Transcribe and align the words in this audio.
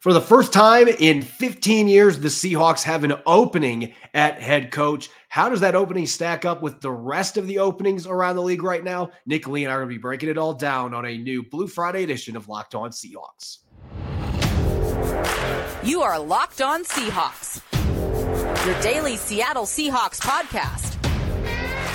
For 0.00 0.12
the 0.12 0.20
first 0.20 0.52
time 0.52 0.86
in 0.86 1.22
15 1.22 1.88
years, 1.88 2.20
the 2.20 2.28
Seahawks 2.28 2.84
have 2.84 3.02
an 3.02 3.14
opening 3.26 3.94
at 4.14 4.40
head 4.40 4.70
coach. 4.70 5.10
How 5.28 5.48
does 5.48 5.58
that 5.58 5.74
opening 5.74 6.06
stack 6.06 6.44
up 6.44 6.62
with 6.62 6.80
the 6.80 6.92
rest 6.92 7.36
of 7.36 7.48
the 7.48 7.58
openings 7.58 8.06
around 8.06 8.36
the 8.36 8.42
league 8.42 8.62
right 8.62 8.84
now? 8.84 9.10
Nick 9.26 9.48
Lee 9.48 9.64
and 9.64 9.72
I 9.72 9.74
are 9.74 9.78
going 9.80 9.88
to 9.88 9.94
be 9.96 10.00
breaking 10.00 10.28
it 10.28 10.38
all 10.38 10.54
down 10.54 10.94
on 10.94 11.04
a 11.04 11.18
new 11.18 11.42
Blue 11.42 11.66
Friday 11.66 12.04
edition 12.04 12.36
of 12.36 12.48
Locked 12.48 12.76
On 12.76 12.90
Seahawks. 12.90 13.58
You 15.82 16.02
are 16.02 16.20
Locked 16.20 16.62
On 16.62 16.84
Seahawks, 16.84 17.60
your 18.64 18.80
daily 18.80 19.16
Seattle 19.16 19.64
Seahawks 19.64 20.20
podcast. 20.20 20.94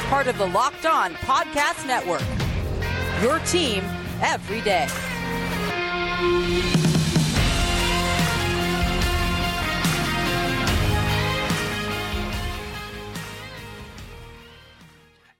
Part 0.10 0.28
of 0.28 0.38
the 0.38 0.48
Locked 0.48 0.86
On 0.86 1.14
Podcast 1.14 1.88
Network. 1.88 2.22
Your 3.24 3.40
team 3.46 3.82
every 4.22 4.60
day. 4.60 4.90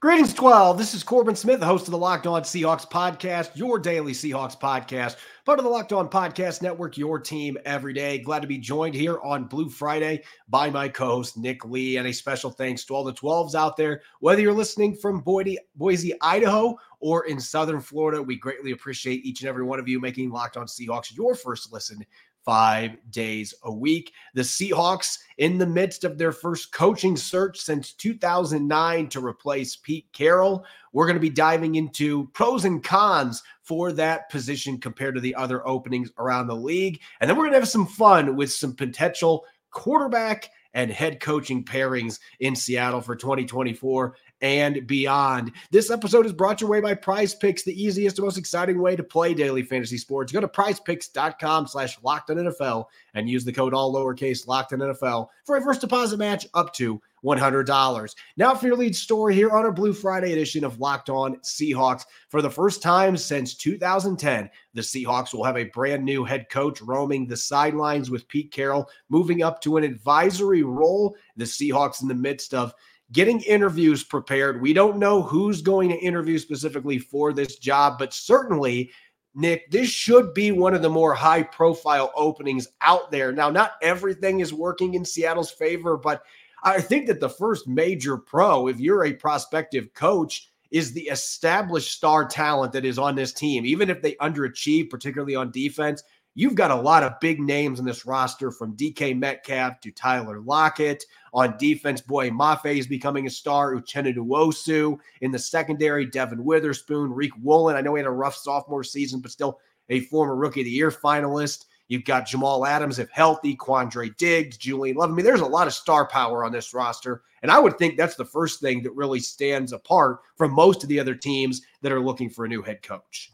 Greetings, 0.04 0.34
12. 0.34 0.76
This 0.76 0.92
is 0.92 1.02
Corbin 1.02 1.34
Smith, 1.34 1.60
the 1.60 1.64
host 1.64 1.86
of 1.86 1.92
the 1.92 1.96
Locked 1.96 2.26
On 2.26 2.42
Seahawks 2.42 2.86
podcast, 2.86 3.56
your 3.56 3.78
daily 3.78 4.12
Seahawks 4.12 4.54
podcast, 4.54 5.16
part 5.46 5.58
of 5.58 5.64
the 5.64 5.70
Locked 5.70 5.94
On 5.94 6.10
Podcast 6.10 6.60
Network, 6.60 6.98
your 6.98 7.18
team 7.18 7.56
every 7.64 7.94
day. 7.94 8.18
Glad 8.18 8.42
to 8.42 8.46
be 8.46 8.58
joined 8.58 8.94
here 8.94 9.18
on 9.22 9.46
Blue 9.46 9.70
Friday 9.70 10.22
by 10.50 10.68
my 10.68 10.90
co 10.90 11.06
host, 11.06 11.38
Nick 11.38 11.64
Lee. 11.64 11.96
And 11.96 12.06
a 12.06 12.12
special 12.12 12.50
thanks 12.50 12.84
to 12.84 12.94
all 12.94 13.02
the 13.02 13.14
12s 13.14 13.54
out 13.54 13.78
there, 13.78 14.02
whether 14.20 14.42
you're 14.42 14.52
listening 14.52 14.94
from 14.94 15.20
Boise, 15.20 15.56
Boise, 15.74 16.12
Idaho, 16.20 16.76
or 17.00 17.24
in 17.24 17.40
Southern 17.40 17.80
Florida. 17.80 18.22
We 18.22 18.36
greatly 18.36 18.72
appreciate 18.72 19.24
each 19.24 19.40
and 19.40 19.48
every 19.48 19.64
one 19.64 19.80
of 19.80 19.88
you 19.88 20.00
making 20.00 20.28
Locked 20.28 20.58
On 20.58 20.66
Seahawks 20.66 21.16
your 21.16 21.34
first 21.34 21.72
listen 21.72 22.04
five 22.44 22.96
days 23.10 23.54
a 23.64 23.72
week. 23.72 24.12
The 24.34 24.42
Seahawks, 24.42 25.18
in 25.38 25.58
the 25.58 25.66
midst 25.66 26.04
of 26.04 26.18
their 26.18 26.32
first 26.32 26.72
coaching 26.72 27.16
search 27.16 27.58
since 27.58 27.92
2009 27.92 29.08
to 29.08 29.24
replace 29.24 29.76
Pete 29.76 30.06
Carroll, 30.12 30.64
we're 30.92 31.06
going 31.06 31.16
to 31.16 31.20
be 31.20 31.30
diving 31.30 31.74
into 31.74 32.28
pros 32.28 32.64
and 32.64 32.82
cons 32.82 33.42
for 33.62 33.92
that 33.92 34.30
position 34.30 34.78
compared 34.78 35.14
to 35.14 35.20
the 35.20 35.34
other 35.34 35.66
openings 35.66 36.10
around 36.18 36.46
the 36.46 36.54
league. 36.54 37.00
And 37.20 37.28
then 37.28 37.36
we're 37.36 37.44
going 37.44 37.54
to 37.54 37.60
have 37.60 37.68
some 37.68 37.86
fun 37.86 38.36
with 38.36 38.52
some 38.52 38.74
potential 38.74 39.44
quarterback 39.70 40.50
and 40.74 40.90
head 40.90 41.20
coaching 41.20 41.64
pairings 41.64 42.18
in 42.40 42.54
Seattle 42.54 43.00
for 43.00 43.16
2024 43.16 44.16
and 44.44 44.86
beyond. 44.86 45.50
This 45.70 45.90
episode 45.90 46.26
is 46.26 46.32
brought 46.34 46.60
your 46.60 46.68
way 46.68 46.82
by 46.82 46.92
Prize 46.92 47.34
Picks, 47.34 47.62
the 47.62 47.82
easiest 47.82 48.18
and 48.18 48.26
most 48.26 48.36
exciting 48.36 48.78
way 48.78 48.94
to 48.94 49.02
play 49.02 49.32
daily 49.32 49.62
fantasy 49.62 49.96
sports. 49.96 50.32
Go 50.32 50.40
to 50.42 50.46
prizepicks.com 50.46 51.66
slash 51.66 51.96
locked 52.02 52.28
on 52.28 52.36
NFL 52.36 52.84
and 53.14 53.26
use 53.26 53.46
the 53.46 53.54
code 53.54 53.72
all 53.72 53.94
lowercase 53.94 54.46
locked 54.46 54.74
on 54.74 54.80
NFL 54.80 55.28
for 55.46 55.56
a 55.56 55.62
first 55.62 55.80
deposit 55.80 56.18
match 56.18 56.46
up 56.52 56.74
to 56.74 57.00
$100. 57.24 58.14
Now 58.36 58.54
for 58.54 58.66
your 58.66 58.76
lead 58.76 58.94
story 58.94 59.34
here 59.34 59.50
on 59.50 59.64
our 59.64 59.72
Blue 59.72 59.94
Friday 59.94 60.32
edition 60.32 60.62
of 60.62 60.78
Locked 60.78 61.08
On 61.08 61.36
Seahawks. 61.36 62.04
For 62.28 62.42
the 62.42 62.50
first 62.50 62.82
time 62.82 63.16
since 63.16 63.54
2010, 63.54 64.50
the 64.74 64.82
Seahawks 64.82 65.32
will 65.32 65.44
have 65.44 65.56
a 65.56 65.64
brand 65.64 66.04
new 66.04 66.22
head 66.22 66.50
coach 66.50 66.82
roaming 66.82 67.26
the 67.26 67.36
sidelines 67.36 68.10
with 68.10 68.28
Pete 68.28 68.52
Carroll 68.52 68.90
moving 69.08 69.42
up 69.42 69.62
to 69.62 69.78
an 69.78 69.84
advisory 69.84 70.64
role. 70.64 71.16
The 71.36 71.44
Seahawks 71.44 72.02
in 72.02 72.08
the 72.08 72.14
midst 72.14 72.52
of 72.52 72.74
getting 73.12 73.40
interviews 73.42 74.02
prepared. 74.02 74.60
We 74.60 74.72
don't 74.72 74.98
know 74.98 75.22
who's 75.22 75.62
going 75.62 75.88
to 75.90 75.98
interview 75.98 76.38
specifically 76.38 76.98
for 76.98 77.32
this 77.32 77.56
job, 77.56 77.98
but 77.98 78.12
certainly, 78.12 78.90
Nick, 79.34 79.70
this 79.70 79.88
should 79.88 80.32
be 80.34 80.52
one 80.52 80.74
of 80.74 80.82
the 80.82 80.90
more 80.90 81.14
high 81.14 81.42
profile 81.42 82.12
openings 82.16 82.68
out 82.80 83.10
there. 83.10 83.32
Now, 83.32 83.50
not 83.50 83.72
everything 83.82 84.40
is 84.40 84.52
working 84.52 84.94
in 84.94 85.04
Seattle's 85.04 85.50
favor, 85.50 85.96
but 85.96 86.22
I 86.62 86.80
think 86.80 87.06
that 87.08 87.20
the 87.20 87.28
first 87.28 87.68
major 87.68 88.16
pro, 88.16 88.68
if 88.68 88.80
you're 88.80 89.04
a 89.04 89.12
prospective 89.12 89.92
coach, 89.94 90.50
is 90.70 90.92
the 90.92 91.08
established 91.08 91.92
star 91.92 92.26
talent 92.26 92.72
that 92.72 92.84
is 92.84 92.98
on 92.98 93.14
this 93.14 93.32
team. 93.32 93.64
Even 93.66 93.90
if 93.90 94.02
they 94.02 94.14
underachieve, 94.14 94.90
particularly 94.90 95.36
on 95.36 95.50
defense, 95.50 96.02
You've 96.36 96.56
got 96.56 96.72
a 96.72 96.76
lot 96.76 97.04
of 97.04 97.20
big 97.20 97.38
names 97.40 97.78
in 97.78 97.84
this 97.84 98.06
roster 98.06 98.50
from 98.50 98.76
DK 98.76 99.16
Metcalf 99.16 99.78
to 99.80 99.92
Tyler 99.92 100.40
Lockett. 100.40 101.04
On 101.32 101.56
defense, 101.58 102.00
boy, 102.00 102.30
Mafe 102.30 102.76
is 102.76 102.88
becoming 102.88 103.28
a 103.28 103.30
star. 103.30 103.74
Uchenna 103.74 104.12
Nwosu. 104.12 104.98
In 105.20 105.30
the 105.30 105.38
secondary, 105.38 106.06
Devin 106.06 106.44
Witherspoon, 106.44 107.10
Riq 107.10 107.30
Woolen. 107.40 107.76
I 107.76 107.82
know 107.82 107.94
he 107.94 108.00
had 108.00 108.08
a 108.08 108.10
rough 108.10 108.34
sophomore 108.34 108.82
season, 108.82 109.20
but 109.20 109.30
still 109.30 109.60
a 109.90 110.00
former 110.00 110.34
Rookie 110.34 110.62
of 110.62 110.64
the 110.64 110.70
Year 110.72 110.90
finalist. 110.90 111.66
You've 111.86 112.04
got 112.04 112.26
Jamal 112.26 112.66
Adams, 112.66 112.98
if 112.98 113.10
healthy, 113.10 113.54
Quandre 113.56 114.16
Diggs, 114.16 114.56
Julian 114.56 114.96
Love. 114.96 115.10
I 115.10 115.14
mean, 115.14 115.24
there's 115.24 115.40
a 115.40 115.46
lot 115.46 115.66
of 115.66 115.74
star 115.74 116.08
power 116.08 116.44
on 116.44 116.50
this 116.50 116.74
roster. 116.74 117.22
And 117.42 117.50
I 117.52 117.58
would 117.60 117.78
think 117.78 117.96
that's 117.96 118.16
the 118.16 118.24
first 118.24 118.60
thing 118.60 118.82
that 118.82 118.96
really 118.96 119.20
stands 119.20 119.72
apart 119.72 120.20
from 120.36 120.52
most 120.52 120.82
of 120.82 120.88
the 120.88 120.98
other 120.98 121.14
teams 121.14 121.60
that 121.82 121.92
are 121.92 122.00
looking 122.00 122.30
for 122.30 122.44
a 122.46 122.48
new 122.48 122.62
head 122.62 122.82
coach. 122.82 123.30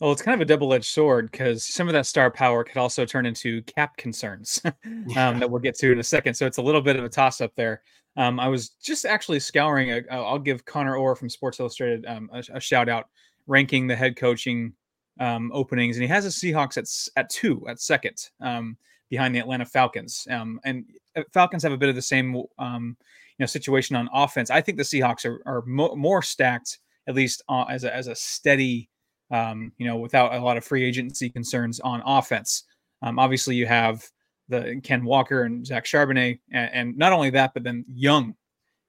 Well, 0.00 0.12
it's 0.12 0.22
kind 0.22 0.34
of 0.34 0.40
a 0.40 0.46
double-edged 0.46 0.86
sword 0.86 1.30
because 1.30 1.62
some 1.62 1.86
of 1.86 1.92
that 1.92 2.06
star 2.06 2.30
power 2.30 2.64
could 2.64 2.78
also 2.78 3.04
turn 3.04 3.26
into 3.26 3.60
cap 3.62 3.98
concerns 3.98 4.62
um, 4.64 5.38
that 5.38 5.50
we'll 5.50 5.60
get 5.60 5.76
to 5.76 5.92
in 5.92 6.00
a 6.00 6.02
second. 6.04 6.32
So 6.32 6.46
it's 6.46 6.56
a 6.56 6.62
little 6.62 6.80
bit 6.80 6.96
of 6.96 7.04
a 7.04 7.08
toss-up 7.08 7.52
there. 7.54 7.82
Um, 8.16 8.40
I 8.40 8.48
was 8.48 8.70
just 8.70 9.04
actually 9.04 9.40
scouring. 9.40 9.92
i 10.10 10.18
will 10.18 10.38
give 10.38 10.64
Connor 10.64 10.96
Orr 10.96 11.14
from 11.14 11.28
Sports 11.28 11.60
Illustrated 11.60 12.06
um, 12.06 12.30
a, 12.32 12.42
a, 12.54 12.60
shout 12.60 12.88
out, 12.88 13.08
ranking 13.46 13.86
the 13.86 13.94
head 13.94 14.16
coaching 14.16 14.72
um, 15.20 15.50
openings, 15.52 15.96
and 15.96 16.02
he 16.02 16.08
has 16.08 16.24
the 16.24 16.30
Seahawks 16.30 16.78
at 16.78 17.20
at 17.20 17.28
two, 17.30 17.64
at 17.68 17.78
second, 17.78 18.30
um, 18.40 18.78
behind 19.10 19.34
the 19.34 19.38
Atlanta 19.38 19.66
Falcons. 19.66 20.26
Um, 20.30 20.60
and 20.64 20.86
uh, 21.14 21.22
Falcons 21.32 21.62
have 21.62 21.72
a 21.72 21.78
bit 21.78 21.90
of 21.90 21.94
the 21.94 22.02
same, 22.02 22.34
you 22.34 22.96
know, 23.38 23.46
situation 23.46 23.96
on 23.96 24.08
offense. 24.12 24.50
I 24.50 24.60
think 24.60 24.78
the 24.78 24.84
Seahawks 24.84 25.26
are, 25.26 25.42
are 25.46 25.62
mo- 25.66 25.94
more 25.94 26.22
stacked, 26.22 26.78
at 27.06 27.14
least 27.14 27.42
uh, 27.48 27.64
as 27.68 27.84
a, 27.84 27.94
as 27.94 28.06
a 28.06 28.14
steady 28.14 28.89
um, 29.30 29.72
you 29.78 29.86
know, 29.86 29.96
without 29.96 30.34
a 30.34 30.40
lot 30.40 30.56
of 30.56 30.64
free 30.64 30.84
agency 30.84 31.30
concerns 31.30 31.80
on 31.80 32.02
offense. 32.04 32.64
Um, 33.02 33.18
obviously, 33.18 33.56
you 33.56 33.66
have 33.66 34.04
the 34.48 34.80
Ken 34.82 35.04
Walker 35.04 35.44
and 35.44 35.64
Zach 35.64 35.84
Charbonnet, 35.84 36.40
and, 36.52 36.70
and 36.72 36.98
not 36.98 37.12
only 37.12 37.30
that, 37.30 37.54
but 37.54 37.62
then 37.62 37.84
Young 37.88 38.34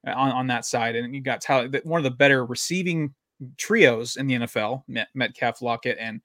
uh, 0.07 0.11
on, 0.11 0.31
on 0.31 0.47
that 0.47 0.65
side, 0.65 0.95
and 0.95 1.15
you 1.15 1.21
got 1.21 1.41
Tyler, 1.41 1.69
one 1.83 1.99
of 1.99 2.03
the 2.03 2.11
better 2.11 2.45
receiving 2.45 3.13
trios 3.57 4.17
in 4.17 4.27
the 4.27 4.35
NFL, 4.35 4.83
Met, 4.87 5.07
Metcalf, 5.13 5.61
Lockett, 5.61 5.97
and 5.99 6.21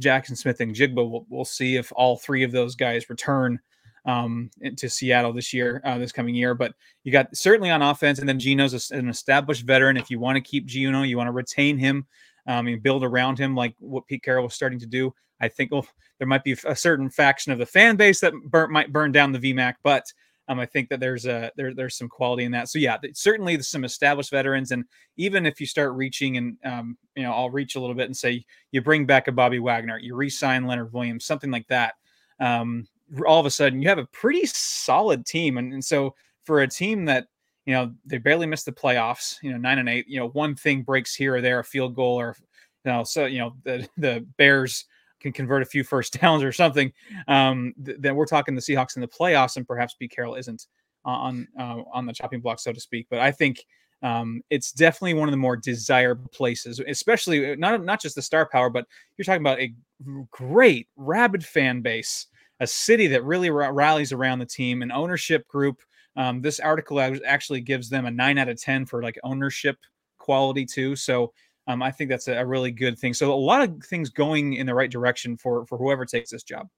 Jaxon 0.00 0.36
Smith-Njigba. 0.36 0.94
We'll, 0.94 1.26
we'll 1.28 1.44
see 1.44 1.76
if 1.76 1.92
all 1.94 2.16
three 2.16 2.42
of 2.42 2.52
those 2.52 2.76
guys 2.76 3.10
return 3.10 3.58
um, 4.04 4.50
to 4.76 4.88
Seattle 4.88 5.32
this 5.32 5.52
year, 5.52 5.80
uh, 5.84 5.98
this 5.98 6.12
coming 6.12 6.34
year. 6.34 6.54
But 6.54 6.74
you 7.02 7.12
got 7.12 7.34
certainly 7.36 7.70
on 7.70 7.82
offense, 7.82 8.18
and 8.20 8.28
then 8.28 8.38
Geno's 8.38 8.90
an 8.90 9.08
established 9.08 9.64
veteran. 9.64 9.96
If 9.96 10.10
you 10.10 10.20
want 10.20 10.36
to 10.36 10.40
keep 10.40 10.66
Geno, 10.66 11.02
you 11.02 11.16
want 11.16 11.28
to 11.28 11.32
retain 11.32 11.76
him 11.78 12.06
um, 12.46 12.66
and 12.66 12.82
build 12.82 13.04
around 13.04 13.38
him 13.38 13.54
like 13.54 13.74
what 13.78 14.06
Pete 14.06 14.22
Carroll 14.22 14.44
was 14.44 14.54
starting 14.54 14.78
to 14.80 14.86
do. 14.86 15.12
I 15.40 15.48
think 15.48 15.70
well, 15.70 15.86
there 16.18 16.28
might 16.28 16.44
be 16.44 16.56
a 16.64 16.76
certain 16.76 17.10
faction 17.10 17.52
of 17.52 17.58
the 17.58 17.66
fan 17.66 17.96
base 17.96 18.20
that 18.20 18.32
might 18.70 18.92
burn 18.92 19.12
down 19.12 19.32
the 19.32 19.38
VMAC, 19.38 19.74
but 19.82 20.04
um, 20.48 20.60
I 20.60 20.66
think 20.66 20.88
that 20.88 21.00
there's 21.00 21.26
a 21.26 21.50
there, 21.56 21.74
there's 21.74 21.96
some 21.96 22.08
quality 22.08 22.44
in 22.44 22.52
that. 22.52 22.68
So 22.68 22.78
yeah, 22.78 22.96
certainly 23.14 23.60
some 23.62 23.84
established 23.84 24.30
veterans, 24.30 24.70
and 24.70 24.84
even 25.16 25.44
if 25.44 25.60
you 25.60 25.66
start 25.66 25.92
reaching 25.94 26.36
and 26.36 26.56
um, 26.64 26.96
you 27.16 27.24
know 27.24 27.32
I'll 27.32 27.50
reach 27.50 27.74
a 27.74 27.80
little 27.80 27.96
bit 27.96 28.06
and 28.06 28.16
say 28.16 28.44
you 28.70 28.80
bring 28.80 29.06
back 29.06 29.28
a 29.28 29.32
Bobby 29.32 29.58
Wagner, 29.58 29.98
you 29.98 30.14
re-sign 30.14 30.66
Leonard 30.66 30.92
Williams, 30.92 31.24
something 31.24 31.50
like 31.50 31.66
that. 31.68 31.94
Um, 32.38 32.86
all 33.26 33.40
of 33.40 33.46
a 33.46 33.50
sudden 33.50 33.82
you 33.82 33.88
have 33.88 33.98
a 33.98 34.06
pretty 34.06 34.46
solid 34.46 35.26
team, 35.26 35.58
and, 35.58 35.72
and 35.72 35.84
so 35.84 36.14
for 36.44 36.62
a 36.62 36.68
team 36.68 37.04
that 37.06 37.26
you 37.66 37.74
know 37.74 37.92
they 38.06 38.18
barely 38.18 38.46
missed 38.46 38.64
the 38.64 38.72
playoffs 38.72 39.36
you 39.42 39.50
know 39.50 39.58
nine 39.58 39.78
and 39.78 39.88
eight 39.88 40.06
you 40.08 40.18
know 40.18 40.28
one 40.28 40.54
thing 40.54 40.82
breaks 40.82 41.14
here 41.14 41.36
or 41.36 41.40
there 41.40 41.58
a 41.58 41.64
field 41.64 41.94
goal 41.94 42.18
or 42.18 42.34
you 42.84 42.92
know 42.92 43.04
so 43.04 43.26
you 43.26 43.38
know 43.38 43.54
the 43.64 43.86
the 43.98 44.26
bears 44.38 44.86
can 45.20 45.32
convert 45.32 45.62
a 45.62 45.66
few 45.66 45.84
first 45.84 46.12
downs 46.20 46.42
or 46.42 46.52
something 46.52 46.92
um 47.28 47.74
th- 47.84 47.98
then 48.00 48.14
we're 48.14 48.26
talking 48.26 48.54
the 48.54 48.60
seahawks 48.60 48.96
in 48.96 49.02
the 49.02 49.08
playoffs 49.08 49.56
and 49.56 49.66
perhaps 49.66 49.94
b 49.98 50.08
Carroll 50.08 50.36
isn't 50.36 50.66
on 51.04 51.46
uh, 51.58 51.82
on 51.92 52.06
the 52.06 52.12
chopping 52.12 52.40
block 52.40 52.58
so 52.58 52.72
to 52.72 52.80
speak 52.80 53.06
but 53.10 53.20
i 53.20 53.30
think 53.30 53.64
um, 54.02 54.42
it's 54.50 54.72
definitely 54.72 55.14
one 55.14 55.28
of 55.28 55.32
the 55.32 55.38
more 55.38 55.56
desired 55.56 56.30
places, 56.30 56.80
especially 56.86 57.52
uh, 57.52 57.56
not 57.58 57.82
not 57.82 58.00
just 58.00 58.14
the 58.14 58.22
star 58.22 58.46
power, 58.46 58.68
but 58.68 58.86
you're 59.16 59.24
talking 59.24 59.40
about 59.40 59.58
a 59.58 59.72
great 60.30 60.88
rabid 60.96 61.44
fan 61.44 61.80
base, 61.80 62.26
a 62.60 62.66
city 62.66 63.06
that 63.08 63.24
really 63.24 63.48
r- 63.48 63.72
rallies 63.72 64.12
around 64.12 64.38
the 64.38 64.46
team, 64.46 64.82
an 64.82 64.92
ownership 64.92 65.48
group 65.48 65.80
um, 66.16 66.40
this 66.40 66.60
article 66.60 67.00
actually 67.00 67.60
gives 67.60 67.88
them 67.88 68.06
a 68.06 68.10
nine 68.10 68.38
out 68.38 68.48
of 68.48 68.60
10 68.60 68.86
for 68.86 69.02
like 69.02 69.18
ownership 69.22 69.76
quality 70.18 70.64
too. 70.64 70.96
So 70.96 71.32
um, 71.66 71.82
I 71.82 71.90
think 71.90 72.10
that's 72.10 72.28
a, 72.28 72.44
really 72.44 72.70
good 72.70 72.98
thing. 72.98 73.12
So 73.12 73.32
a 73.32 73.34
lot 73.34 73.62
of 73.62 73.82
things 73.84 74.10
going 74.10 74.54
in 74.54 74.66
the 74.66 74.74
right 74.74 74.90
direction 74.90 75.36
for, 75.36 75.66
for 75.66 75.78
whoever 75.78 76.04
takes 76.04 76.30
this 76.30 76.42
job. 76.42 76.68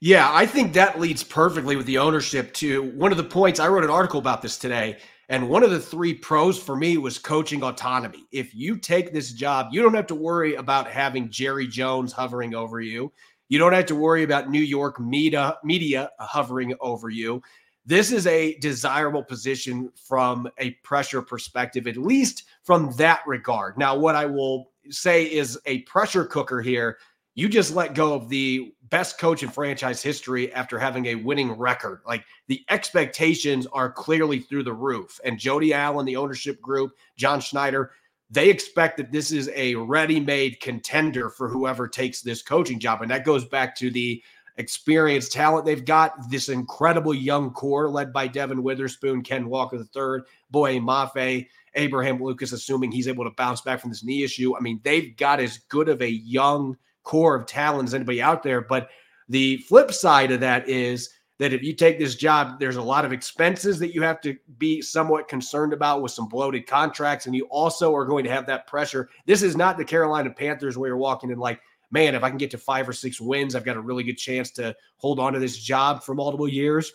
Yeah, 0.00 0.28
I 0.32 0.44
think 0.44 0.72
that 0.72 0.98
leads 0.98 1.22
perfectly 1.22 1.76
with 1.76 1.86
the 1.86 1.98
ownership 1.98 2.52
to 2.54 2.82
one 2.92 3.12
of 3.12 3.16
the 3.16 3.24
points. 3.24 3.60
I 3.60 3.68
wrote 3.68 3.84
an 3.84 3.90
article 3.90 4.18
about 4.18 4.42
this 4.42 4.58
today. 4.58 4.98
And 5.30 5.48
one 5.48 5.62
of 5.62 5.70
the 5.70 5.80
three 5.80 6.12
pros 6.12 6.62
for 6.62 6.76
me 6.76 6.98
was 6.98 7.18
coaching 7.18 7.62
autonomy. 7.62 8.26
If 8.30 8.54
you 8.54 8.76
take 8.76 9.12
this 9.12 9.32
job, 9.32 9.68
you 9.72 9.80
don't 9.80 9.94
have 9.94 10.06
to 10.08 10.14
worry 10.14 10.56
about 10.56 10.90
having 10.90 11.30
Jerry 11.30 11.66
Jones 11.66 12.12
hovering 12.12 12.54
over 12.54 12.80
you. 12.80 13.12
You 13.48 13.58
don't 13.58 13.72
have 13.72 13.86
to 13.86 13.94
worry 13.94 14.22
about 14.22 14.50
New 14.50 14.60
York 14.60 15.00
media, 15.00 15.56
media 15.64 16.10
hovering 16.18 16.74
over 16.80 17.08
you. 17.08 17.40
This 17.86 18.12
is 18.12 18.26
a 18.26 18.56
desirable 18.58 19.22
position 19.22 19.90
from 19.94 20.48
a 20.58 20.70
pressure 20.82 21.20
perspective, 21.20 21.86
at 21.86 21.96
least 21.96 22.44
from 22.62 22.92
that 22.96 23.20
regard. 23.26 23.76
Now, 23.76 23.96
what 23.96 24.14
I 24.14 24.24
will 24.24 24.70
say 24.90 25.24
is 25.24 25.58
a 25.66 25.82
pressure 25.82 26.24
cooker 26.24 26.62
here. 26.62 26.98
You 27.34 27.48
just 27.48 27.74
let 27.74 27.94
go 27.94 28.14
of 28.14 28.28
the 28.28 28.74
best 28.90 29.18
coach 29.18 29.42
in 29.42 29.50
franchise 29.50 30.02
history 30.02 30.52
after 30.54 30.78
having 30.78 31.06
a 31.06 31.16
winning 31.16 31.52
record. 31.52 32.00
Like 32.06 32.24
the 32.46 32.64
expectations 32.70 33.66
are 33.72 33.90
clearly 33.90 34.38
through 34.38 34.62
the 34.62 34.72
roof. 34.72 35.20
And 35.24 35.38
Jody 35.38 35.74
Allen, 35.74 36.06
the 36.06 36.16
ownership 36.16 36.60
group, 36.62 36.92
John 37.16 37.40
Schneider, 37.40 37.90
they 38.30 38.48
expect 38.48 38.96
that 38.96 39.12
this 39.12 39.32
is 39.32 39.50
a 39.54 39.74
ready-made 39.74 40.60
contender 40.60 41.28
for 41.28 41.48
whoever 41.48 41.86
takes 41.86 42.22
this 42.22 42.40
coaching 42.40 42.78
job. 42.80 43.02
And 43.02 43.10
that 43.10 43.24
goes 43.24 43.44
back 43.44 43.76
to 43.76 43.90
the 43.90 44.22
experienced 44.56 45.32
talent 45.32 45.64
they've 45.64 45.84
got. 45.84 46.30
This 46.30 46.48
incredible 46.48 47.14
young 47.14 47.50
core 47.50 47.88
led 47.88 48.12
by 48.12 48.28
Devin 48.28 48.62
Witherspoon, 48.62 49.22
Ken 49.22 49.48
Walker 49.48 49.76
III, 49.76 50.24
Boye 50.50 50.78
Mafe, 50.78 51.46
Abraham 51.74 52.22
Lucas, 52.22 52.52
assuming 52.52 52.92
he's 52.92 53.08
able 53.08 53.24
to 53.24 53.34
bounce 53.36 53.60
back 53.60 53.80
from 53.80 53.90
this 53.90 54.04
knee 54.04 54.22
issue. 54.22 54.56
I 54.56 54.60
mean, 54.60 54.80
they've 54.84 55.16
got 55.16 55.40
as 55.40 55.58
good 55.68 55.88
of 55.88 56.00
a 56.02 56.10
young 56.10 56.76
core 57.02 57.34
of 57.34 57.46
talent 57.46 57.88
as 57.88 57.94
anybody 57.94 58.22
out 58.22 58.42
there. 58.42 58.60
But 58.60 58.90
the 59.28 59.58
flip 59.58 59.92
side 59.92 60.30
of 60.30 60.40
that 60.40 60.68
is 60.68 61.10
that 61.38 61.52
if 61.52 61.62
you 61.64 61.74
take 61.74 61.98
this 61.98 62.14
job, 62.14 62.60
there's 62.60 62.76
a 62.76 62.82
lot 62.82 63.04
of 63.04 63.12
expenses 63.12 63.80
that 63.80 63.92
you 63.92 64.02
have 64.02 64.20
to 64.20 64.36
be 64.58 64.80
somewhat 64.80 65.26
concerned 65.26 65.72
about 65.72 66.00
with 66.00 66.12
some 66.12 66.28
bloated 66.28 66.66
contracts. 66.66 67.26
And 67.26 67.34
you 67.34 67.46
also 67.46 67.94
are 67.94 68.06
going 68.06 68.24
to 68.24 68.30
have 68.30 68.46
that 68.46 68.68
pressure. 68.68 69.08
This 69.26 69.42
is 69.42 69.56
not 69.56 69.76
the 69.76 69.84
Carolina 69.84 70.30
Panthers 70.30 70.78
where 70.78 70.88
you're 70.88 70.96
walking 70.96 71.30
in 71.30 71.38
like, 71.38 71.60
man, 71.94 72.16
if 72.16 72.24
I 72.24 72.28
can 72.28 72.38
get 72.38 72.50
to 72.50 72.58
five 72.58 72.88
or 72.88 72.92
six 72.92 73.20
wins, 73.20 73.54
I've 73.54 73.64
got 73.64 73.76
a 73.76 73.80
really 73.80 74.02
good 74.02 74.18
chance 74.18 74.50
to 74.52 74.74
hold 74.96 75.20
on 75.20 75.32
to 75.32 75.38
this 75.38 75.56
job 75.56 76.02
for 76.02 76.14
multiple 76.14 76.48
years. 76.48 76.92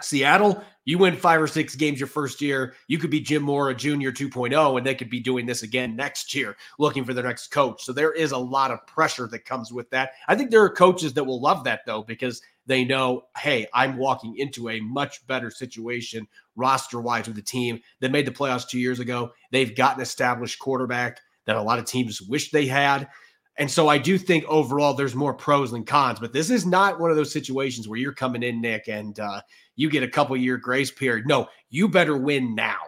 Seattle, 0.00 0.62
you 0.84 0.98
win 0.98 1.16
five 1.16 1.40
or 1.40 1.48
six 1.48 1.74
games 1.74 1.98
your 1.98 2.06
first 2.06 2.40
year, 2.40 2.74
you 2.86 2.98
could 2.98 3.10
be 3.10 3.20
Jim 3.20 3.42
Mora 3.42 3.74
Jr. 3.74 4.10
2.0, 4.10 4.76
and 4.76 4.86
they 4.86 4.94
could 4.94 5.10
be 5.10 5.18
doing 5.18 5.44
this 5.44 5.64
again 5.64 5.96
next 5.96 6.34
year, 6.34 6.56
looking 6.78 7.04
for 7.04 7.14
their 7.14 7.24
next 7.24 7.48
coach. 7.48 7.82
So 7.82 7.92
there 7.92 8.12
is 8.12 8.30
a 8.30 8.38
lot 8.38 8.70
of 8.70 8.86
pressure 8.86 9.26
that 9.28 9.44
comes 9.44 9.72
with 9.72 9.90
that. 9.90 10.10
I 10.28 10.36
think 10.36 10.50
there 10.50 10.62
are 10.62 10.70
coaches 10.70 11.14
that 11.14 11.24
will 11.24 11.40
love 11.40 11.64
that 11.64 11.80
though, 11.84 12.02
because 12.02 12.42
they 12.66 12.84
know, 12.84 13.22
hey, 13.38 13.66
I'm 13.72 13.96
walking 13.96 14.36
into 14.36 14.68
a 14.68 14.78
much 14.80 15.26
better 15.26 15.50
situation 15.50 16.28
roster 16.54 17.00
wise 17.00 17.26
with 17.26 17.36
the 17.36 17.42
team 17.42 17.80
that 18.00 18.12
made 18.12 18.26
the 18.26 18.30
playoffs 18.30 18.68
two 18.68 18.78
years 18.78 19.00
ago. 19.00 19.32
They've 19.50 19.74
got 19.74 19.96
an 19.96 20.02
established 20.02 20.58
quarterback 20.58 21.18
that 21.46 21.56
a 21.56 21.62
lot 21.62 21.78
of 21.78 21.86
teams 21.86 22.20
wish 22.20 22.50
they 22.50 22.66
had. 22.66 23.08
And 23.58 23.68
so 23.68 23.88
I 23.88 23.98
do 23.98 24.16
think 24.18 24.44
overall 24.44 24.94
there's 24.94 25.16
more 25.16 25.34
pros 25.34 25.72
than 25.72 25.84
cons, 25.84 26.20
but 26.20 26.32
this 26.32 26.48
is 26.48 26.64
not 26.64 27.00
one 27.00 27.10
of 27.10 27.16
those 27.16 27.32
situations 27.32 27.88
where 27.88 27.98
you're 27.98 28.12
coming 28.12 28.44
in, 28.44 28.60
Nick, 28.60 28.88
and 28.88 29.18
uh, 29.18 29.40
you 29.74 29.90
get 29.90 30.04
a 30.04 30.08
couple 30.08 30.36
year 30.36 30.56
grace 30.56 30.92
period. 30.92 31.26
No, 31.26 31.48
you 31.68 31.88
better 31.88 32.16
win 32.16 32.54
now. 32.54 32.78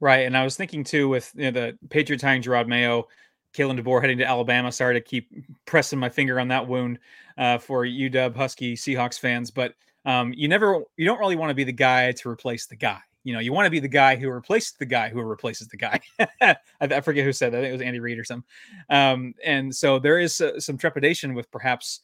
Right. 0.00 0.26
And 0.26 0.36
I 0.36 0.42
was 0.42 0.56
thinking 0.56 0.82
too 0.82 1.08
with 1.08 1.30
you 1.36 1.44
know, 1.44 1.50
the 1.52 1.78
Patriots 1.90 2.24
hiring 2.24 2.42
Jerod 2.42 2.66
Mayo, 2.66 3.06
Kalen 3.54 3.80
DeBoer 3.80 4.00
heading 4.00 4.18
to 4.18 4.24
Alabama. 4.24 4.72
Sorry 4.72 4.94
to 4.94 5.00
keep 5.00 5.30
pressing 5.64 5.98
my 5.98 6.08
finger 6.08 6.40
on 6.40 6.48
that 6.48 6.66
wound 6.66 6.98
uh, 7.38 7.58
for 7.58 7.84
UW 7.84 8.34
Husky 8.34 8.74
Seahawks 8.74 9.18
fans, 9.18 9.52
but 9.52 9.74
um, 10.04 10.32
you 10.32 10.48
never, 10.48 10.82
you 10.96 11.06
don't 11.06 11.20
really 11.20 11.36
want 11.36 11.50
to 11.50 11.54
be 11.54 11.62
the 11.62 11.70
guy 11.70 12.10
to 12.10 12.28
replace 12.28 12.66
the 12.66 12.74
guy 12.74 12.98
you 13.24 13.32
know, 13.32 13.40
you 13.40 13.52
want 13.52 13.66
to 13.66 13.70
be 13.70 13.80
the 13.80 13.88
guy 13.88 14.16
who 14.16 14.28
replaces 14.30 14.74
the 14.78 14.86
guy 14.86 15.08
who 15.08 15.22
replaces 15.22 15.68
the 15.68 15.76
guy. 15.76 16.00
I, 16.40 16.56
I, 16.80 17.00
forget 17.00 17.24
who 17.24 17.32
said 17.32 17.52
that. 17.52 17.58
I 17.58 17.62
think 17.62 17.70
it 17.70 17.72
was 17.72 17.82
Andy 17.82 18.00
Reid 18.00 18.18
or 18.18 18.24
something. 18.24 18.48
Um, 18.90 19.34
and 19.44 19.74
so 19.74 19.98
there 19.98 20.18
is 20.18 20.40
uh, 20.40 20.58
some 20.58 20.76
trepidation 20.76 21.34
with 21.34 21.50
perhaps 21.50 22.00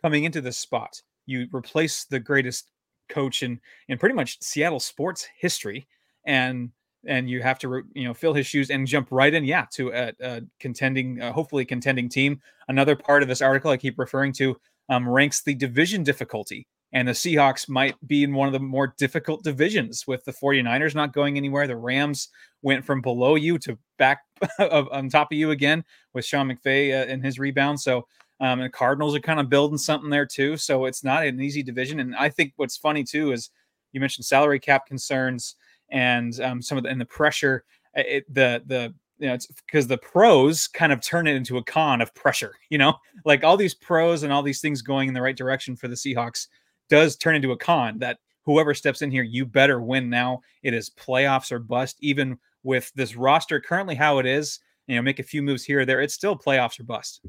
coming 0.00 0.24
into 0.24 0.40
this 0.40 0.58
spot. 0.58 1.00
You 1.26 1.46
replace 1.52 2.04
the 2.04 2.20
greatest 2.20 2.70
coach 3.08 3.42
in 3.42 3.60
in 3.88 3.98
pretty 3.98 4.14
much 4.14 4.40
Seattle 4.40 4.80
sports 4.80 5.28
history, 5.38 5.86
and 6.26 6.70
and 7.06 7.28
you 7.28 7.42
have 7.42 7.58
to 7.60 7.82
you 7.94 8.04
know 8.04 8.14
fill 8.14 8.34
his 8.34 8.46
shoes 8.46 8.70
and 8.70 8.86
jump 8.86 9.08
right 9.10 9.32
in, 9.34 9.44
yeah, 9.44 9.66
to 9.72 9.92
a, 9.92 10.12
a 10.20 10.42
contending, 10.60 11.20
uh, 11.20 11.32
hopefully 11.32 11.64
contending 11.64 12.08
team. 12.08 12.40
Another 12.68 12.96
part 12.96 13.22
of 13.22 13.28
this 13.28 13.42
article 13.42 13.70
I 13.70 13.76
keep 13.76 13.98
referring 13.98 14.32
to 14.34 14.56
um, 14.88 15.08
ranks 15.08 15.42
the 15.42 15.54
division 15.54 16.02
difficulty 16.02 16.66
and 16.92 17.08
the 17.08 17.12
Seahawks 17.12 17.68
might 17.68 17.94
be 18.06 18.22
in 18.22 18.34
one 18.34 18.48
of 18.48 18.52
the 18.52 18.60
more 18.60 18.94
difficult 18.98 19.42
divisions 19.42 20.06
with 20.06 20.24
the 20.24 20.32
49ers 20.32 20.94
not 20.94 21.14
going 21.14 21.36
anywhere. 21.36 21.66
The 21.66 21.76
Rams 21.76 22.28
went 22.60 22.84
from 22.84 23.00
below 23.00 23.34
you 23.36 23.58
to 23.60 23.78
back 23.98 24.20
on 24.58 25.08
top 25.08 25.32
of 25.32 25.38
you 25.38 25.52
again 25.52 25.84
with 26.12 26.24
Sean 26.24 26.50
McVay 26.50 26.92
uh, 26.92 27.10
and 27.10 27.24
his 27.24 27.38
rebound. 27.38 27.80
So, 27.80 28.06
um, 28.40 28.60
and 28.60 28.72
Cardinals 28.72 29.14
are 29.14 29.20
kind 29.20 29.40
of 29.40 29.48
building 29.48 29.78
something 29.78 30.10
there 30.10 30.26
too. 30.26 30.56
So 30.56 30.84
it's 30.84 31.02
not 31.02 31.26
an 31.26 31.40
easy 31.40 31.62
division. 31.62 32.00
And 32.00 32.14
I 32.14 32.28
think 32.28 32.52
what's 32.56 32.76
funny 32.76 33.04
too 33.04 33.32
is 33.32 33.50
you 33.92 34.00
mentioned 34.00 34.26
salary 34.26 34.60
cap 34.60 34.86
concerns 34.86 35.56
and 35.90 36.38
um, 36.40 36.60
some 36.60 36.76
of 36.76 36.84
the 36.84 36.90
and 36.90 37.00
the 37.00 37.06
pressure. 37.06 37.64
Uh, 37.96 38.02
it, 38.06 38.34
the 38.34 38.62
the 38.66 38.94
you 39.18 39.28
know, 39.28 39.34
it's 39.34 39.46
because 39.46 39.86
the 39.86 39.98
pros 39.98 40.66
kind 40.66 40.92
of 40.92 41.00
turn 41.00 41.28
it 41.28 41.36
into 41.36 41.56
a 41.56 41.64
con 41.64 42.00
of 42.00 42.12
pressure, 42.14 42.54
you 42.70 42.78
know, 42.78 42.94
like 43.24 43.44
all 43.44 43.56
these 43.56 43.74
pros 43.74 44.24
and 44.24 44.32
all 44.32 44.42
these 44.42 44.60
things 44.60 44.82
going 44.82 45.08
in 45.08 45.14
the 45.14 45.22
right 45.22 45.36
direction 45.36 45.76
for 45.76 45.88
the 45.88 45.94
Seahawks 45.94 46.48
does 46.88 47.16
turn 47.16 47.36
into 47.36 47.52
a 47.52 47.56
con 47.56 47.98
that 47.98 48.18
whoever 48.44 48.74
steps 48.74 49.02
in 49.02 49.10
here, 49.10 49.22
you 49.22 49.46
better 49.46 49.80
win 49.80 50.10
now. 50.10 50.40
It 50.62 50.74
is 50.74 50.90
playoffs 50.90 51.52
or 51.52 51.58
bust. 51.58 51.96
Even 52.00 52.38
with 52.62 52.92
this 52.94 53.16
roster 53.16 53.60
currently 53.60 53.94
how 53.94 54.18
it 54.18 54.26
is, 54.26 54.60
you 54.86 54.96
know, 54.96 55.02
make 55.02 55.18
a 55.18 55.24
few 55.24 55.42
moves 55.42 55.64
here 55.64 55.80
or 55.80 55.84
there, 55.84 56.00
it's 56.00 56.14
still 56.14 56.36
playoffs 56.36 56.78
or 56.78 56.84
bust. 56.84 57.20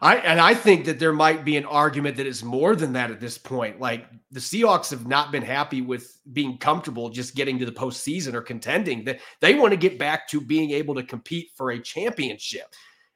I 0.00 0.16
and 0.16 0.40
I 0.40 0.54
think 0.54 0.86
that 0.86 0.98
there 0.98 1.12
might 1.12 1.44
be 1.44 1.56
an 1.56 1.64
argument 1.64 2.16
that 2.16 2.26
is 2.26 2.42
more 2.42 2.74
than 2.74 2.92
that 2.94 3.12
at 3.12 3.20
this 3.20 3.38
point. 3.38 3.80
Like 3.80 4.06
the 4.32 4.40
Seahawks 4.40 4.90
have 4.90 5.06
not 5.06 5.30
been 5.30 5.42
happy 5.42 5.82
with 5.82 6.18
being 6.32 6.58
comfortable 6.58 7.10
just 7.10 7.36
getting 7.36 7.60
to 7.60 7.66
the 7.66 7.72
postseason 7.72 8.34
or 8.34 8.40
contending. 8.40 9.04
That 9.04 9.20
they, 9.40 9.52
they 9.52 9.58
want 9.58 9.72
to 9.72 9.76
get 9.76 9.98
back 9.98 10.26
to 10.28 10.40
being 10.40 10.72
able 10.72 10.96
to 10.96 11.04
compete 11.04 11.50
for 11.54 11.70
a 11.70 11.80
championship 11.80 12.74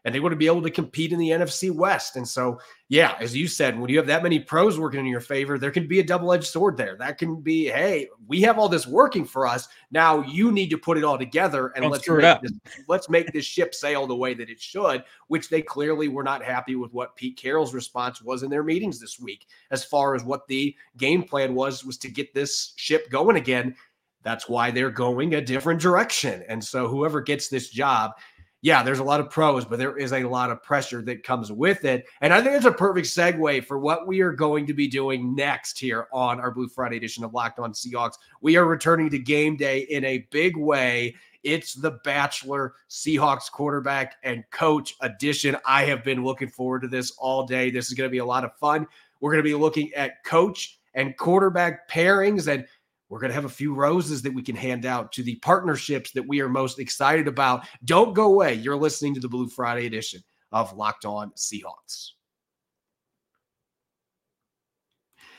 and 0.09 0.15
they 0.15 0.21
want 0.21 0.33
to 0.33 0.37
be 0.37 0.47
able 0.47 0.63
to 0.63 0.71
compete 0.71 1.13
in 1.13 1.19
the 1.19 1.29
NFC 1.29 1.71
West. 1.71 2.17
And 2.17 2.27
so, 2.27 2.59
yeah, 2.89 3.15
as 3.21 3.37
you 3.37 3.47
said, 3.47 3.79
when 3.79 3.91
you 3.91 3.99
have 3.99 4.07
that 4.07 4.23
many 4.23 4.41
pros 4.41 4.79
working 4.79 5.01
in 5.01 5.07
your 5.07 5.21
favor, 5.21 5.59
there 5.59 5.71
can 5.71 5.87
be 5.87 6.01
a 6.01 6.03
double 6.03 6.33
edged 6.33 6.47
sword 6.47 6.79
there. 6.79 6.97
That 6.97 7.19
can 7.19 7.43
be, 7.43 7.67
hey, 7.67 8.09
we 8.27 8.41
have 8.41 8.59
all 8.59 8.71
this 8.71 8.87
working 8.87 9.27
for 9.27 9.47
us. 9.47 9.69
Now 9.91 10.23
you 10.23 10.51
need 10.51 10.71
to 10.71 10.79
put 10.79 10.97
it 10.97 11.05
all 11.05 11.19
together 11.19 11.75
and 11.77 11.83
Don't 11.83 11.91
let's 11.93 12.09
make 12.09 12.41
this, 12.41 12.53
let's 12.89 13.11
make 13.11 13.31
this 13.35 13.45
ship 13.45 13.75
sail 13.75 14.07
the 14.07 14.17
way 14.17 14.33
that 14.33 14.49
it 14.49 14.59
should. 14.59 15.05
Which 15.27 15.51
they 15.51 15.61
clearly 15.61 16.09
were 16.09 16.25
not 16.25 16.43
happy 16.43 16.75
with 16.75 16.95
what 16.95 17.15
Pete 17.15 17.37
Carroll's 17.37 17.75
response 17.75 18.23
was 18.23 18.43
in 18.43 18.49
their 18.49 18.65
meetings 18.65 18.99
this 18.99 19.21
week, 19.21 19.47
as 19.71 19.85
far 19.85 20.15
as 20.15 20.25
what 20.25 20.47
the 20.47 20.75
game 20.97 21.23
plan 21.23 21.55
was 21.55 21.85
was 21.85 21.99
to 21.99 22.09
get 22.09 22.33
this 22.33 22.73
ship 22.77 23.11
going 23.11 23.37
again. 23.37 23.77
That's 24.23 24.49
why 24.49 24.71
they're 24.71 24.91
going 24.91 25.35
a 25.35 25.43
different 25.43 25.83
direction. 25.83 26.45
And 26.49 26.65
so 26.65 26.89
whoever 26.89 27.21
gets 27.21 27.49
this 27.49 27.69
job 27.69 28.13
yeah, 28.61 28.83
there's 28.83 28.99
a 28.99 29.05
lot 29.05 29.21
of 29.21 29.31
pros, 29.31 29.65
but 29.65 29.79
there 29.79 29.97
is 29.97 30.13
a 30.13 30.25
lot 30.25 30.51
of 30.51 30.63
pressure 30.63 31.01
that 31.03 31.23
comes 31.23 31.53
with 31.53 31.85
it. 31.85 32.07
And 32.21 32.35
I 32.35 32.43
think 32.43 32.57
it's 32.57 32.65
a 32.65 32.73
perfect 32.73 33.07
segue 33.07 33.65
for 33.65 33.79
what 33.79 34.09
we 34.09 34.21
are 34.21 34.33
going 34.33 34.67
to 34.67 34.75
be 34.75 34.89
doing 34.89 35.35
next 35.37 35.79
here 35.79 36.09
on 36.13 36.41
our 36.41 36.51
Blue 36.51 36.69
Friday 36.69 36.97
edition 36.97 37.23
of 37.23 37.33
Locked 37.33 37.61
On 37.61 37.73
Seahawks. 37.73 38.15
We 38.41 38.57
are 38.57 38.65
returning 38.65 39.11
to 39.11 39.19
game 39.19 39.57
day 39.57 39.81
in 39.91 40.05
a 40.05 40.27
big 40.31 40.57
way. 40.57 41.15
It's 41.45 41.75
the 41.75 41.93
Bachelor 42.05 42.75
Seahawks 42.91 43.49
quarterback 43.51 44.17
and 44.25 44.43
coach 44.51 44.97
edition. 45.03 45.57
I 45.65 45.85
have 45.85 46.03
been 46.03 46.25
looking 46.25 46.49
forward 46.49 46.83
to 46.83 46.89
this 46.89 47.13
all 47.13 47.47
day. 47.47 47.71
This 47.71 47.87
is 47.87 47.95
going 47.95 48.09
to 48.09 48.13
be 48.13 48.19
a 48.19 48.25
lot 48.25 48.45
of 48.45 48.57
fun. 48.57 48.89
We're 49.21 49.31
going 49.31 49.45
to 49.45 49.49
be 49.49 49.55
looking 49.55 49.93
at 49.95 50.25
coach 50.25 50.79
and 50.95 51.17
quarterback 51.17 51.89
pairings 51.89 52.53
and 52.53 52.67
we're 53.09 53.21
going 53.21 53.31
to 53.31 53.35
have 53.35 53.45
a 53.45 53.49
few 53.49 53.75
roses 53.75 54.23
that 54.23 54.35
we 54.35 54.43
can 54.43 54.57
hand 54.57 54.85
out 54.85 55.13
to 55.13 55.23
the 55.23 55.37
partnerships 55.37 56.13
that 56.13 56.27
we 56.27 56.41
are 56.41 56.49
most 56.49 56.79
excited 56.79 57.27
about. 57.29 57.67
Don't 57.85 58.15
go 58.15 58.27
away. 58.27 58.55
You're 58.55 58.77
listening 58.77 59.15
to 59.15 59.21
the 59.21 59.29
Blue 59.29 59.49
Friday 59.49 59.87
edition 59.87 60.23
of 60.53 60.77
Locked 60.77 61.05
On 61.05 61.31
Seahawks. 61.33 62.11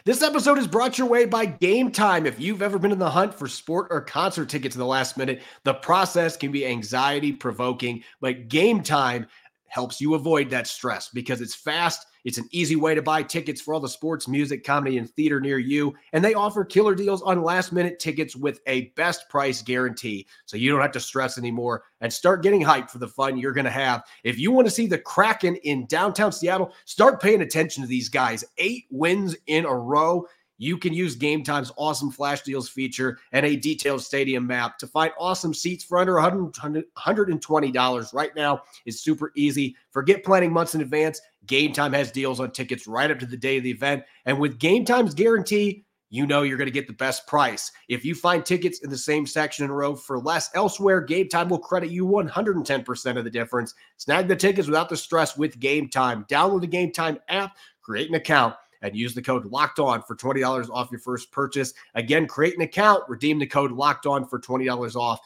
This 0.05 0.23
episode 0.23 0.57
is 0.57 0.65
brought 0.65 0.97
your 0.97 1.07
way 1.07 1.25
by 1.25 1.45
Game 1.45 1.91
Time. 1.91 2.25
If 2.25 2.39
you've 2.39 2.61
ever 2.61 2.79
been 2.79 2.93
in 2.93 2.99
the 2.99 3.09
hunt 3.09 3.33
for 3.33 3.47
sport 3.47 3.87
or 3.91 4.01
concert 4.01 4.49
tickets 4.49 4.75
in 4.75 4.79
the 4.79 4.85
last 4.85 5.17
minute, 5.17 5.41
the 5.65 5.73
process 5.73 6.37
can 6.37 6.51
be 6.51 6.65
anxiety 6.65 7.33
provoking, 7.33 8.03
but 8.21 8.47
Game 8.47 8.81
Time 8.81 9.27
helps 9.67 9.99
you 10.01 10.15
avoid 10.15 10.49
that 10.49 10.67
stress 10.67 11.09
because 11.09 11.41
it's 11.41 11.53
fast 11.53 12.07
it's 12.29 12.37
an 12.37 12.47
easy 12.51 12.75
way 12.75 12.93
to 12.93 13.01
buy 13.01 13.23
tickets 13.23 13.59
for 13.59 13.73
all 13.73 13.79
the 13.79 13.89
sports, 13.89 14.27
music, 14.27 14.63
comedy, 14.63 14.99
and 14.99 15.09
theater 15.09 15.41
near 15.41 15.57
you. 15.57 15.95
And 16.13 16.23
they 16.23 16.35
offer 16.35 16.63
killer 16.63 16.93
deals 16.93 17.23
on 17.23 17.41
last 17.41 17.73
minute 17.73 17.97
tickets 17.97 18.35
with 18.35 18.61
a 18.67 18.89
best 18.89 19.27
price 19.29 19.63
guarantee. 19.63 20.27
So 20.45 20.55
you 20.55 20.71
don't 20.71 20.79
have 20.81 20.91
to 20.91 20.99
stress 20.99 21.39
anymore 21.39 21.85
and 22.01 22.13
start 22.13 22.43
getting 22.43 22.61
hyped 22.61 22.91
for 22.91 22.99
the 22.99 23.07
fun 23.07 23.39
you're 23.39 23.51
going 23.51 23.65
to 23.65 23.71
have. 23.71 24.03
If 24.23 24.37
you 24.37 24.51
want 24.51 24.67
to 24.67 24.71
see 24.71 24.85
the 24.85 24.99
Kraken 24.99 25.55
in 25.55 25.87
downtown 25.87 26.31
Seattle, 26.31 26.71
start 26.85 27.19
paying 27.19 27.41
attention 27.41 27.81
to 27.81 27.89
these 27.89 28.09
guys. 28.09 28.45
Eight 28.59 28.85
wins 28.91 29.35
in 29.47 29.65
a 29.65 29.73
row. 29.73 30.27
You 30.59 30.77
can 30.77 30.93
use 30.93 31.15
Game 31.15 31.43
Time's 31.43 31.71
awesome 31.77 32.11
flash 32.11 32.41
deals 32.41 32.69
feature 32.69 33.17
and 33.31 33.45
a 33.45 33.55
detailed 33.55 34.03
stadium 34.03 34.45
map 34.45 34.77
to 34.77 34.87
find 34.87 35.11
awesome 35.17 35.53
seats 35.53 35.83
for 35.83 35.97
under 35.97 36.15
$120 36.15 38.13
right 38.13 38.35
now. 38.35 38.61
It's 38.85 38.99
super 38.99 39.31
easy. 39.35 39.75
Forget 39.89 40.23
planning 40.23 40.53
months 40.53 40.75
in 40.75 40.81
advance. 40.81 41.19
Game 41.47 41.71
Time 41.73 41.93
has 41.93 42.11
deals 42.11 42.39
on 42.39 42.51
tickets 42.51 42.85
right 42.87 43.09
up 43.09 43.17
to 43.19 43.25
the 43.25 43.37
day 43.37 43.57
of 43.57 43.63
the 43.63 43.71
event. 43.71 44.03
And 44.25 44.37
with 44.37 44.59
Game 44.59 44.83
Time's 44.85 45.13
guarantee, 45.13 45.85
you 46.09 46.27
know 46.27 46.41
you're 46.41 46.57
going 46.57 46.67
to 46.67 46.71
get 46.71 46.87
the 46.87 46.93
best 46.93 47.25
price. 47.25 47.71
If 47.87 48.03
you 48.03 48.13
find 48.13 48.45
tickets 48.45 48.79
in 48.79 48.89
the 48.89 48.97
same 48.97 49.25
section 49.25 49.63
and 49.63 49.75
row 49.75 49.95
for 49.95 50.19
less 50.19 50.49
elsewhere, 50.55 50.99
Game 51.01 51.29
Time 51.29 51.47
will 51.47 51.59
credit 51.59 51.89
you 51.89 52.05
110% 52.05 53.17
of 53.17 53.23
the 53.23 53.29
difference. 53.29 53.75
Snag 53.97 54.27
the 54.27 54.35
tickets 54.35 54.67
without 54.67 54.89
the 54.89 54.97
stress 54.97 55.37
with 55.37 55.59
Game 55.59 55.87
Time. 55.87 56.25
Download 56.27 56.61
the 56.61 56.67
Game 56.67 56.91
Time 56.91 57.17
app, 57.29 57.55
create 57.81 58.09
an 58.09 58.15
account 58.15 58.55
and 58.81 58.95
use 58.95 59.13
the 59.13 59.21
code 59.21 59.45
locked 59.45 59.79
on 59.79 60.01
for 60.01 60.15
$20 60.15 60.69
off 60.69 60.91
your 60.91 60.99
first 60.99 61.31
purchase. 61.31 61.73
Again, 61.95 62.27
create 62.27 62.55
an 62.55 62.61
account, 62.61 63.03
redeem 63.07 63.39
the 63.39 63.45
code 63.45 63.71
locked 63.71 64.05
on 64.05 64.25
for 64.25 64.39
$20 64.39 64.95
off. 64.95 65.19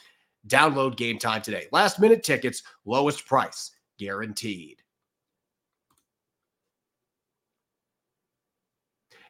Download 0.48 0.95
game 0.95 1.17
time 1.17 1.41
today. 1.41 1.67
Last 1.72 2.00
minute 2.00 2.24
tickets, 2.24 2.63
lowest 2.86 3.25
price 3.25 3.72
guaranteed. 3.98 4.81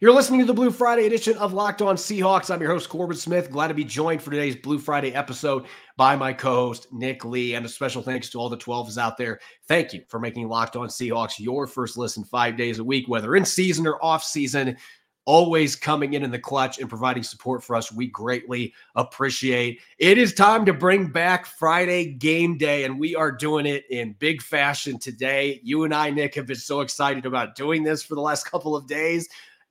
You're 0.03 0.12
listening 0.12 0.42
to 0.42 0.46
the 0.46 0.53
Blue 0.53 0.72
Friday 0.72 1.06
edition 1.06 1.38
of 1.38 1.53
Locked 1.53 1.82
On 1.82 1.96
Seahawks. 1.96 2.53
I'm 2.53 2.60
your 2.60 2.72
host, 2.72 2.89
Corbin 2.89 3.15
Smith. 3.15 3.50
Glad 3.50 3.70
to 3.70 3.74
be 3.74 3.86
joined 3.86 4.22
for 4.22 4.32
today's 4.32 4.56
Blue 4.56 4.77
Friday 4.77 5.13
episode 5.13 5.65
by 5.96 6.16
my 6.16 6.34
co 6.34 6.68
host, 6.68 6.88
Nick 6.92 7.24
Lee. 7.26 7.56
And 7.56 7.66
a 7.66 7.70
special 7.70 8.02
thanks 8.02 8.30
to 8.30 8.40
all 8.40 8.50
the 8.50 8.58
12s 8.58 8.98
out 8.98 9.18
there. 9.18 9.40
Thank 9.68 9.94
you 9.94 10.04
for 10.08 10.20
making 10.20 10.48
Locked 10.48 10.76
On 10.76 10.88
Seahawks 10.88 11.40
your 11.40 11.68
first 11.68 11.98
listen 11.98 12.24
five 12.24 12.58
days 12.58 12.80
a 12.80 12.84
week, 12.84 13.08
whether 13.08 13.36
in 13.36 13.46
season 13.46 13.88
or 13.88 14.04
off 14.04 14.24
season. 14.24 14.78
Always 15.26 15.78
coming 15.78 16.16
in 16.16 16.24
in 16.24 16.32
the 16.32 16.40
clutch 16.40 16.80
and 16.80 16.90
providing 16.90 17.24
support 17.24 17.64
for 17.64 17.78
us. 17.78 17.94
We 17.94 18.08
greatly 18.08 18.74
appreciate. 18.96 19.80
It 19.98 20.18
is 20.18 20.34
time 20.34 20.66
to 20.66 20.74
bring 20.74 21.08
back 21.08 21.46
Friday 21.46 22.12
game 22.12 22.58
day, 22.58 22.84
and 22.84 23.00
we 23.00 23.16
are 23.16 23.32
doing 23.32 23.66
it 23.66 23.86
in 23.90 24.18
big 24.20 24.42
fashion 24.42 25.00
today. 25.00 25.62
You 25.64 25.86
and 25.86 25.94
I, 25.94 26.10
Nick, 26.10 26.36
have 26.36 26.48
been 26.48 26.58
so 26.58 26.82
excited 26.82 27.26
about 27.26 27.56
doing 27.56 27.84
this 27.84 28.04
for 28.04 28.16
the 28.16 28.22
last 28.22 28.52
couple 28.52 28.76
of 28.76 28.86
days 28.86 29.30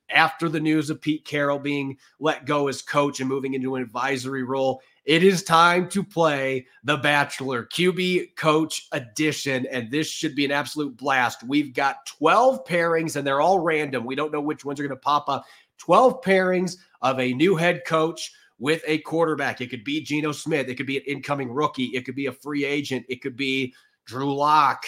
after 0.09 0.49
the 0.49 0.59
news 0.59 0.89
of 0.89 1.01
Pete 1.01 1.23
Carroll 1.23 1.59
being 1.59 1.97
let 2.19 2.45
go 2.45 2.67
as 2.67 2.81
coach 2.81 3.19
and 3.19 3.29
moving 3.29 3.53
into 3.53 3.75
an 3.75 3.83
advisory 3.83 4.43
role. 4.43 4.81
It 5.05 5.21
is 5.21 5.43
time 5.43 5.89
to 5.89 6.01
play 6.01 6.65
The 6.85 6.95
Bachelor 6.95 7.65
QB 7.65 8.37
Coach 8.37 8.87
Edition, 8.93 9.67
and 9.69 9.91
this 9.91 10.07
should 10.07 10.33
be 10.33 10.45
an 10.45 10.51
absolute 10.51 10.95
blast. 10.95 11.43
We've 11.43 11.73
got 11.73 12.05
12 12.05 12.63
pairings, 12.63 13.17
and 13.17 13.27
they're 13.27 13.41
all 13.41 13.59
random. 13.59 14.05
We 14.05 14.15
don't 14.15 14.31
know 14.31 14.39
which 14.39 14.63
ones 14.63 14.79
are 14.79 14.83
going 14.83 14.95
to 14.95 15.01
pop 15.01 15.27
up. 15.27 15.43
12 15.79 16.21
pairings 16.21 16.77
of 17.01 17.19
a 17.19 17.33
new 17.33 17.57
head 17.57 17.83
coach 17.85 18.31
with 18.59 18.81
a 18.87 18.99
quarterback. 18.99 19.59
It 19.59 19.69
could 19.69 19.83
be 19.83 20.01
Geno 20.01 20.31
Smith, 20.31 20.69
it 20.69 20.75
could 20.75 20.87
be 20.87 20.97
an 20.97 21.03
incoming 21.05 21.51
rookie, 21.51 21.91
it 21.95 22.05
could 22.05 22.15
be 22.15 22.27
a 22.27 22.31
free 22.31 22.63
agent, 22.63 23.05
it 23.09 23.21
could 23.21 23.35
be 23.35 23.73
Drew 24.05 24.33
Lock. 24.33 24.85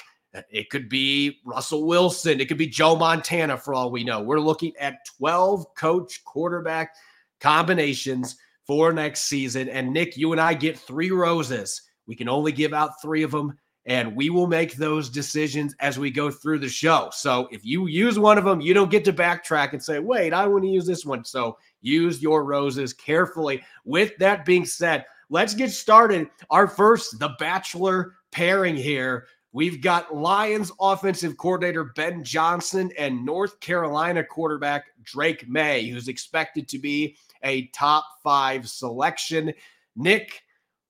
It 0.50 0.70
could 0.70 0.90
be 0.90 1.40
Russell 1.46 1.86
Wilson. 1.86 2.42
It 2.42 2.50
could 2.50 2.58
be 2.58 2.68
Joe 2.68 2.98
Montana 2.98 3.56
for 3.56 3.74
all 3.74 3.90
we 3.90 4.04
know. 4.04 4.22
We're 4.22 4.42
looking 4.42 4.74
at 4.78 5.06
12 5.18 5.74
coach 5.76 6.26
quarterback 6.26 6.94
combinations 7.40 8.36
for 8.66 8.92
next 8.92 9.24
season. 9.24 9.70
And 9.70 9.92
Nick, 9.92 10.18
you 10.18 10.32
and 10.32 10.42
I 10.42 10.54
get 10.54 10.78
three 10.78 11.12
roses. 11.12 11.82
We 12.08 12.16
can 12.16 12.30
only 12.30 12.52
give 12.52 12.74
out 12.74 13.02
three 13.02 13.24
of 13.24 13.32
them, 13.32 13.58
and 13.86 14.16
we 14.16 14.30
will 14.30 14.48
make 14.48 14.76
those 14.76 15.10
decisions 15.10 15.76
as 15.80 16.00
we 16.00 16.12
go 16.12 16.32
through 16.32 16.60
the 16.60 16.70
show. 16.70 17.10
So 17.12 17.48
if 17.52 17.66
you 17.66 17.88
use 17.88 18.18
one 18.18 18.38
of 18.38 18.44
them, 18.44 18.62
you 18.62 18.74
don't 18.74 18.92
get 18.92 19.06
to 19.06 19.14
backtrack 19.14 19.74
and 19.74 19.84
say, 19.84 20.00
wait, 20.00 20.34
I 20.34 20.48
want 20.48 20.64
to 20.64 20.70
use 20.70 20.86
this 20.86 21.06
one. 21.06 21.24
So 21.24 21.58
use 21.82 22.22
your 22.22 22.44
roses 22.44 22.94
carefully. 22.94 23.64
With 23.86 24.18
that 24.18 24.46
being 24.46 24.66
said, 24.66 25.06
let's 25.30 25.54
get 25.54 25.72
started. 25.72 26.28
Our 26.50 26.68
first, 26.68 27.20
the 27.20 27.36
Bachelor 27.40 28.16
pairing 28.32 28.76
here 28.76 29.28
We've 29.56 29.80
got 29.80 30.14
Lions 30.14 30.70
offensive 30.82 31.38
coordinator 31.38 31.86
Ben 31.96 32.26
Johnson 32.26 32.92
and 32.98 33.24
North 33.24 33.58
Carolina 33.62 34.22
quarterback 34.22 34.88
Drake 35.02 35.48
Maye, 35.48 35.88
who's 35.88 36.10
expected 36.10 36.68
to 36.68 36.78
be 36.78 37.16
a 37.42 37.68
top 37.68 38.04
five 38.22 38.68
selection. 38.68 39.54
Nick, 39.96 40.42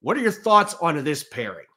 what 0.02 0.18
are 0.18 0.22
your 0.22 0.32
thoughts 0.32 0.74
on 0.82 1.04
this 1.04 1.24
pairing? 1.26 1.68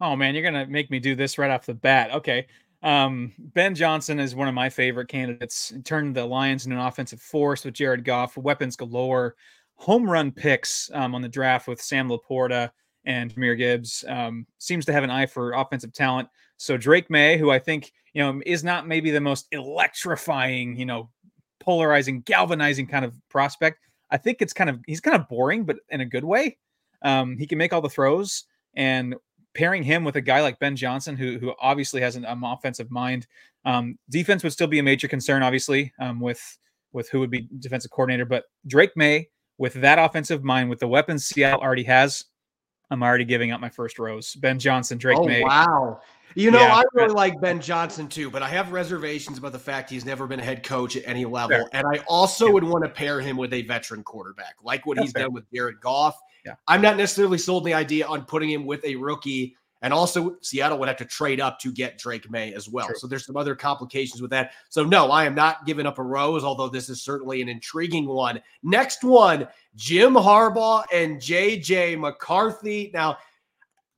Oh 0.00 0.14
man, 0.14 0.36
you're 0.36 0.44
gonna 0.44 0.68
make 0.68 0.88
me 0.88 1.00
do 1.00 1.16
this 1.16 1.36
right 1.36 1.50
off 1.50 1.66
the 1.66 1.74
bat. 1.74 2.12
Okay. 2.12 2.46
Um, 2.84 3.32
ben 3.36 3.74
Johnson 3.74 4.20
is 4.20 4.36
one 4.36 4.46
of 4.46 4.54
my 4.54 4.70
favorite 4.70 5.08
candidates. 5.08 5.72
Turned 5.82 6.14
the 6.14 6.24
Lions 6.24 6.64
into 6.64 6.78
an 6.78 6.86
offensive 6.86 7.20
force 7.20 7.64
with 7.64 7.74
Jared 7.74 8.04
Goff, 8.04 8.36
weapons 8.36 8.76
galore, 8.76 9.34
home 9.74 10.08
run 10.08 10.30
picks 10.30 10.92
um, 10.94 11.16
on 11.16 11.22
the 11.22 11.28
draft 11.28 11.66
with 11.66 11.82
Sam 11.82 12.08
LaPorta 12.08 12.70
and 13.08 13.34
Jahmyr 13.34 13.56
Gibbs 13.56 14.04
um, 14.06 14.46
seems 14.58 14.84
to 14.84 14.92
have 14.92 15.02
an 15.02 15.10
eye 15.10 15.26
for 15.26 15.52
offensive 15.52 15.92
talent. 15.92 16.28
So 16.58 16.76
Drake 16.76 17.10
Maye, 17.10 17.38
who 17.38 17.50
I 17.50 17.58
think 17.58 17.90
you 18.12 18.22
know 18.22 18.40
is 18.46 18.62
not 18.62 18.86
maybe 18.86 19.10
the 19.10 19.20
most 19.20 19.48
electrifying, 19.50 20.76
you 20.76 20.84
know, 20.84 21.10
polarizing, 21.58 22.20
galvanizing 22.20 22.86
kind 22.86 23.04
of 23.04 23.14
prospect. 23.28 23.78
I 24.10 24.18
think 24.18 24.40
it's 24.40 24.52
kind 24.52 24.70
of 24.70 24.80
he's 24.86 25.00
kind 25.00 25.16
of 25.16 25.28
boring, 25.28 25.64
but 25.64 25.78
in 25.88 26.02
a 26.02 26.06
good 26.06 26.24
way. 26.24 26.58
Um, 27.02 27.36
he 27.38 27.46
can 27.46 27.58
make 27.58 27.72
all 27.72 27.80
the 27.80 27.88
throws, 27.88 28.44
and 28.74 29.14
pairing 29.54 29.82
him 29.82 30.04
with 30.04 30.16
a 30.16 30.20
guy 30.20 30.42
like 30.42 30.58
Ben 30.58 30.76
Johnson, 30.76 31.16
who 31.16 31.38
who 31.38 31.54
obviously 31.60 32.00
has 32.02 32.16
an 32.16 32.26
um, 32.26 32.44
offensive 32.44 32.90
mind, 32.90 33.26
um, 33.64 33.98
defense 34.10 34.42
would 34.42 34.52
still 34.52 34.66
be 34.66 34.80
a 34.80 34.82
major 34.82 35.08
concern, 35.08 35.42
obviously, 35.42 35.92
um, 35.98 36.20
with 36.20 36.58
with 36.92 37.08
who 37.08 37.20
would 37.20 37.30
be 37.30 37.48
defensive 37.58 37.90
coordinator. 37.90 38.24
But 38.24 38.44
Drake 38.66 38.96
Maye, 38.96 39.28
with 39.56 39.74
that 39.74 39.98
offensive 39.98 40.44
mind, 40.44 40.68
with 40.68 40.80
the 40.80 40.88
weapons 40.88 41.26
Seattle 41.26 41.60
already 41.60 41.84
has, 41.84 42.24
I'm 42.90 43.02
already 43.02 43.24
giving 43.24 43.52
up 43.52 43.60
my 43.60 43.68
first 43.68 43.98
rose. 43.98 44.34
Ben 44.34 44.58
Johnson, 44.58 44.98
Drake 44.98 45.18
oh, 45.18 45.24
May. 45.24 45.42
oh, 45.42 45.46
Maye. 45.46 45.48
Wow. 45.48 46.00
You 46.34 46.50
know, 46.50 46.60
yeah, 46.60 46.76
I 46.76 46.84
really 46.92 47.14
like 47.14 47.40
Ben 47.40 47.60
Johnson 47.60 48.06
too, 48.06 48.30
but 48.30 48.42
I 48.42 48.48
have 48.48 48.70
reservations 48.70 49.38
about 49.38 49.52
the 49.52 49.58
fact 49.58 49.90
he's 49.90 50.04
never 50.04 50.26
been 50.26 50.38
a 50.38 50.44
head 50.44 50.62
coach 50.62 50.96
at 50.96 51.02
any 51.06 51.24
level. 51.24 51.56
Fair. 51.56 51.68
And 51.72 51.86
I 51.86 51.98
also 52.06 52.46
yeah. 52.46 52.52
would 52.52 52.64
want 52.64 52.84
to 52.84 52.90
pair 52.90 53.20
him 53.20 53.36
with 53.36 53.52
a 53.52 53.62
veteran 53.62 54.04
quarterback, 54.04 54.54
like 54.62 54.86
what 54.86 54.96
That's 54.96 55.06
he's 55.06 55.12
fair. 55.12 55.24
done 55.24 55.32
with 55.32 55.50
Jared 55.52 55.80
Goff. 55.80 56.16
Yeah. 56.44 56.54
I'm 56.68 56.80
not 56.80 56.96
necessarily 56.96 57.38
sold 57.38 57.64
the 57.64 57.74
idea 57.74 58.06
on 58.06 58.24
putting 58.24 58.50
him 58.50 58.66
with 58.66 58.84
a 58.84 58.94
rookie 58.94 59.56
and 59.82 59.92
also, 59.92 60.36
Seattle 60.40 60.78
would 60.78 60.88
have 60.88 60.96
to 60.98 61.04
trade 61.04 61.40
up 61.40 61.58
to 61.60 61.70
get 61.70 61.98
Drake 61.98 62.28
Maye 62.30 62.52
as 62.52 62.68
well. 62.68 62.86
True. 62.86 62.96
So 62.98 63.06
there's 63.06 63.24
some 63.24 63.36
other 63.36 63.54
complications 63.54 64.20
with 64.20 64.30
that. 64.32 64.52
So, 64.70 64.82
no, 64.82 65.10
I 65.10 65.24
am 65.24 65.34
not 65.34 65.66
giving 65.66 65.86
up 65.86 65.98
a 65.98 66.02
rose, 66.02 66.42
although 66.42 66.68
this 66.68 66.88
is 66.88 67.02
certainly 67.02 67.42
an 67.42 67.48
intriguing 67.48 68.06
one. 68.06 68.42
Next 68.62 69.04
one 69.04 69.46
Jim 69.78 70.14
Harbaugh 70.14 70.84
and 70.92 71.18
JJ 71.18 72.00
McCarthy. 72.00 72.90
Now, 72.92 73.16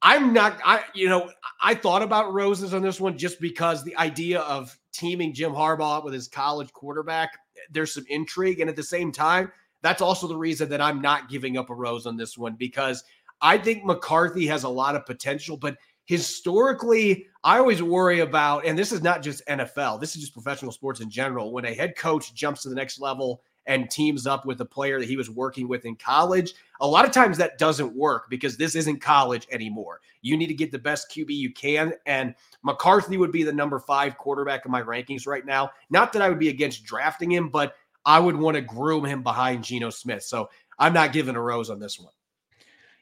I'm 0.02 0.34
not, 0.34 0.60
I, 0.62 0.84
you 0.94 1.08
know, 1.08 1.30
I 1.62 1.74
thought 1.74 2.02
about 2.02 2.34
roses 2.34 2.74
on 2.74 2.82
this 2.82 3.00
one 3.00 3.16
just 3.16 3.40
because 3.40 3.82
the 3.82 3.96
idea 3.96 4.40
of 4.40 4.78
teaming 4.92 5.32
Jim 5.32 5.52
Harbaugh 5.52 6.04
with 6.04 6.12
his 6.12 6.28
college 6.28 6.70
quarterback, 6.74 7.30
there's 7.70 7.94
some 7.94 8.04
intrigue. 8.10 8.60
And 8.60 8.68
at 8.68 8.76
the 8.76 8.82
same 8.82 9.10
time, 9.10 9.50
that's 9.80 10.02
also 10.02 10.28
the 10.28 10.36
reason 10.36 10.68
that 10.68 10.82
I'm 10.82 11.00
not 11.00 11.30
giving 11.30 11.56
up 11.56 11.70
a 11.70 11.74
rose 11.74 12.04
on 12.04 12.18
this 12.18 12.36
one 12.36 12.56
because 12.56 13.02
I 13.40 13.56
think 13.56 13.82
McCarthy 13.82 14.46
has 14.48 14.64
a 14.64 14.68
lot 14.68 14.96
of 14.96 15.06
potential, 15.06 15.56
but 15.56 15.78
historically, 16.04 17.26
I 17.42 17.56
always 17.56 17.82
worry 17.82 18.20
about, 18.20 18.66
and 18.66 18.78
this 18.78 18.92
is 18.92 19.00
not 19.00 19.22
just 19.22 19.46
NFL, 19.46 19.98
this 19.98 20.14
is 20.14 20.20
just 20.20 20.34
professional 20.34 20.72
sports 20.72 21.00
in 21.00 21.08
general. 21.08 21.52
When 21.52 21.64
a 21.64 21.72
head 21.72 21.96
coach 21.96 22.34
jumps 22.34 22.64
to 22.64 22.68
the 22.68 22.74
next 22.74 23.00
level 23.00 23.40
and 23.70 23.88
teams 23.88 24.26
up 24.26 24.44
with 24.44 24.60
a 24.60 24.64
player 24.64 24.98
that 24.98 25.08
he 25.08 25.16
was 25.16 25.30
working 25.30 25.68
with 25.68 25.84
in 25.84 25.94
college, 25.94 26.54
a 26.80 26.86
lot 26.86 27.04
of 27.04 27.12
times 27.12 27.38
that 27.38 27.56
doesn't 27.56 27.94
work 27.94 28.28
because 28.28 28.56
this 28.56 28.74
isn't 28.74 29.00
college 29.00 29.46
anymore. 29.52 30.00
You 30.22 30.36
need 30.36 30.48
to 30.48 30.54
get 30.54 30.72
the 30.72 30.78
best 30.78 31.08
QB 31.08 31.30
you 31.30 31.52
can. 31.52 31.94
And 32.04 32.34
McCarthy 32.64 33.16
would 33.16 33.30
be 33.30 33.44
the 33.44 33.52
number 33.52 33.78
five 33.78 34.18
quarterback 34.18 34.66
in 34.66 34.72
my 34.72 34.82
rankings 34.82 35.24
right 35.24 35.46
now. 35.46 35.70
Not 35.88 36.12
that 36.12 36.20
I 36.20 36.28
would 36.28 36.40
be 36.40 36.48
against 36.48 36.82
drafting 36.82 37.30
him, 37.30 37.48
but 37.48 37.76
I 38.04 38.18
would 38.18 38.34
want 38.34 38.56
to 38.56 38.60
groom 38.60 39.04
him 39.04 39.22
behind 39.22 39.62
Geno 39.62 39.90
Smith. 39.90 40.24
So 40.24 40.50
I'm 40.80 40.92
not 40.92 41.12
giving 41.12 41.36
a 41.36 41.40
rose 41.40 41.70
on 41.70 41.78
this 41.78 42.00
one. 42.00 42.12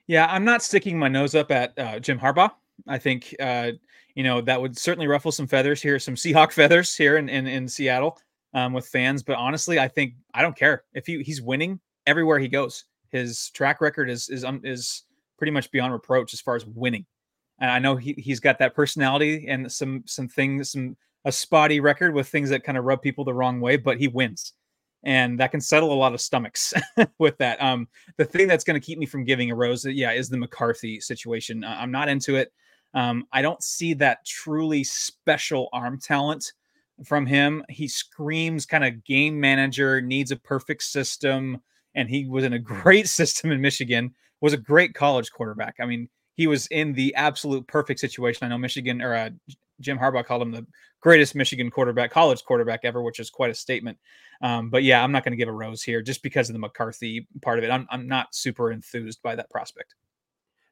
Yeah, 0.07 0.27
I'm 0.31 0.45
not 0.45 0.63
sticking 0.63 0.99
my 0.99 1.09
nose 1.09 1.35
up 1.35 1.51
at 1.51 1.79
uh, 1.79 1.99
Jim 1.99 2.21
Harbaugh. 2.21 2.51
I 2.87 2.99
think 2.99 3.35
uh, 3.41 3.73
you 4.15 4.23
know 4.23 4.43
that 4.43 4.61
would 4.61 4.77
certainly 4.77 5.07
ruffle 5.07 5.33
some 5.33 5.47
feathers 5.47 5.81
here, 5.81 5.99
some 5.99 6.15
Seahawk 6.15 6.53
feathers 6.61 6.95
here 6.95 7.17
in 7.17 7.29
in, 7.29 7.47
in 7.47 7.69
Seattle 7.69 8.19
um, 8.55 8.73
with 8.73 8.87
fans. 8.87 9.23
But 9.23 9.37
honestly, 9.37 9.79
I 9.79 9.89
think 9.89 10.15
I 10.35 10.43
don't 10.43 10.57
care 10.57 10.85
if 10.95 11.07
he, 11.07 11.23
he's 11.23 11.43
winning 11.43 11.81
everywhere 12.07 12.39
he 12.39 12.49
goes. 12.49 12.85
His 13.11 13.51
track 13.51 13.81
record 13.81 14.11
is 14.11 14.29
is 14.29 14.45
um, 14.45 14.61
is 14.65 15.05
pretty 15.39 15.51
much 15.51 15.71
beyond 15.71 15.93
reproach 15.93 16.35
as 16.35 16.41
far 16.41 16.57
as 16.57 16.67
winning. 16.67 17.07
And 17.61 17.71
I 17.71 17.79
know 17.79 17.97
he 17.97 18.13
he's 18.13 18.41
got 18.41 18.59
that 18.59 18.75
personality 18.75 19.47
and 19.49 19.71
some 19.71 20.03
some 20.07 20.29
things, 20.29 20.73
some 20.73 20.97
a 21.25 21.33
spotty 21.33 21.81
record 21.81 22.15
with 22.15 22.29
things 22.29 22.51
that 22.51 22.65
kind 22.65 22.79
of 22.79 22.85
rub 22.85 23.03
people 23.03 23.25
the 23.25 23.35
wrong 23.35 23.61
way, 23.61 23.77
but 23.77 23.99
he 23.99 24.09
wins 24.09 24.53
and 25.05 25.39
that 25.39 25.51
can 25.51 25.61
settle 25.61 25.93
a 25.93 25.95
lot 25.95 26.15
of 26.15 26.21
stomachs 26.21 26.75
with 27.19 27.37
that. 27.39 27.61
Um, 27.63 27.89
the 28.17 28.25
thing 28.25 28.49
that's 28.49 28.65
going 28.65 28.81
to 28.81 28.85
keep 28.85 28.99
me 28.99 29.07
from 29.07 29.25
giving 29.25 29.51
a 29.51 29.55
rose, 29.55 29.87
uh, 29.87 29.91
yeah, 29.91 30.13
is 30.13 30.29
the 30.29 30.37
McCarthy 30.37 31.01
situation. 31.01 31.65
I'm 31.65 31.91
not 31.91 32.09
into 32.09 32.37
it. 32.37 32.53
Um, 32.95 33.27
I 33.33 33.43
don't 33.43 33.63
see 33.63 33.95
that 33.95 34.25
truly 34.25 34.83
special 34.83 35.69
arm 35.73 36.01
talent 36.01 36.53
from 37.05 37.27
him. 37.27 37.65
He 37.69 37.89
screams 37.89 38.67
kind 38.67 38.85
of 38.85 39.05
game 39.05 39.39
manager, 39.39 40.01
needs 40.01 40.31
a 40.31 40.37
perfect 40.37 40.83
system, 40.83 41.59
and 41.95 42.09
he 42.09 42.27
was 42.27 42.45
in 42.45 42.53
a 42.53 42.59
great 42.83 43.09
system 43.09 43.51
in 43.51 43.61
Michigan. 43.61 44.15
Was 44.41 44.53
a 44.53 44.59
great 44.59 44.95
college 44.95 45.33
quarterback. 45.33 45.77
I 45.81 45.87
mean, 45.87 46.09
he 46.35 46.47
was 46.47 46.69
in 46.69 46.93
the 46.93 47.13
absolute 47.17 47.67
perfect 47.67 47.99
situation. 47.99 48.45
I 48.47 48.49
know 48.49 48.59
Michigan 48.59 49.03
or 49.03 49.15
uh, 49.15 49.31
Jim 49.81 49.99
Harbaugh 49.99 50.25
called 50.25 50.43
him 50.43 50.53
the 50.53 50.67
greatest 51.01 51.35
Michigan 51.35 51.71
quarterback, 51.71 52.13
college 52.13 52.45
quarterback 52.45 52.81
ever, 52.85 53.03
which 53.03 53.19
is 53.19 53.31
quite 53.31 53.51
a 53.51 53.55
statement. 53.55 53.99
Um, 54.41 54.71
but 54.71 54.85
yeah, 54.85 55.03
I'm 55.03 55.11
not 55.11 55.25
going 55.25 55.33
to 55.33 55.37
give 55.37 55.49
a 55.49 55.53
rose 55.53 55.83
here 55.83 56.03
just 56.03 56.23
because 56.23 56.49
of 56.49 56.53
the 56.53 56.61
McCarthy 56.61 57.27
part 57.43 57.59
of 57.59 57.65
it. 57.65 57.71
I'm, 57.71 57.89
I'm 57.91 58.07
not 58.07 58.35
super 58.35 58.71
enthused 58.71 59.21
by 59.23 59.35
that 59.35 59.51
prospect. 59.51 59.95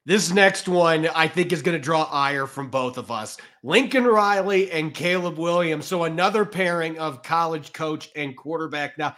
This 0.07 0.33
next 0.33 0.69
one, 0.69 1.09
I 1.09 1.27
think, 1.27 1.53
is 1.53 1.63
going 1.63 1.77
to 1.77 1.83
draw 1.83 2.05
ire 2.05 2.47
from 2.47 2.71
both 2.71 2.97
of 2.97 3.11
us 3.11 3.37
Lincoln 3.65 4.05
Riley 4.05 4.71
and 4.71 4.95
Caleb 4.95 5.37
Williams. 5.37 5.85
So, 5.85 6.05
another 6.05 6.45
pairing 6.45 6.97
of 6.99 7.25
college 7.25 7.73
coach 7.73 8.09
and 8.15 8.37
quarterback. 8.37 8.97
Now, 8.99 9.17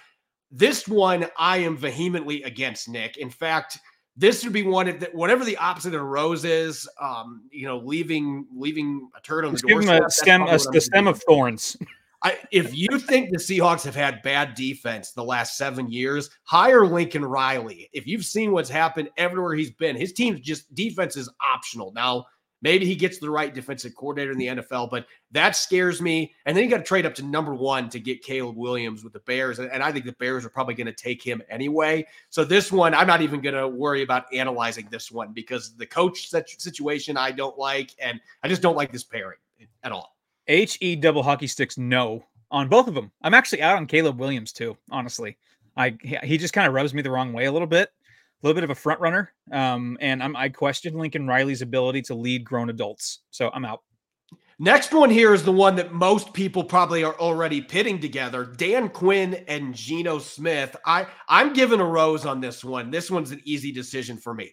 this 0.50 0.88
one 0.88 1.26
I 1.36 1.58
am 1.58 1.76
vehemently 1.76 2.42
against, 2.44 2.88
Nick. 2.88 3.18
In 3.18 3.28
fact, 3.28 3.78
this 4.16 4.42
would 4.42 4.54
be 4.54 4.62
one 4.62 4.86
that 4.98 5.14
whatever 5.14 5.44
the 5.44 5.58
opposite 5.58 5.94
of 5.94 6.00
a 6.00 6.04
rose 6.04 6.46
is, 6.46 6.88
um, 6.98 7.42
you 7.52 7.66
know, 7.66 7.78
leaving 7.78 8.46
leaving 8.56 9.10
a 9.14 9.20
turd 9.20 9.44
on 9.44 9.52
the 9.52 9.58
door. 9.58 9.80
Give 9.80 9.90
him 9.90 10.02
a 10.02 10.10
stem, 10.10 10.42
a, 10.42 10.56
the 10.56 10.80
stem 10.80 11.06
of 11.06 11.22
thorns. 11.22 11.76
I, 12.22 12.36
if 12.50 12.76
you 12.76 12.98
think 12.98 13.30
the 13.30 13.38
Seahawks 13.38 13.84
have 13.84 13.94
had 13.94 14.22
bad 14.22 14.54
defense 14.54 15.12
the 15.12 15.22
last 15.22 15.56
seven 15.56 15.90
years, 15.90 16.30
hire 16.42 16.84
Lincoln 16.84 17.24
Riley. 17.24 17.88
If 17.92 18.06
you've 18.06 18.24
seen 18.24 18.50
what's 18.50 18.68
happened 18.68 19.10
everywhere 19.16 19.54
he's 19.54 19.70
been, 19.70 19.94
his 19.94 20.12
team's 20.12 20.40
just 20.40 20.74
defense 20.74 21.16
is 21.16 21.30
optional. 21.40 21.92
Now, 21.92 22.26
maybe 22.60 22.86
he 22.86 22.96
gets 22.96 23.18
the 23.18 23.30
right 23.30 23.54
defensive 23.54 23.94
coordinator 23.94 24.32
in 24.32 24.38
the 24.38 24.46
NFL, 24.48 24.90
but 24.90 25.06
that 25.30 25.54
scares 25.54 26.02
me. 26.02 26.34
And 26.44 26.56
then 26.56 26.64
you 26.64 26.70
got 26.70 26.78
to 26.78 26.82
trade 26.82 27.06
up 27.06 27.14
to 27.16 27.22
number 27.22 27.54
one 27.54 27.88
to 27.90 28.00
get 28.00 28.24
Caleb 28.24 28.56
Williams 28.56 29.04
with 29.04 29.12
the 29.12 29.20
Bears. 29.20 29.60
And 29.60 29.80
I 29.80 29.92
think 29.92 30.04
the 30.04 30.12
Bears 30.12 30.44
are 30.44 30.50
probably 30.50 30.74
going 30.74 30.88
to 30.88 30.92
take 30.92 31.22
him 31.22 31.40
anyway. 31.48 32.04
So 32.30 32.44
this 32.44 32.72
one, 32.72 32.94
I'm 32.94 33.06
not 33.06 33.22
even 33.22 33.40
going 33.40 33.54
to 33.54 33.68
worry 33.68 34.02
about 34.02 34.24
analyzing 34.34 34.88
this 34.90 35.12
one 35.12 35.32
because 35.32 35.76
the 35.76 35.86
coach 35.86 36.30
situation 36.30 37.16
I 37.16 37.30
don't 37.30 37.56
like. 37.56 37.94
And 38.00 38.20
I 38.42 38.48
just 38.48 38.62
don't 38.62 38.76
like 38.76 38.90
this 38.90 39.04
pairing 39.04 39.38
at 39.84 39.92
all. 39.92 40.17
H 40.48 40.78
E 40.80 40.96
double 40.96 41.22
hockey 41.22 41.46
sticks 41.46 41.78
no 41.78 42.24
on 42.50 42.68
both 42.68 42.88
of 42.88 42.94
them. 42.94 43.12
I'm 43.22 43.34
actually 43.34 43.62
out 43.62 43.76
on 43.76 43.86
Caleb 43.86 44.18
Williams 44.18 44.52
too. 44.52 44.76
Honestly, 44.90 45.36
I 45.76 45.96
he 46.24 46.38
just 46.38 46.54
kind 46.54 46.66
of 46.66 46.74
rubs 46.74 46.94
me 46.94 47.02
the 47.02 47.10
wrong 47.10 47.32
way 47.32 47.44
a 47.44 47.52
little 47.52 47.68
bit, 47.68 47.90
a 47.90 48.46
little 48.46 48.54
bit 48.54 48.64
of 48.64 48.70
a 48.70 48.74
front 48.74 49.00
runner. 49.00 49.32
Um, 49.52 49.98
and 50.00 50.22
I'm 50.22 50.34
I 50.34 50.48
question 50.48 50.98
Lincoln 50.98 51.26
Riley's 51.26 51.62
ability 51.62 52.02
to 52.02 52.14
lead 52.14 52.44
grown 52.44 52.70
adults. 52.70 53.20
So 53.30 53.50
I'm 53.52 53.64
out. 53.64 53.82
Next 54.60 54.92
one 54.92 55.10
here 55.10 55.34
is 55.34 55.44
the 55.44 55.52
one 55.52 55.76
that 55.76 55.92
most 55.92 56.32
people 56.32 56.64
probably 56.64 57.04
are 57.04 57.14
already 57.20 57.60
pitting 57.60 58.00
together: 58.00 58.44
Dan 58.44 58.88
Quinn 58.88 59.44
and 59.46 59.72
Geno 59.72 60.18
Smith. 60.18 60.74
I 60.84 61.06
I'm 61.28 61.52
giving 61.52 61.78
a 61.78 61.84
rose 61.84 62.26
on 62.26 62.40
this 62.40 62.64
one. 62.64 62.90
This 62.90 63.08
one's 63.10 63.30
an 63.30 63.40
easy 63.44 63.70
decision 63.70 64.16
for 64.16 64.34
me. 64.34 64.52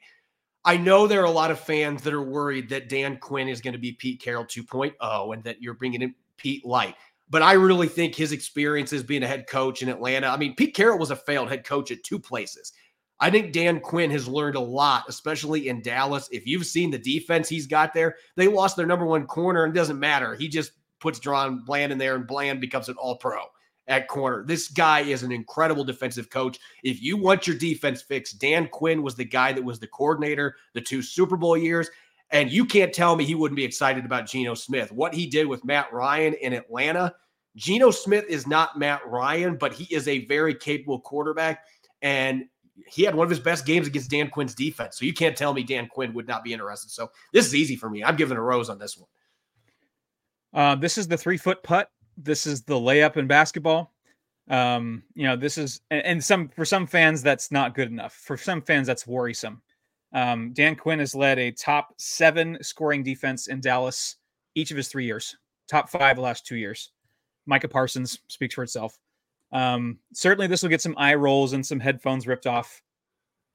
I 0.65 0.77
know 0.77 1.05
there 1.05 1.21
are 1.21 1.25
a 1.25 1.31
lot 1.31 1.51
of 1.51 1.59
fans 1.59 2.01
that 2.01 2.13
are 2.13 2.23
worried 2.23 2.69
that 2.69 2.89
Dan 2.89 3.17
Quinn 3.17 3.47
is 3.47 3.61
going 3.61 3.73
to 3.73 3.79
be 3.79 3.91
Pete 3.93 4.19
Carroll 4.19 4.45
2.0 4.45 5.33
and 5.33 5.43
that 5.43 5.61
you're 5.61 5.75
bringing 5.75 6.01
in 6.01 6.15
Pete 6.37 6.65
Light. 6.65 6.95
But 7.29 7.43
I 7.43 7.53
really 7.53 7.87
think 7.87 8.15
his 8.15 8.31
experience 8.31 8.91
as 8.91 9.03
being 9.03 9.21
a 9.23 9.27
head 9.27 9.45
coach 9.47 9.83
in 9.83 9.89
Atlanta. 9.89 10.27
I 10.27 10.37
mean, 10.37 10.55
Pete 10.55 10.75
Carroll 10.75 10.97
was 10.97 11.11
a 11.11 11.15
failed 11.15 11.49
head 11.49 11.63
coach 11.63 11.91
at 11.91 12.03
two 12.03 12.19
places. 12.19 12.73
I 13.19 13.29
think 13.29 13.53
Dan 13.53 13.79
Quinn 13.79 14.11
has 14.11 14.27
learned 14.27 14.55
a 14.55 14.59
lot, 14.59 15.05
especially 15.07 15.69
in 15.69 15.81
Dallas. 15.81 16.27
If 16.31 16.45
you've 16.45 16.65
seen 16.65 16.91
the 16.91 16.97
defense 16.97 17.47
he's 17.47 17.67
got 17.67 17.93
there, 17.93 18.15
they 18.35 18.47
lost 18.47 18.75
their 18.75 18.85
number 18.85 19.05
one 19.05 19.25
corner, 19.25 19.63
and 19.63 19.73
it 19.73 19.79
doesn't 19.79 19.99
matter. 19.99 20.35
He 20.35 20.49
just 20.49 20.71
puts 20.99 21.19
DaRon 21.19 21.63
Bland 21.63 21.91
in 21.91 21.97
there, 21.97 22.15
and 22.15 22.27
Bland 22.27 22.59
becomes 22.59 22.89
an 22.89 22.95
all 22.97 23.15
pro 23.15 23.43
at 23.87 24.07
corner. 24.07 24.43
This 24.45 24.67
guy 24.67 25.01
is 25.01 25.23
an 25.23 25.31
incredible 25.31 25.83
defensive 25.83 26.29
coach. 26.29 26.59
If 26.83 27.01
you 27.01 27.17
want 27.17 27.47
your 27.47 27.57
defense 27.57 28.01
fixed, 28.01 28.39
Dan 28.39 28.67
Quinn 28.67 29.03
was 29.03 29.15
the 29.15 29.25
guy 29.25 29.53
that 29.53 29.63
was 29.63 29.79
the 29.79 29.87
coordinator 29.87 30.55
the 30.73 30.81
two 30.81 31.01
Super 31.01 31.37
Bowl 31.37 31.57
years. 31.57 31.89
And 32.31 32.51
you 32.51 32.65
can't 32.65 32.93
tell 32.93 33.15
me 33.15 33.23
he 33.23 33.35
wouldn't 33.35 33.55
be 33.55 33.63
excited 33.63 34.03
about 34.03 34.25
Geno 34.25 34.55
Smith. 34.55 34.91
What 34.91 35.13
he 35.13 35.27
did 35.27 35.45
with 35.47 35.63
Matt 35.63 35.93
Ryan 35.93 36.33
in 36.33 36.53
Atlanta, 36.53 37.13
Geno 37.55 37.91
Smith 37.91 38.25
is 38.27 38.47
not 38.47 38.79
Matt 38.79 39.05
Ryan, 39.07 39.57
but 39.57 39.73
he 39.73 39.93
is 39.93 40.07
a 40.07 40.25
very 40.25 40.55
capable 40.55 40.99
quarterback. 40.99 41.65
And 42.01 42.45
he 42.87 43.03
had 43.03 43.15
one 43.15 43.25
of 43.25 43.29
his 43.29 43.39
best 43.39 43.65
games 43.65 43.87
against 43.87 44.09
Dan 44.09 44.29
Quinn's 44.29 44.55
defense. 44.55 44.97
So 44.97 45.05
you 45.05 45.13
can't 45.13 45.37
tell 45.37 45.53
me 45.53 45.63
Dan 45.63 45.87
Quinn 45.87 46.13
would 46.13 46.27
not 46.27 46.43
be 46.43 46.51
interested. 46.51 46.89
So 46.89 47.11
this 47.31 47.45
is 47.45 47.55
easy 47.55 47.75
for 47.75 47.89
me. 47.89 48.03
I'm 48.03 48.15
giving 48.15 48.37
a 48.37 48.41
rose 48.41 48.69
on 48.69 48.79
this 48.79 48.97
one. 48.97 49.07
Uh, 50.53 50.75
this 50.75 50.97
is 50.97 51.07
the 51.07 51.17
three 51.17 51.37
foot 51.37 51.61
putt 51.63 51.89
this 52.17 52.45
is 52.45 52.63
the 52.63 52.75
layup 52.75 53.17
in 53.17 53.27
basketball. 53.27 53.93
Um, 54.49 55.03
you 55.15 55.23
know, 55.23 55.35
this 55.35 55.57
is 55.57 55.81
and, 55.89 56.23
some 56.23 56.49
for 56.49 56.65
some 56.65 56.85
fans 56.85 57.21
that's 57.21 57.51
not 57.51 57.75
good 57.75 57.89
enough. 57.89 58.13
For 58.13 58.37
some 58.37 58.61
fans, 58.61 58.87
that's 58.87 59.07
worrisome. 59.07 59.61
Um, 60.13 60.53
Dan 60.53 60.75
Quinn 60.75 60.99
has 60.99 61.15
led 61.15 61.39
a 61.39 61.51
top 61.51 61.93
seven 61.97 62.57
scoring 62.61 63.03
defense 63.03 63.47
in 63.47 63.59
Dallas 63.59 64.17
each 64.53 64.71
of 64.71 64.77
his 64.77 64.87
three 64.87 65.05
years, 65.05 65.35
top 65.67 65.89
five 65.89 66.15
the 66.15 66.21
last 66.21 66.45
two 66.45 66.55
years. 66.55 66.91
Micah 67.45 67.67
Parsons 67.67 68.19
speaks 68.27 68.55
for 68.55 68.63
itself. 68.63 68.97
Um, 69.51 69.99
certainly, 70.13 70.47
this 70.47 70.61
will 70.61 70.69
get 70.69 70.81
some 70.81 70.95
eye 70.97 71.15
rolls 71.15 71.53
and 71.53 71.65
some 71.65 71.79
headphones 71.79 72.27
ripped 72.27 72.47
off. 72.47 72.81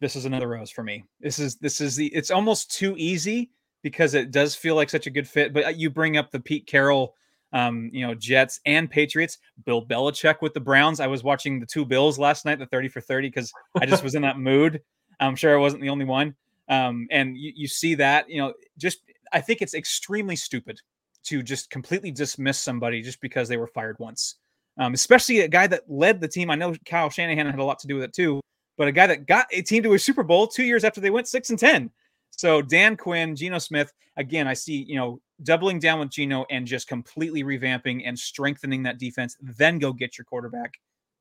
This 0.01 0.17
is 0.17 0.25
another 0.25 0.49
rose 0.49 0.71
for 0.71 0.83
me. 0.83 1.05
This 1.21 1.39
is 1.39 1.57
this 1.57 1.81
is 1.81 1.97
the. 1.97 2.07
It's 2.09 2.31
almost 2.31 2.75
too 2.75 2.95
easy 2.97 3.51
because 3.83 4.15
it 4.15 4.31
does 4.31 4.55
feel 4.55 4.75
like 4.75 4.91
such 4.91 5.07
a 5.07 5.11
good 5.11 5.29
fit. 5.29 5.53
But 5.53 5.77
you 5.77 5.91
bring 5.91 6.17
up 6.17 6.31
the 6.31 6.41
Pete 6.41 6.67
Carroll 6.67 7.15
um, 7.53 7.91
you 7.93 8.07
know, 8.07 8.15
Jets 8.15 8.61
and 8.67 8.91
Patriots. 8.91 9.39
Bill 9.65 9.85
Belichick 9.85 10.37
with 10.41 10.55
the 10.55 10.61
Browns. 10.61 11.01
I 11.01 11.07
was 11.07 11.23
watching 11.23 11.61
the 11.61 11.67
two 11.67 11.85
Bills 11.85 12.19
last 12.19 12.45
night, 12.45 12.59
the 12.59 12.67
30 12.67 12.89
for 12.89 13.01
30, 13.01 13.29
because 13.29 13.53
I 13.81 13.87
just 13.87 14.05
was 14.05 14.15
in 14.15 14.23
that 14.23 14.39
mood. 14.39 14.81
I'm 15.19 15.37
sure 15.37 15.55
I 15.55 15.61
wasn't 15.61 15.83
the 15.83 15.91
only 15.91 16.05
one. 16.05 16.35
Um, 16.69 17.09
and 17.11 17.37
you, 17.37 17.53
you 17.55 17.69
see 17.69 17.95
that, 17.97 18.31
you 18.31 18.41
know, 18.41 18.55
just 18.79 19.01
I 19.33 19.41
think 19.41 19.61
it's 19.61 19.75
extremely 19.75 20.37
stupid 20.37 20.81
to 21.25 21.43
just 21.43 21.71
completely 21.71 22.11
dismiss 22.11 22.59
somebody 22.59 23.03
just 23.03 23.21
because 23.21 23.49
they 23.49 23.57
were 23.57 23.67
fired 23.67 23.99
once. 23.99 24.37
Um, 24.79 24.95
especially 24.95 25.41
a 25.41 25.49
guy 25.49 25.67
that 25.67 25.83
led 25.89 26.21
the 26.21 26.29
team. 26.29 26.51
I 26.51 26.55
know 26.55 26.75
Kyle 26.87 27.11
Shanahan 27.11 27.47
had 27.47 27.59
a 27.59 27.65
lot 27.65 27.81
to 27.81 27.87
do 27.87 27.97
with 27.97 28.05
it 28.05 28.15
too, 28.15 28.41
but 28.79 28.89
a 28.89 28.93
guy 28.93 29.07
that 29.09 29.27
got 29.27 29.47
a 29.53 29.63
team 29.63 29.83
to 29.83 29.95
a 29.95 29.99
Super 29.99 30.23
Bowl 30.23 30.47
two 30.47 30.63
years 30.63 30.85
after 30.85 31.01
they 31.01 31.11
went 31.11 31.29
six 31.29 31.51
and 31.51 31.59
ten. 31.59 31.91
So 32.31 32.63
Dan 32.63 32.97
Quinn, 32.97 33.37
Geno 33.37 33.59
Smith, 33.59 33.93
again, 34.17 34.49
I 34.49 34.55
see, 34.55 34.85
you 34.89 34.97
know, 34.97 35.21
doubling 35.43 35.79
down 35.79 36.01
with 36.01 36.11
Geno 36.11 36.47
and 36.51 36.67
just 36.67 36.89
completely 36.89 37.43
revamping 37.45 38.03
and 38.07 38.19
strengthening 38.19 38.83
that 38.85 38.99
defense, 38.99 39.37
then 39.41 39.79
go 39.79 39.93
get 39.93 40.19
your 40.19 40.25
quarterback. 40.25 40.75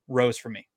Rose 0.07 0.37
for 0.37 0.49
me. 0.49 0.67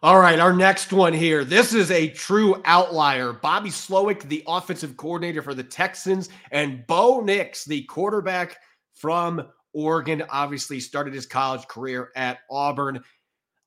All 0.00 0.20
right, 0.20 0.38
our 0.38 0.52
next 0.52 0.92
one 0.92 1.12
here. 1.12 1.44
This 1.44 1.74
is 1.74 1.90
a 1.90 2.08
true 2.08 2.62
outlier. 2.64 3.32
Bobby 3.32 3.70
Slowik, 3.70 4.22
the 4.22 4.44
offensive 4.46 4.96
coordinator 4.96 5.42
for 5.42 5.54
the 5.54 5.64
Texans, 5.64 6.28
and 6.52 6.86
Bo 6.86 7.20
Nix, 7.20 7.64
the 7.64 7.82
quarterback 7.82 8.58
from 8.94 9.42
Oregon, 9.72 10.22
obviously 10.30 10.78
started 10.78 11.14
his 11.14 11.26
college 11.26 11.66
career 11.66 12.10
at 12.14 12.38
Auburn. 12.48 13.00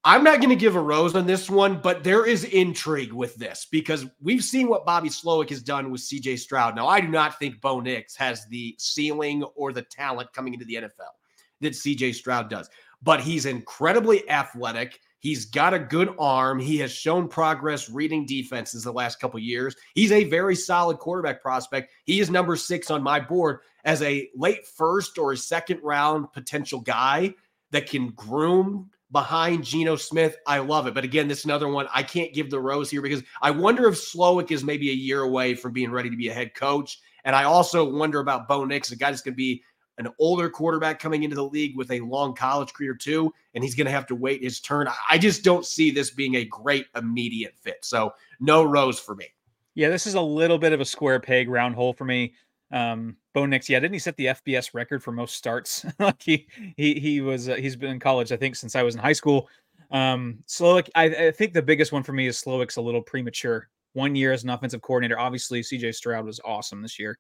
I'm 0.04 0.24
not 0.24 0.40
going 0.40 0.50
to 0.50 0.56
give 0.56 0.76
a 0.76 0.82
rose 0.82 1.16
on 1.16 1.28
this 1.28 1.48
one, 1.48 1.80
but 1.80 2.04
there 2.04 2.26
is 2.26 2.44
intrigue 2.46 3.14
with 3.14 3.36
this 3.36 3.68
because 3.70 4.08
we've 4.20 4.44
seen 4.44 4.68
what 4.68 4.84
Bobby 4.84 5.10
Slowik 5.10 5.50
has 5.50 5.62
done 5.62 5.92
with 5.92 6.02
CJ 6.02 6.40
Stroud. 6.40 6.76
Now, 6.76 6.88
I 6.88 7.00
do 7.02 7.08
not 7.08 7.38
think 7.38 7.62
Bo 7.62 7.80
Nix 7.80 8.16
has 8.16 8.48
the 8.48 8.76
ceiling 8.80 9.44
or 9.56 9.72
the 9.72 9.84
talent 9.84 10.34
coming 10.34 10.54
into 10.54 10.66
the 10.66 10.76
NFL 10.76 11.14
that 11.60 11.74
CJ 11.74 12.16
Stroud 12.16 12.50
does, 12.50 12.68
but 13.04 13.22
he's 13.22 13.46
incredibly 13.46 14.28
athletic. 14.28 15.00
He's 15.20 15.46
got 15.46 15.76
a 15.76 15.80
good 15.80 16.16
arm. 16.18 16.60
He 16.60 16.80
has 16.80 16.92
shown 16.92 17.28
progress 17.28 17.88
reading 17.88 18.26
defenses 18.26 18.84
the 18.84 18.92
last 18.92 19.20
couple 19.20 19.40
years. 19.40 19.76
He's 19.94 20.12
a 20.12 20.24
very 20.24 20.56
solid 20.56 20.98
quarterback 20.98 21.44
prospect. 21.44 21.92
He 22.06 22.20
is 22.20 22.32
number 22.32 22.56
six 22.56 22.90
on 22.90 23.04
my 23.04 23.20
board 23.20 23.60
as 23.86 24.02
a 24.02 24.30
late 24.36 24.66
first 24.66 25.20
or 25.20 25.34
a 25.34 25.38
second 25.38 25.80
round 25.84 26.34
potential 26.34 26.80
guy 26.80 27.36
that 27.70 27.88
can 27.88 28.10
groom 28.10 28.90
behind 29.12 29.64
Geno 29.64 29.96
Smith. 29.96 30.38
I 30.48 30.60
love 30.60 30.88
it. 30.88 30.94
But 30.94 31.04
again, 31.04 31.28
this 31.28 31.40
is 31.40 31.46
another 31.46 31.68
one 31.68 31.88
I 31.94 32.04
can't 32.04 32.34
give 32.34 32.50
the 32.50 32.60
rose 32.60 32.90
here 32.90 33.02
because 33.02 33.24
I 33.42 33.52
wonder 33.52 33.88
if 33.88 33.96
Slowik 33.96 34.52
is 34.52 34.64
maybe 34.64 34.90
a 34.90 34.94
year 34.94 35.22
away 35.22 35.54
from 35.56 35.74
being 35.74 35.92
ready 35.92 36.10
to 36.10 36.18
be 36.18 36.30
a 36.30 36.34
head 36.34 36.54
coach. 36.56 37.00
And 37.24 37.36
I 37.36 37.44
also 37.44 37.88
wonder 37.88 38.20
about 38.20 38.48
Bo 38.48 38.66
Nix, 38.66 38.92
a 38.92 38.96
guy 38.96 39.12
that's 39.12 39.22
going 39.22 39.34
to 39.34 39.38
be 39.38 39.64
an 39.98 40.08
older 40.20 40.50
quarterback 40.50 41.00
coming 41.00 41.24
into 41.24 41.36
the 41.36 41.46
league 41.46 41.78
with 41.78 41.92
a 41.92 42.00
long 42.00 42.34
college 42.34 42.74
career 42.74 42.96
too, 42.96 43.32
and 43.54 43.64
he's 43.64 43.76
going 43.76 43.86
to 43.86 43.92
have 43.92 44.08
to 44.08 44.16
wait 44.16 44.42
his 44.42 44.60
turn. 44.60 44.88
I 45.10 45.18
just 45.18 45.44
don't 45.44 45.66
see 45.66 45.92
this 45.92 46.10
being 46.10 46.36
a 46.36 46.46
great 46.46 46.88
immediate 46.96 47.54
fit. 47.60 47.78
So 47.82 48.14
no 48.40 48.64
rose 48.64 49.00
for 49.00 49.16
me. 49.16 49.28
Yeah, 49.76 49.90
this 49.90 50.08
is 50.08 50.16
a 50.16 50.22
little 50.22 50.58
bit 50.58 50.74
of 50.74 50.82
a 50.82 50.86
square 50.86 51.20
peg 51.20 51.50
round 51.50 51.76
hole 51.76 51.94
for 51.94 52.06
me. 52.06 52.34
Um, 52.72 53.18
Bo 53.34 53.46
Nix, 53.46 53.70
yeah, 53.70 53.80
didn't 53.80 53.94
he 53.94 54.00
set 54.00 54.16
the 54.18 54.28
FBS 54.28 54.74
record 54.74 55.04
for 55.04 55.12
most 55.12 55.36
starts? 55.36 55.86
like 56.00 56.22
he 56.22 56.48
he 56.78 57.00
he 57.00 57.22
was 57.22 57.50
uh, 57.50 57.56
he's 57.56 57.76
been 57.76 57.92
in 57.92 58.00
college, 58.00 58.32
I 58.32 58.38
think, 58.38 58.56
since 58.56 58.76
I 58.76 58.84
was 58.84 58.96
in 58.96 59.02
high 59.02 59.14
school. 59.14 59.50
Um, 59.92 60.40
Slowik, 60.48 60.90
I, 60.96 61.06
I 61.28 61.32
think 61.32 61.54
the 61.54 61.62
biggest 61.62 61.92
one 61.92 62.04
for 62.04 62.14
me 62.14 62.28
is 62.28 62.42
Slowik's 62.42 62.78
a 62.78 62.82
little 62.82 63.02
premature. 63.02 63.68
One 63.94 64.16
year 64.16 64.32
as 64.32 64.44
an 64.44 64.50
offensive 64.50 64.82
coordinator, 64.82 65.20
obviously 65.20 65.62
CJ 65.62 65.96
Stroud 65.96 66.26
was 66.26 66.40
awesome 66.46 66.82
this 66.82 66.98
year. 66.98 67.18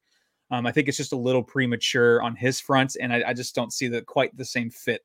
Um, 0.51 0.65
I 0.65 0.71
think 0.71 0.87
it's 0.87 0.97
just 0.97 1.11
a 1.11 1.17
little 1.17 1.43
premature 1.43 2.21
on 2.21 2.35
his 2.35 2.59
front, 2.61 2.95
and 3.01 3.11
I, 3.11 3.23
I 3.27 3.33
just 3.33 3.55
don't 3.55 3.73
see 3.73 3.87
the 3.87 4.01
quite 4.01 4.35
the 4.37 4.45
same 4.45 4.69
fit 4.69 5.01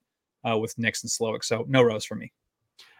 uh, 0.48 0.56
with 0.58 0.76
Nix 0.78 1.02
and 1.02 1.10
Slowik. 1.10 1.44
So 1.44 1.64
no 1.68 1.82
rose 1.82 2.04
for 2.04 2.14
me. 2.14 2.32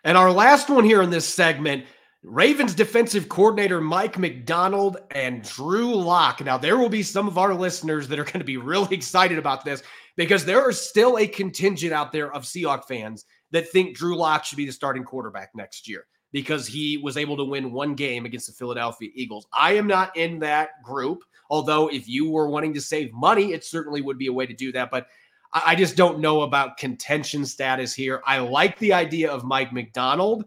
And 0.05 0.17
our 0.17 0.31
last 0.31 0.69
one 0.69 0.85
here 0.85 1.03
in 1.03 1.11
this 1.11 1.27
segment 1.27 1.85
Ravens 2.29 2.75
defensive 2.75 3.29
coordinator 3.29 3.81
Mike 3.81 4.19
Macdonald 4.19 4.97
and 5.13 5.45
Drew 5.45 5.95
Lock. 5.95 6.45
Now, 6.45 6.59
there 6.59 6.77
will 6.77 6.89
be 6.89 7.05
some 7.05 7.29
of 7.29 7.39
our 7.39 7.55
listeners 7.55 8.09
that 8.09 8.19
are 8.19 8.25
going 8.25 8.41
to 8.41 8.45
be 8.45 8.57
really 8.57 8.89
excited 8.97 9.39
about 9.39 9.65
this 9.65 9.85
because 10.17 10.45
there 10.45 10.69
is 10.69 10.81
still 10.81 11.19
a 11.19 11.29
contingent 11.29 11.93
out 11.93 12.11
there 12.11 12.33
of 12.33 12.43
Seahawk 12.43 12.87
fans 12.87 13.27
that 13.53 13.69
think 13.69 13.97
Drew 13.97 14.17
Lock 14.17 14.45
should 14.45 14.57
be 14.57 14.67
the 14.67 14.73
starting 14.73 15.05
quarterback 15.05 15.51
next 15.55 15.89
year 15.89 16.07
because 16.33 16.67
he 16.67 16.97
was 16.97 17.17
able 17.17 17.37
to 17.37 17.45
win 17.45 17.71
one 17.71 17.95
game 17.95 18.27
against 18.27 18.49
the 18.49 18.55
Philadelphia 18.55 19.11
Eagles. 19.15 19.47
I 19.57 19.75
am 19.75 19.87
not 19.87 20.17
in 20.17 20.41
that 20.41 20.83
group, 20.83 21.23
although 21.49 21.87
if 21.87 22.09
you 22.09 22.29
were 22.29 22.49
wanting 22.49 22.75
to 22.75 22.81
save 22.81 23.13
money, 23.13 23.53
it 23.53 23.65
certainly 23.65 24.03
would 24.03 24.19
be 24.19 24.27
a 24.27 24.33
way 24.33 24.47
to 24.47 24.53
do 24.53 24.73
that. 24.73 24.91
But 24.91 25.07
I 25.53 25.77
just 25.77 25.97
don't 25.97 26.19
know 26.19 26.43
about 26.43 26.77
contention 26.77 27.47
status 27.47 27.95
here. 27.95 28.21
I 28.27 28.41
like 28.41 28.81
the 28.81 28.93
idea 28.93 29.31
of 29.31 29.45
Mike 29.45 29.73
Macdonald. 29.73 30.45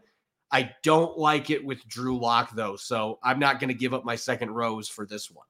I 0.51 0.71
don't 0.83 1.17
like 1.17 1.49
it 1.49 1.63
with 1.63 1.87
Drew 1.87 2.17
Lock 2.17 2.55
though, 2.55 2.75
so 2.75 3.19
I'm 3.23 3.39
not 3.39 3.59
going 3.59 3.67
to 3.67 3.73
give 3.73 3.93
up 3.93 4.03
my 4.03 4.15
second 4.15 4.51
rose 4.51 4.89
for 4.89 5.05
this 5.05 5.29
one. 5.29 5.45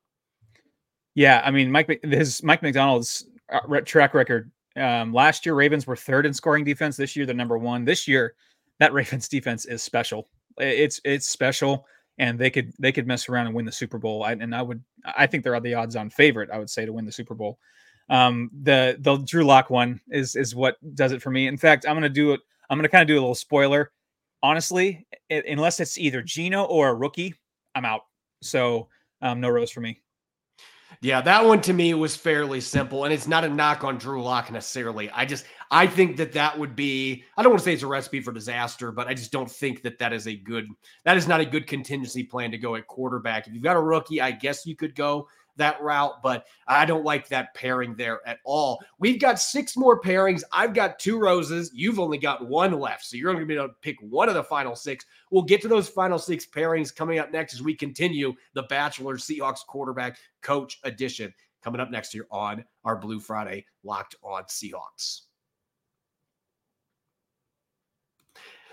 Yeah, 1.15 1.41
I 1.43 1.51
mean 1.51 1.71
Mike 1.71 1.99
his 2.03 2.43
Mike 2.43 2.61
Macdonald's 2.61 3.25
uh, 3.51 3.81
track 3.81 4.13
record 4.13 4.51
um, 4.75 5.13
last 5.13 5.45
year 5.45 5.55
Ravens 5.55 5.87
were 5.87 5.95
third 5.95 6.25
in 6.25 6.33
scoring 6.33 6.63
defense. 6.63 6.97
This 6.97 7.15
year 7.15 7.25
they're 7.25 7.35
number 7.35 7.57
one. 7.57 7.85
This 7.85 8.07
year 8.07 8.35
that 8.79 8.93
Ravens 8.93 9.27
defense 9.27 9.65
is 9.65 9.83
special. 9.83 10.27
It's 10.57 10.99
it's 11.03 11.27
special, 11.27 11.85
and 12.17 12.37
they 12.37 12.49
could 12.49 12.73
they 12.79 12.91
could 12.91 13.07
mess 13.07 13.29
around 13.29 13.47
and 13.47 13.55
win 13.55 13.65
the 13.65 13.71
Super 13.71 13.97
Bowl. 13.97 14.23
I, 14.23 14.33
and 14.33 14.55
I 14.55 14.61
would 14.61 14.83
I 15.05 15.27
think 15.27 15.43
they're 15.43 15.59
the 15.59 15.73
odds 15.73 15.95
on 15.95 16.09
favorite. 16.09 16.49
I 16.51 16.59
would 16.59 16.69
say 16.69 16.85
to 16.85 16.93
win 16.93 17.05
the 17.05 17.11
Super 17.11 17.35
Bowl. 17.35 17.59
Um, 18.09 18.49
the 18.63 18.97
the 18.99 19.17
Drew 19.17 19.43
Lock 19.43 19.69
one 19.69 20.01
is 20.09 20.35
is 20.35 20.55
what 20.55 20.77
does 20.95 21.11
it 21.11 21.21
for 21.21 21.31
me. 21.31 21.47
In 21.47 21.57
fact, 21.57 21.85
I'm 21.87 21.95
gonna 21.95 22.09
do 22.09 22.33
it. 22.33 22.41
I'm 22.69 22.77
gonna 22.77 22.89
kind 22.89 23.01
of 23.01 23.07
do 23.07 23.15
a 23.15 23.21
little 23.21 23.35
spoiler. 23.35 23.91
Honestly, 24.41 25.05
it, 25.29 25.45
unless 25.47 25.79
it's 25.79 25.97
either 25.97 26.21
Geno 26.21 26.63
or 26.63 26.89
a 26.89 26.93
rookie, 26.93 27.35
I'm 27.75 27.85
out. 27.85 28.01
So 28.41 28.87
um, 29.21 29.41
no 29.41 29.49
rose 29.49 29.71
for 29.71 29.81
me. 29.81 30.01
Yeah, 31.01 31.21
that 31.21 31.45
one 31.45 31.61
to 31.61 31.71
me 31.71 31.93
was 31.93 32.15
fairly 32.15 32.59
simple, 32.59 33.05
and 33.05 33.13
it's 33.13 33.27
not 33.27 33.45
a 33.45 33.49
knock 33.49 33.83
on 33.83 33.97
Drew 33.97 34.21
Lock 34.21 34.51
necessarily. 34.51 35.09
I 35.11 35.23
just 35.23 35.45
I 35.71 35.87
think 35.87 36.17
that 36.17 36.33
that 36.33 36.57
would 36.57 36.75
be 36.75 37.23
I 37.37 37.43
don't 37.43 37.51
want 37.51 37.59
to 37.59 37.63
say 37.63 37.73
it's 37.73 37.83
a 37.83 37.87
recipe 37.87 38.19
for 38.19 38.33
disaster, 38.33 38.91
but 38.91 39.07
I 39.07 39.13
just 39.13 39.31
don't 39.31 39.49
think 39.49 39.81
that 39.83 39.99
that 39.99 40.11
is 40.11 40.27
a 40.27 40.35
good 40.35 40.67
that 41.05 41.15
is 41.15 41.27
not 41.27 41.39
a 41.39 41.45
good 41.45 41.67
contingency 41.67 42.23
plan 42.23 42.51
to 42.51 42.57
go 42.57 42.75
at 42.75 42.87
quarterback. 42.87 43.47
If 43.47 43.53
you've 43.53 43.63
got 43.63 43.77
a 43.77 43.81
rookie, 43.81 44.19
I 44.19 44.31
guess 44.31 44.65
you 44.65 44.75
could 44.75 44.95
go 44.95 45.27
that 45.59 45.81
route, 45.81 46.21
but 46.21 46.45
I 46.67 46.85
don't 46.85 47.05
like 47.05 47.29
that 47.29 47.53
pairing 47.53 47.95
there 47.95 48.19
at 48.27 48.39
all. 48.43 48.79
We've 48.97 49.19
got 49.19 49.39
six 49.39 49.77
more 49.77 50.01
pairings. 50.01 50.41
I've 50.51 50.73
got 50.73 50.99
two 50.99 51.19
roses. 51.19 51.71
You've 51.73 51.99
only 51.99 52.17
got 52.17 52.47
one 52.47 52.77
left. 52.79 53.05
So 53.05 53.15
you're 53.15 53.29
only 53.29 53.39
going 53.39 53.49
to 53.49 53.53
be 53.53 53.57
able 53.57 53.69
to 53.69 53.75
pick 53.81 53.97
one 54.01 54.27
of 54.27 54.35
the 54.35 54.43
final 54.43 54.75
six. 54.75 55.05
We'll 55.31 55.43
get 55.43 55.61
to 55.61 55.67
those 55.67 55.87
final 55.87 56.19
six 56.19 56.45
pairings 56.45 56.93
coming 56.93 57.19
up 57.19 57.31
next 57.31 57.53
as 57.53 57.61
we 57.61 57.75
continue 57.75 58.33
the 58.53 58.63
Bachelor 58.63 59.17
Seahawks 59.17 59.65
quarterback 59.65 60.17
coach 60.41 60.79
edition 60.83 61.33
coming 61.63 61.81
up 61.81 61.91
next 61.91 62.13
year 62.13 62.25
on 62.31 62.65
our 62.83 62.95
Blue 62.95 63.19
Friday 63.19 63.65
Locked 63.83 64.15
on 64.23 64.43
Seahawks. 64.43 65.21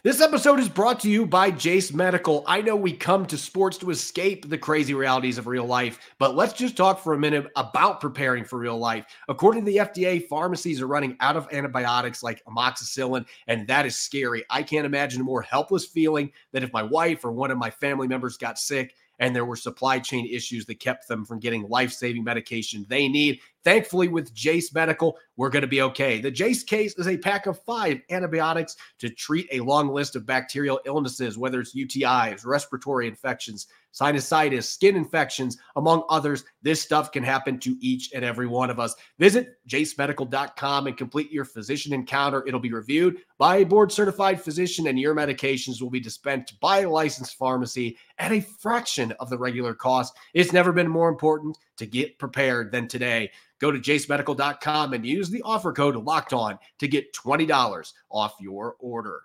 This 0.06 0.20
episode 0.20 0.60
is 0.60 0.68
brought 0.68 1.00
to 1.00 1.10
you 1.10 1.26
by 1.26 1.50
Jase 1.50 1.92
Medical. 1.92 2.44
I 2.46 2.62
know 2.62 2.76
we 2.76 2.92
come 2.92 3.26
to 3.26 3.36
sports 3.36 3.76
to 3.78 3.90
escape 3.90 4.48
the 4.48 4.56
crazy 4.56 4.94
realities 4.94 5.36
of 5.36 5.48
real 5.48 5.64
life, 5.64 5.98
but 6.20 6.36
let's 6.36 6.52
just 6.52 6.76
talk 6.76 7.00
for 7.00 7.14
a 7.14 7.18
minute 7.18 7.48
about 7.56 8.00
preparing 8.00 8.44
for 8.44 8.56
real 8.56 8.78
life. 8.78 9.04
According 9.28 9.64
to 9.64 9.72
the 9.72 9.78
FDA, 9.78 10.24
pharmacies 10.28 10.80
are 10.80 10.86
running 10.86 11.16
out 11.18 11.36
of 11.36 11.48
antibiotics 11.50 12.22
like 12.22 12.40
amoxicillin, 12.44 13.26
and 13.48 13.66
that 13.66 13.84
is 13.84 13.98
scary. 13.98 14.44
I 14.48 14.62
can't 14.62 14.86
imagine 14.86 15.22
a 15.22 15.24
more 15.24 15.42
helpless 15.42 15.86
feeling 15.86 16.30
than 16.52 16.62
if 16.62 16.72
my 16.72 16.84
wife 16.84 17.24
or 17.24 17.32
one 17.32 17.50
of 17.50 17.58
my 17.58 17.70
family 17.70 18.06
members 18.06 18.36
got 18.36 18.60
sick 18.60 18.94
and 19.18 19.34
there 19.34 19.44
were 19.44 19.56
supply 19.56 19.98
chain 19.98 20.28
issues 20.30 20.66
that 20.66 20.80
kept 20.80 21.08
them 21.08 21.24
from 21.24 21.40
getting 21.40 21.68
life 21.68 21.92
saving 21.92 22.24
medication 22.24 22.86
they 22.88 23.08
need. 23.08 23.40
Thankfully, 23.66 24.06
with 24.06 24.32
Jase 24.32 24.72
Medical, 24.72 25.18
we're 25.36 25.50
going 25.50 25.62
to 25.62 25.66
be 25.66 25.82
okay. 25.82 26.20
The 26.20 26.30
Jase 26.30 26.62
case 26.62 26.94
is 26.98 27.08
a 27.08 27.18
pack 27.18 27.46
of 27.46 27.60
five 27.64 28.00
antibiotics 28.10 28.76
to 29.00 29.10
treat 29.10 29.48
a 29.50 29.58
long 29.58 29.88
list 29.88 30.14
of 30.14 30.24
bacterial 30.24 30.78
illnesses, 30.86 31.36
whether 31.36 31.60
it's 31.60 31.74
UTIs, 31.74 32.46
respiratory 32.46 33.08
infections, 33.08 33.66
sinusitis, 33.92 34.62
skin 34.62 34.94
infections, 34.94 35.58
among 35.74 36.04
others. 36.08 36.44
This 36.62 36.80
stuff 36.80 37.10
can 37.10 37.24
happen 37.24 37.58
to 37.58 37.76
each 37.80 38.12
and 38.14 38.24
every 38.24 38.46
one 38.46 38.70
of 38.70 38.78
us. 38.78 38.94
Visit 39.18 39.56
jasemedical.com 39.68 40.86
and 40.86 40.96
complete 40.96 41.32
your 41.32 41.44
physician 41.44 41.92
encounter. 41.92 42.46
It'll 42.46 42.60
be 42.60 42.72
reviewed 42.72 43.16
by 43.36 43.56
a 43.56 43.66
board 43.66 43.90
certified 43.90 44.40
physician, 44.40 44.86
and 44.86 45.00
your 45.00 45.12
medications 45.16 45.82
will 45.82 45.90
be 45.90 45.98
dispensed 45.98 46.60
by 46.60 46.82
a 46.82 46.88
licensed 46.88 47.34
pharmacy 47.34 47.96
at 48.18 48.30
a 48.30 48.42
fraction 48.60 49.12
of 49.18 49.28
the 49.28 49.38
regular 49.38 49.74
cost. 49.74 50.14
It's 50.34 50.52
never 50.52 50.72
been 50.72 50.88
more 50.88 51.08
important 51.08 51.58
to 51.76 51.86
get 51.86 52.18
prepared 52.18 52.72
than 52.72 52.88
today. 52.88 53.30
Go 53.60 53.70
to 53.70 53.78
jasemedical.com 53.78 54.92
and 54.92 55.06
use 55.06 55.30
the 55.30 55.42
offer 55.42 55.72
code 55.72 55.96
locked 55.96 56.32
on 56.32 56.58
to 56.78 56.88
get 56.88 57.14
$20 57.14 57.92
off 58.10 58.34
your 58.40 58.76
order. 58.78 59.22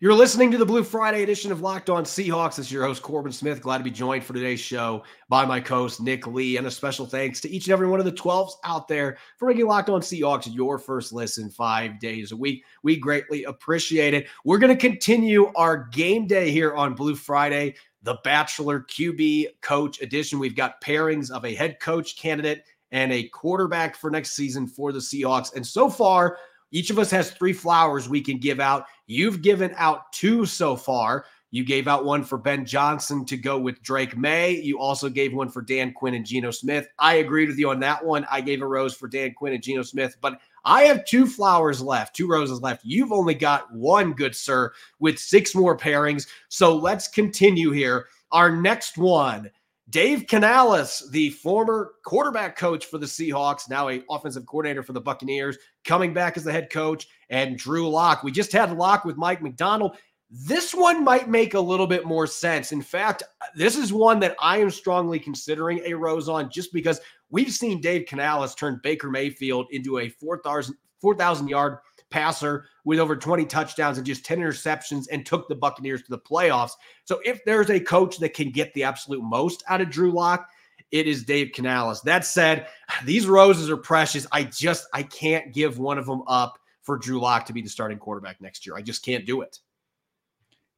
You're 0.00 0.14
listening 0.14 0.52
to 0.52 0.58
the 0.58 0.64
Blue 0.64 0.84
Friday 0.84 1.24
edition 1.24 1.50
of 1.50 1.60
Locked 1.60 1.90
On 1.90 2.04
Seahawks. 2.04 2.54
This 2.54 2.66
is 2.66 2.72
your 2.72 2.84
host, 2.84 3.02
Corbin 3.02 3.32
Smith. 3.32 3.60
Glad 3.60 3.78
to 3.78 3.84
be 3.84 3.90
joined 3.90 4.22
for 4.22 4.32
today's 4.32 4.60
show 4.60 5.02
by 5.28 5.44
my 5.44 5.58
co 5.58 5.78
host, 5.78 6.00
Nick 6.00 6.24
Lee. 6.24 6.56
And 6.56 6.68
a 6.68 6.70
special 6.70 7.04
thanks 7.04 7.40
to 7.40 7.50
each 7.50 7.66
and 7.66 7.72
every 7.72 7.88
one 7.88 7.98
of 7.98 8.06
the 8.06 8.12
12s 8.12 8.52
out 8.62 8.86
there 8.86 9.18
for 9.38 9.48
making 9.48 9.66
Locked 9.66 9.88
On 9.88 10.00
Seahawks 10.00 10.54
your 10.54 10.78
first 10.78 11.12
listen 11.12 11.50
five 11.50 11.98
days 11.98 12.30
a 12.30 12.36
week. 12.36 12.62
We 12.84 12.96
greatly 12.96 13.42
appreciate 13.42 14.14
it. 14.14 14.28
We're 14.44 14.58
going 14.58 14.72
to 14.72 14.80
continue 14.80 15.50
our 15.56 15.88
game 15.88 16.28
day 16.28 16.52
here 16.52 16.76
on 16.76 16.94
Blue 16.94 17.16
Friday, 17.16 17.74
the 18.02 18.18
Bachelor 18.24 18.80
QB 18.80 19.60
Coach 19.60 20.00
Edition. 20.00 20.38
We've 20.38 20.56
got 20.56 20.80
pairings 20.80 21.30
of 21.30 21.44
a 21.44 21.54
head 21.54 21.80
coach 21.80 22.16
candidate 22.16 22.64
and 22.90 23.12
a 23.12 23.28
quarterback 23.28 23.96
for 23.96 24.10
next 24.10 24.32
season 24.32 24.66
for 24.66 24.92
the 24.92 24.98
Seahawks. 24.98 25.54
And 25.54 25.66
so 25.66 25.90
far, 25.90 26.38
each 26.70 26.90
of 26.90 26.98
us 26.98 27.10
has 27.10 27.30
three 27.30 27.52
flowers 27.52 28.08
we 28.08 28.20
can 28.20 28.38
give 28.38 28.60
out. 28.60 28.86
You've 29.06 29.42
given 29.42 29.74
out 29.76 30.12
two 30.12 30.46
so 30.46 30.76
far. 30.76 31.24
You 31.50 31.64
gave 31.64 31.88
out 31.88 32.04
one 32.04 32.24
for 32.24 32.36
Ben 32.36 32.66
Johnson 32.66 33.24
to 33.24 33.36
go 33.38 33.58
with 33.58 33.82
Drake 33.82 34.16
Maye. 34.18 34.60
You 34.62 34.78
also 34.78 35.08
gave 35.08 35.32
one 35.32 35.48
for 35.48 35.62
Dan 35.62 35.92
Quinn 35.94 36.14
and 36.14 36.26
Geno 36.26 36.50
Smith. 36.50 36.86
I 36.98 37.16
agreed 37.16 37.48
with 37.48 37.58
you 37.58 37.70
on 37.70 37.80
that 37.80 38.04
one. 38.04 38.26
I 38.30 38.42
gave 38.42 38.60
a 38.60 38.66
rose 38.66 38.94
for 38.94 39.08
Dan 39.08 39.32
Quinn 39.32 39.54
and 39.54 39.62
Geno 39.62 39.82
Smith, 39.82 40.16
but 40.20 40.40
I 40.68 40.82
have 40.82 41.06
two 41.06 41.26
flowers 41.26 41.80
left, 41.80 42.14
two 42.14 42.28
roses 42.28 42.60
left. 42.60 42.84
You've 42.84 43.10
only 43.10 43.32
got 43.32 43.72
one, 43.72 44.12
good 44.12 44.36
sir, 44.36 44.70
with 44.98 45.18
six 45.18 45.54
more 45.54 45.74
pairings. 45.74 46.28
So 46.50 46.76
let's 46.76 47.08
continue 47.08 47.70
here. 47.70 48.08
Our 48.32 48.54
next 48.54 48.98
one 48.98 49.50
Dave 49.88 50.26
Canales, 50.26 51.08
the 51.10 51.30
former 51.30 51.92
quarterback 52.04 52.58
coach 52.58 52.84
for 52.84 52.98
the 52.98 53.06
Seahawks, 53.06 53.70
now 53.70 53.88
a 53.88 54.02
offensive 54.10 54.44
coordinator 54.44 54.82
for 54.82 54.92
the 54.92 55.00
Buccaneers, 55.00 55.56
coming 55.86 56.12
back 56.12 56.36
as 56.36 56.44
the 56.44 56.52
head 56.52 56.68
coach, 56.68 57.08
and 57.30 57.56
Drew 57.56 57.88
Lock. 57.88 58.22
We 58.22 58.30
just 58.30 58.52
had 58.52 58.76
Lock 58.76 59.06
with 59.06 59.16
Mike 59.16 59.40
Macdonald. 59.40 59.96
This 60.30 60.74
one 60.74 61.02
might 61.02 61.30
make 61.30 61.54
a 61.54 61.60
little 61.60 61.86
bit 61.86 62.04
more 62.04 62.26
sense. 62.26 62.72
In 62.72 62.82
fact, 62.82 63.22
this 63.54 63.78
is 63.78 63.90
one 63.90 64.20
that 64.20 64.36
I 64.38 64.58
am 64.58 64.68
strongly 64.68 65.18
considering 65.18 65.80
a 65.86 65.94
rose 65.94 66.28
on 66.28 66.50
just 66.50 66.70
because 66.74 67.00
we've 67.30 67.52
seen 67.52 67.80
Dave 67.80 68.06
Canales 68.06 68.54
turn 68.54 68.80
Baker 68.82 69.10
Mayfield 69.10 69.66
into 69.70 69.98
a 69.98 70.08
4,000 70.08 70.76
4, 71.00 71.16
yard 71.46 71.78
passer 72.10 72.66
with 72.84 72.98
over 72.98 73.16
20 73.16 73.44
touchdowns 73.46 73.98
and 73.98 74.06
just 74.06 74.24
10 74.24 74.38
interceptions 74.38 75.06
and 75.10 75.24
took 75.24 75.48
the 75.48 75.54
Buccaneers 75.54 76.02
to 76.02 76.10
the 76.10 76.18
playoffs. 76.18 76.72
So 77.04 77.20
if 77.24 77.44
there's 77.44 77.70
a 77.70 77.80
coach 77.80 78.18
that 78.18 78.34
can 78.34 78.50
get 78.50 78.72
the 78.74 78.84
absolute 78.84 79.22
most 79.22 79.62
out 79.68 79.80
of 79.80 79.90
Drew 79.90 80.10
Lock, 80.10 80.48
it 80.90 81.06
is 81.06 81.24
Dave 81.24 81.52
Canales. 81.54 82.00
That 82.02 82.24
said, 82.24 82.66
these 83.04 83.26
roses 83.26 83.70
are 83.70 83.76
precious. 83.76 84.26
I 84.32 84.44
just 84.44 84.86
I 84.92 85.02
can't 85.02 85.52
give 85.52 85.78
one 85.78 85.98
of 85.98 86.06
them 86.06 86.22
up 86.26 86.58
for 86.82 86.96
Drew 86.96 87.20
Lock 87.20 87.44
to 87.46 87.52
be 87.52 87.62
the 87.62 87.68
starting 87.68 87.98
quarterback 87.98 88.40
next 88.40 88.66
year. 88.66 88.76
I 88.76 88.82
just 88.82 89.04
can't 89.04 89.26
do 89.26 89.42
it. 89.42 89.58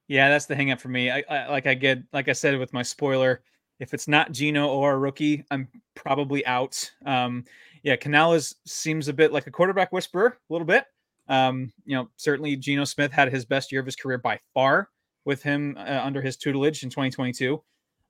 Yeah, 0.08 0.28
that's 0.28 0.46
the 0.46 0.56
hangup 0.56 0.80
for 0.80 0.88
me. 0.88 1.08
I, 1.08 1.22
I 1.30 1.48
like 1.48 1.68
I 1.68 1.74
get 1.74 2.02
like 2.12 2.28
I 2.28 2.32
said 2.32 2.58
with 2.58 2.72
my 2.72 2.82
spoiler, 2.82 3.42
if 3.80 3.94
it's 3.94 4.06
not 4.06 4.30
Geno 4.30 4.68
or 4.68 4.92
a 4.92 4.98
rookie, 4.98 5.42
I'm 5.50 5.66
probably 5.94 6.44
out. 6.46 6.90
Um, 7.06 7.44
yeah, 7.82 7.96
Canales 7.96 8.54
seems 8.66 9.08
a 9.08 9.12
bit 9.12 9.32
like 9.32 9.46
a 9.46 9.50
quarterback 9.50 9.90
whisperer, 9.90 10.38
a 10.38 10.52
little 10.52 10.66
bit. 10.66 10.84
Um, 11.28 11.72
you 11.86 11.96
know, 11.96 12.08
certainly 12.16 12.56
Geno 12.56 12.84
Smith 12.84 13.10
had 13.10 13.32
his 13.32 13.44
best 13.44 13.72
year 13.72 13.80
of 13.80 13.86
his 13.86 13.96
career 13.96 14.18
by 14.18 14.38
far 14.52 14.90
with 15.24 15.42
him 15.42 15.76
uh, 15.78 16.00
under 16.02 16.20
his 16.20 16.36
tutelage 16.36 16.82
in 16.82 16.90
2022. 16.90 17.62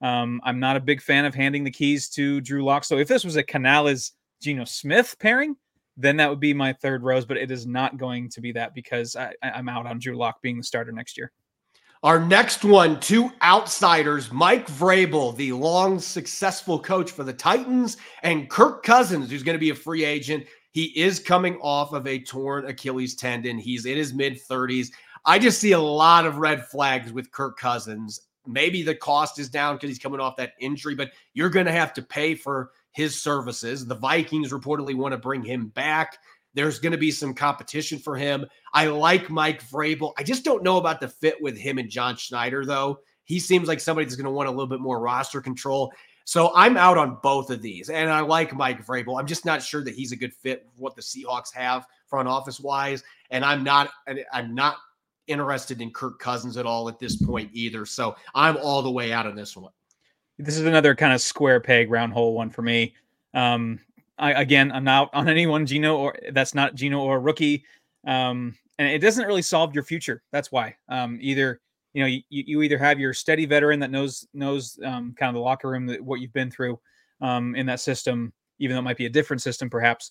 Um, 0.03 0.41
I'm 0.45 0.59
not 0.59 0.77
a 0.77 0.81
big 0.81 1.01
fan 1.01 1.25
of 1.25 1.35
handing 1.35 1.63
the 1.63 1.71
keys 1.71 2.09
to 2.11 2.41
Drew 2.41 2.65
Lock. 2.65 2.85
So 2.85 2.99
if 2.99 3.07
this 3.07 3.25
was 3.25 3.37
a 3.37 3.43
Canales 3.43 4.13
Geno 4.43 4.65
Smith 4.65 5.17
pairing, 5.21 5.55
then 5.97 6.17
that 6.17 6.31
would 6.31 6.41
be 6.41 6.55
my 6.55 6.73
third 6.73 7.03
rose. 7.03 7.27
But 7.27 7.37
it 7.37 7.51
is 7.51 7.67
not 7.67 7.99
going 7.99 8.29
to 8.31 8.41
be 8.41 8.51
that 8.53 8.75
because 8.75 9.15
I, 9.15 9.35
I'm 9.43 9.69
out 9.69 9.87
on 9.87 9.99
Drew 9.99 10.17
Lock 10.17 10.41
being 10.43 10.57
the 10.57 10.65
starter 10.65 10.91
next 10.91 11.17
year. 11.17 11.31
Our 12.03 12.19
next 12.19 12.65
one, 12.65 12.99
two 12.99 13.31
outsiders, 13.43 14.33
Mike 14.33 14.67
Vrabel, 14.69 15.37
the 15.37 15.53
long 15.53 15.99
successful 15.99 16.79
coach 16.79 17.11
for 17.11 17.25
the 17.25 17.33
Titans, 17.35 17.99
and 18.23 18.49
Kirk 18.49 18.83
Cousins, 18.83 19.31
who's 19.31 19.43
going 19.43 19.55
to 19.55 19.61
be 19.61 19.69
a 19.69 19.75
free 19.75 20.07
agent 20.07 20.47
He 20.71 20.99
is 20.99 21.21
coming 21.21 21.57
off 21.57 21.93
of 21.93 22.07
a 22.07 22.19
torn 22.19 22.65
Achilles 22.65 23.17
tendon. 23.17 23.59
He's 23.59 23.85
in 23.85 23.99
his 23.99 24.15
mid 24.15 24.41
30s. 24.41 24.89
I 25.27 25.39
just 25.39 25.61
see 25.61 25.73
a 25.73 25.79
lot 25.79 26.25
of 26.25 26.39
red 26.39 26.65
flags 26.65 27.13
with 27.13 27.31
Kirk 27.33 27.59
Cousins. 27.59 28.23
Maybe 28.47 28.83
the 28.83 28.95
cost 28.95 29.39
is 29.39 29.51
down 29.51 29.77
because 29.77 29.91
he's 29.91 29.99
coming 29.99 30.21
off 30.21 30.37
that 30.37 30.53
injury, 30.59 30.95
but 30.95 31.11
you're 31.35 31.51
going 31.51 31.67
to 31.67 31.73
have 31.73 31.93
to 31.93 32.03
pay 32.03 32.35
for 32.35 32.71
his 32.93 33.21
services. 33.21 33.85
The 33.85 33.95
Vikings 33.95 34.53
reportedly 34.53 34.95
want 34.95 35.13
to 35.13 35.19
bring 35.19 35.45
him 35.45 35.69
back. 35.69 36.17
There's 36.55 36.79
going 36.79 36.93
to 36.93 36.99
be 36.99 37.11
some 37.11 37.35
competition 37.35 37.99
for 37.99 38.17
him. 38.17 38.47
I 38.73 38.87
like 38.87 39.31
Mike 39.31 39.63
Vrabel. 39.63 40.13
I 40.19 40.23
just 40.23 40.45
don't 40.45 40.63
know 40.63 40.79
about 40.79 41.01
the 41.01 41.09
fit 41.09 41.41
with 41.41 41.57
him 41.57 41.79
and 41.79 41.89
John 41.89 42.17
Schneider, 42.17 42.65
though. 42.65 43.01
He 43.25 43.39
seems 43.39 43.69
like 43.69 43.81
somebody 43.81 44.05
that's 44.05 44.17
going 44.17 44.25
to 44.25 44.31
want 44.31 44.49
a 44.49 44.53
little 44.53 44.67
bit 44.67 44.81
more 44.81 45.01
roster 45.01 45.41
control. 45.41 45.93
So 46.25 46.53
I'm 46.55 46.77
out 46.77 46.99
on 46.99 47.19
both 47.23 47.51
of 47.51 47.63
these. 47.63 47.91
And 47.91 48.11
I 48.11 48.21
like 48.21 48.55
Mike 48.55 48.85
Vrabel. 48.85 49.19
I'm 49.19 49.27
just 49.27 49.45
not 49.45 49.63
sure 49.63 49.83
that 49.85 49.95
he's 49.95 50.13
a 50.13 50.17
good 50.17 50.35
fit 50.35 50.67
for 50.75 50.83
what 50.83 50.97
the 50.97 51.03
Seahawks 51.03 51.53
have 51.55 51.87
front 52.07 52.29
office 52.29 52.61
wise. 52.61 53.03
And 53.31 53.45
I'm 53.45 53.65
not 53.65 53.91
I'm 54.33 54.55
not 54.55 54.77
interested 55.27 55.81
in 55.81 55.93
Kirk 55.93 56.19
Cousins 56.19 56.57
at 56.57 56.67
all 56.67 56.89
at 56.89 56.99
this 56.99 57.17
point 57.17 57.51
either. 57.53 57.87
So 57.87 58.17
I'm 58.35 58.57
all 58.59 58.83
the 58.83 58.91
way 58.91 59.13
out 59.13 59.27
on 59.27 59.37
this 59.37 59.57
one. 59.57 59.73
This 60.39 60.57
is 60.57 60.67
another 60.67 60.95
kind 60.95 61.13
of 61.13 61.21
square 61.21 61.61
peg 61.61 61.91
round 61.91 62.13
hole 62.13 62.35
one 62.35 62.51
for 62.51 62.63
me. 62.63 62.95
Um, 63.35 63.79
I, 64.21 64.41
again, 64.41 64.71
I'm 64.71 64.85
not 64.85 65.11
on 65.13 65.29
anyone 65.29 65.67
Geno 65.67 65.97
or 65.97 66.15
that's 66.33 66.55
not 66.55 66.75
Geno 66.75 67.01
or 67.01 67.21
rookie. 67.21 67.65
Um, 68.07 68.55
and 68.79 68.89
it 68.89 68.99
doesn't 68.99 69.27
really 69.27 69.43
solve 69.43 69.75
your 69.75 69.85
future. 69.85 70.23
That's 70.33 70.53
why. 70.53 70.77
Um, 70.89 71.19
either 71.21 71.61
you 71.93 72.03
know 72.03 72.07
you, 72.07 72.23
you 72.29 72.63
either 72.63 72.79
have 72.79 73.01
your 73.01 73.13
steady 73.13 73.47
veteran 73.47 73.81
that 73.81 73.91
knows 73.91 74.27
knows 74.33 74.79
um, 74.85 75.15
kind 75.19 75.29
of 75.29 75.35
the 75.35 75.41
locker 75.41 75.69
room 75.69 75.87
that 75.87 76.01
what 76.01 76.21
you've 76.21 76.33
been 76.33 76.51
through 76.51 76.79
um, 77.21 77.55
in 77.57 77.67
that 77.67 77.81
system, 77.81 78.33
even 78.59 78.75
though 78.75 78.81
it 78.81 78.85
might 78.85 78.97
be 78.97 79.07
a 79.07 79.11
different 79.11 79.43
system 79.43 79.69
perhaps, 79.69 80.11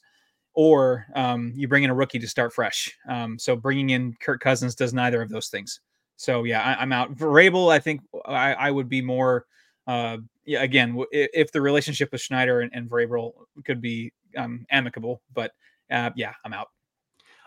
or 0.54 1.06
um, 1.15 1.54
you 1.56 1.67
bring 1.67 1.84
in 1.84 1.89
a 1.89 1.95
rookie 1.95 2.19
to 2.19 2.28
start 2.28 2.54
fresh. 2.54 2.95
Um, 3.08 3.39
so 3.39 3.56
bringing 3.56 3.91
in 3.91 4.13
Kirk 4.22 4.41
Cousins 4.41 4.76
does 4.76 4.93
neither 4.93 5.22
of 5.22 5.30
those 5.30 5.48
things. 5.48 5.80
So 6.17 6.43
yeah, 6.43 6.62
I, 6.62 6.84
am 6.84 6.91
out. 6.91 7.15
Vrabel, 7.15 7.72
I 7.72 7.80
think 7.80 8.02
I, 8.26 8.54
I 8.54 8.72
would 8.72 8.89
be 8.89 9.02
more. 9.02 9.45
Uh, 9.89 10.17
yeah, 10.45 10.62
again, 10.62 11.04
if 11.12 11.52
the 11.52 11.60
relationship 11.60 12.12
with 12.12 12.21
Schneider 12.21 12.62
and, 12.62 12.71
and 12.75 12.88
Vrabel 12.88 13.34
could 13.65 13.82
be 13.82 14.13
um, 14.38 14.63
amicable, 14.69 15.23
but 15.34 15.52
uh, 15.89 16.12
yeah, 16.15 16.34
I'm 16.45 16.54
out. 16.54 16.67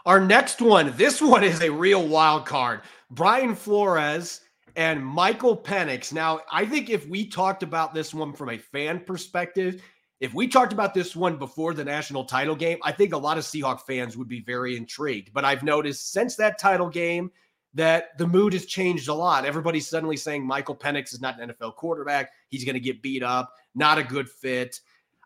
Our 0.06 0.18
next 0.18 0.60
one, 0.60 0.92
this 0.96 1.22
one 1.22 1.44
is 1.44 1.62
a 1.62 1.70
real 1.70 2.04
wild 2.04 2.44
card. 2.44 2.80
Brian 3.12 3.54
Flores 3.54 4.40
and 4.74 5.06
Michael 5.06 5.56
Penix. 5.56 6.12
Now, 6.12 6.40
I 6.50 6.66
think 6.66 6.90
if 6.90 7.06
we 7.06 7.28
talked 7.28 7.62
about 7.62 7.94
this 7.94 8.12
one 8.12 8.32
from 8.32 8.48
a 8.50 8.58
fan 8.58 8.98
perspective, 8.98 9.80
if 10.18 10.34
we 10.34 10.48
talked 10.48 10.72
about 10.72 10.94
this 10.94 11.14
one 11.14 11.36
before 11.36 11.74
the 11.74 11.84
national 11.84 12.24
title 12.24 12.56
game, 12.56 12.78
I 12.82 12.90
think 12.90 13.12
a 13.12 13.18
lot 13.18 13.38
of 13.38 13.44
Seahawk 13.44 13.82
fans 13.82 14.16
would 14.16 14.28
be 14.28 14.40
very 14.40 14.76
intrigued. 14.76 15.32
But 15.32 15.44
I've 15.44 15.62
noticed 15.62 16.10
since 16.10 16.34
that 16.36 16.58
title 16.58 16.88
game 16.88 17.30
that 17.74 18.16
the 18.18 18.26
mood 18.26 18.52
has 18.52 18.66
changed 18.66 19.08
a 19.08 19.14
lot. 19.14 19.44
Everybody's 19.44 19.86
suddenly 19.86 20.16
saying 20.16 20.46
Michael 20.46 20.76
Penix 20.76 21.12
is 21.12 21.20
not 21.20 21.40
an 21.40 21.50
NFL 21.50 21.76
quarterback. 21.76 22.32
He's 22.48 22.64
going 22.64 22.74
to 22.74 22.80
get 22.80 23.02
beat 23.02 23.22
up, 23.22 23.54
not 23.74 23.98
a 23.98 24.02
good 24.02 24.28
fit. 24.28 24.80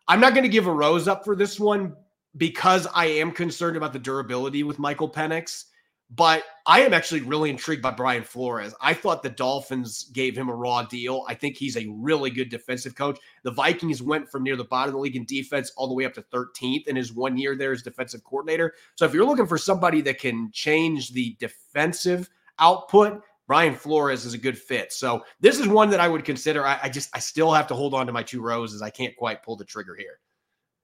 I'm 0.09 0.21
not 0.21 0.35
going 0.35 0.45
to 0.45 0.49
give 0.49 0.67
a 0.67 0.73
rose 0.73 1.09
up 1.09 1.25
for 1.25 1.35
this 1.35 1.59
one 1.59 1.97
because 2.37 2.87
I 2.95 3.07
am 3.07 3.33
concerned 3.33 3.77
about 3.77 3.93
the 3.93 3.99
durability 3.99 4.63
with 4.63 4.79
Michael 4.79 5.09
Penix. 5.09 5.65
But 6.15 6.45
I 6.67 6.83
am 6.83 6.95
actually 6.95 7.23
really 7.23 7.51
intrigued 7.51 7.83
by 7.83 7.91
Brian 7.91 8.23
Flores. 8.23 8.73
I 8.81 8.95
thought 8.95 9.25
the 9.25 9.29
Dolphins 9.29 10.05
gave 10.13 10.39
him 10.39 10.49
a 10.49 10.55
raw 10.55 10.85
deal. 10.85 11.25
I 11.29 11.35
think 11.35 11.57
he's 11.57 11.77
a 11.77 11.89
really 11.89 12.31
good 12.31 12.49
defensive 12.49 12.95
coach. 12.95 13.19
The 13.43 13.51
Vikings 13.51 14.03
went 14.03 14.31
from 14.31 14.45
near 14.45 14.55
the 14.55 14.65
bottom 14.65 14.91
of 14.91 14.95
the 14.95 15.01
league 15.01 15.17
in 15.17 15.25
defense 15.25 15.73
all 15.77 15.89
the 15.89 15.95
way 15.95 16.05
up 16.05 16.15
to 16.15 16.23
13th 16.23 16.87
in 16.87 16.95
his 16.95 17.13
one 17.13 17.37
year 17.37 17.57
there 17.57 17.73
as 17.73 17.83
defensive 17.83 18.23
coordinator. 18.23 18.75
So 18.95 19.05
if 19.05 19.13
you're 19.13 19.27
looking 19.27 19.47
for 19.47 19.59
somebody 19.59 20.01
that 20.03 20.21
can 20.21 20.51
change 20.53 21.11
the 21.13 21.37
defensive 21.41 22.31
output, 22.61 23.23
Brian 23.49 23.75
Flores 23.75 24.25
is 24.25 24.35
a 24.35 24.39
good 24.39 24.59
fit. 24.59 24.93
So 24.93 25.25
this 25.41 25.59
is 25.59 25.67
one 25.67 25.91
that 25.91 26.01
I 26.01 26.09
would 26.09 26.25
consider. 26.25 26.65
I, 26.65 26.79
I 26.85 26.89
just 26.89 27.11
I 27.15 27.19
still 27.19 27.53
have 27.53 27.67
to 27.69 27.75
hold 27.75 27.95
on 27.95 28.07
to 28.07 28.13
my 28.13 28.23
two 28.23 28.41
roses. 28.41 28.81
I 28.81 28.91
can't 28.91 29.17
quite 29.17 29.43
pull 29.43 29.57
the 29.57 29.65
trigger 29.65 29.97
here. 29.97 30.21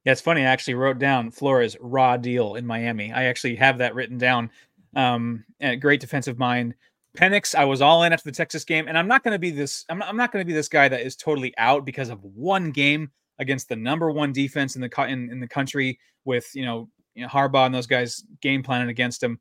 Yeah, 0.04 0.12
it's 0.12 0.20
funny. 0.20 0.40
I 0.42 0.46
actually 0.46 0.74
wrote 0.74 0.98
down 0.98 1.30
Flores 1.30 1.76
raw 1.80 2.16
deal 2.16 2.56
in 2.56 2.66
Miami. 2.66 3.12
I 3.12 3.24
actually 3.24 3.54
have 3.56 3.78
that 3.78 3.94
written 3.94 4.18
down 4.18 4.50
um, 4.94 5.44
great 5.80 6.00
defensive 6.00 6.38
mind. 6.38 6.74
Penix, 7.16 7.54
I 7.54 7.64
was 7.64 7.82
all 7.82 8.04
in 8.04 8.12
after 8.12 8.30
the 8.30 8.34
Texas 8.34 8.64
game, 8.64 8.88
and 8.88 8.96
I'm 8.96 9.08
not 9.08 9.22
going 9.22 9.34
to 9.34 9.38
be 9.38 9.50
this. 9.50 9.84
I'm 9.88 9.98
not, 9.98 10.08
I'm 10.08 10.16
not 10.16 10.32
going 10.32 10.42
to 10.42 10.46
be 10.46 10.54
this 10.54 10.68
guy 10.68 10.88
that 10.88 11.02
is 11.02 11.14
totally 11.14 11.52
out 11.58 11.84
because 11.84 12.08
of 12.08 12.22
one 12.24 12.70
game 12.70 13.10
against 13.38 13.68
the 13.68 13.76
number 13.76 14.10
one 14.10 14.32
defense 14.32 14.76
in 14.76 14.82
the 14.82 15.06
in, 15.08 15.30
in 15.30 15.40
the 15.40 15.48
country 15.48 15.98
with 16.24 16.48
you 16.54 16.64
know, 16.64 16.88
you 17.14 17.22
know 17.22 17.28
Harbaugh 17.28 17.66
and 17.66 17.74
those 17.74 17.86
guys 17.86 18.24
game 18.40 18.62
planning 18.62 18.88
against 18.88 19.22
him. 19.22 19.38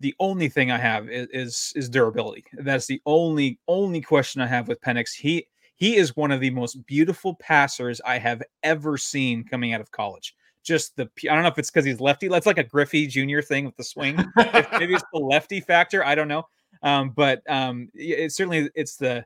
The 0.00 0.14
only 0.18 0.48
thing 0.48 0.70
I 0.70 0.78
have 0.78 1.08
is, 1.10 1.28
is 1.32 1.72
is 1.76 1.88
durability. 1.90 2.44
That's 2.54 2.86
the 2.86 3.02
only 3.04 3.58
only 3.68 4.00
question 4.00 4.40
I 4.40 4.46
have 4.46 4.66
with 4.66 4.80
Penix. 4.80 5.12
He 5.14 5.46
he 5.76 5.96
is 5.96 6.16
one 6.16 6.30
of 6.30 6.40
the 6.40 6.50
most 6.50 6.86
beautiful 6.86 7.34
passers 7.34 8.00
I 8.06 8.18
have 8.18 8.42
ever 8.62 8.96
seen 8.96 9.44
coming 9.44 9.74
out 9.74 9.82
of 9.82 9.90
college 9.90 10.34
just 10.64 10.96
the 10.96 11.08
I 11.30 11.34
don't 11.34 11.42
know 11.42 11.48
if 11.48 11.58
it's 11.58 11.70
because 11.70 11.84
he's 11.84 12.00
lefty. 12.00 12.28
That's 12.28 12.46
like 12.46 12.58
a 12.58 12.64
Griffey 12.64 13.06
Jr. 13.06 13.40
thing 13.40 13.64
with 13.64 13.76
the 13.76 13.84
swing. 13.84 14.16
maybe 14.36 14.94
it's 14.94 15.04
the 15.12 15.20
lefty 15.20 15.60
factor. 15.60 16.04
I 16.04 16.14
don't 16.14 16.28
know. 16.28 16.44
Um, 16.82 17.10
but 17.10 17.42
um, 17.48 17.88
it 17.94 18.32
certainly 18.32 18.70
it's 18.74 18.96
the 18.96 19.24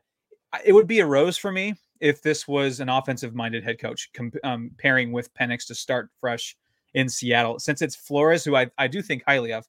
it 0.65 0.73
would 0.73 0.87
be 0.87 0.99
a 0.99 1.05
rose 1.05 1.37
for 1.37 1.51
me 1.51 1.75
if 1.99 2.21
this 2.21 2.47
was 2.47 2.79
an 2.79 2.89
offensive 2.89 3.35
minded 3.35 3.63
head 3.63 3.79
coach 3.79 4.09
comp- 4.13 4.37
um, 4.43 4.71
pairing 4.77 5.11
with 5.11 5.33
Penix 5.33 5.65
to 5.67 5.75
start 5.75 6.09
fresh 6.19 6.55
in 6.93 7.09
Seattle. 7.09 7.59
Since 7.59 7.81
it's 7.81 7.95
Flores, 7.95 8.43
who 8.43 8.55
I, 8.55 8.69
I 8.77 8.87
do 8.87 9.01
think 9.01 9.23
highly 9.25 9.53
of, 9.53 9.65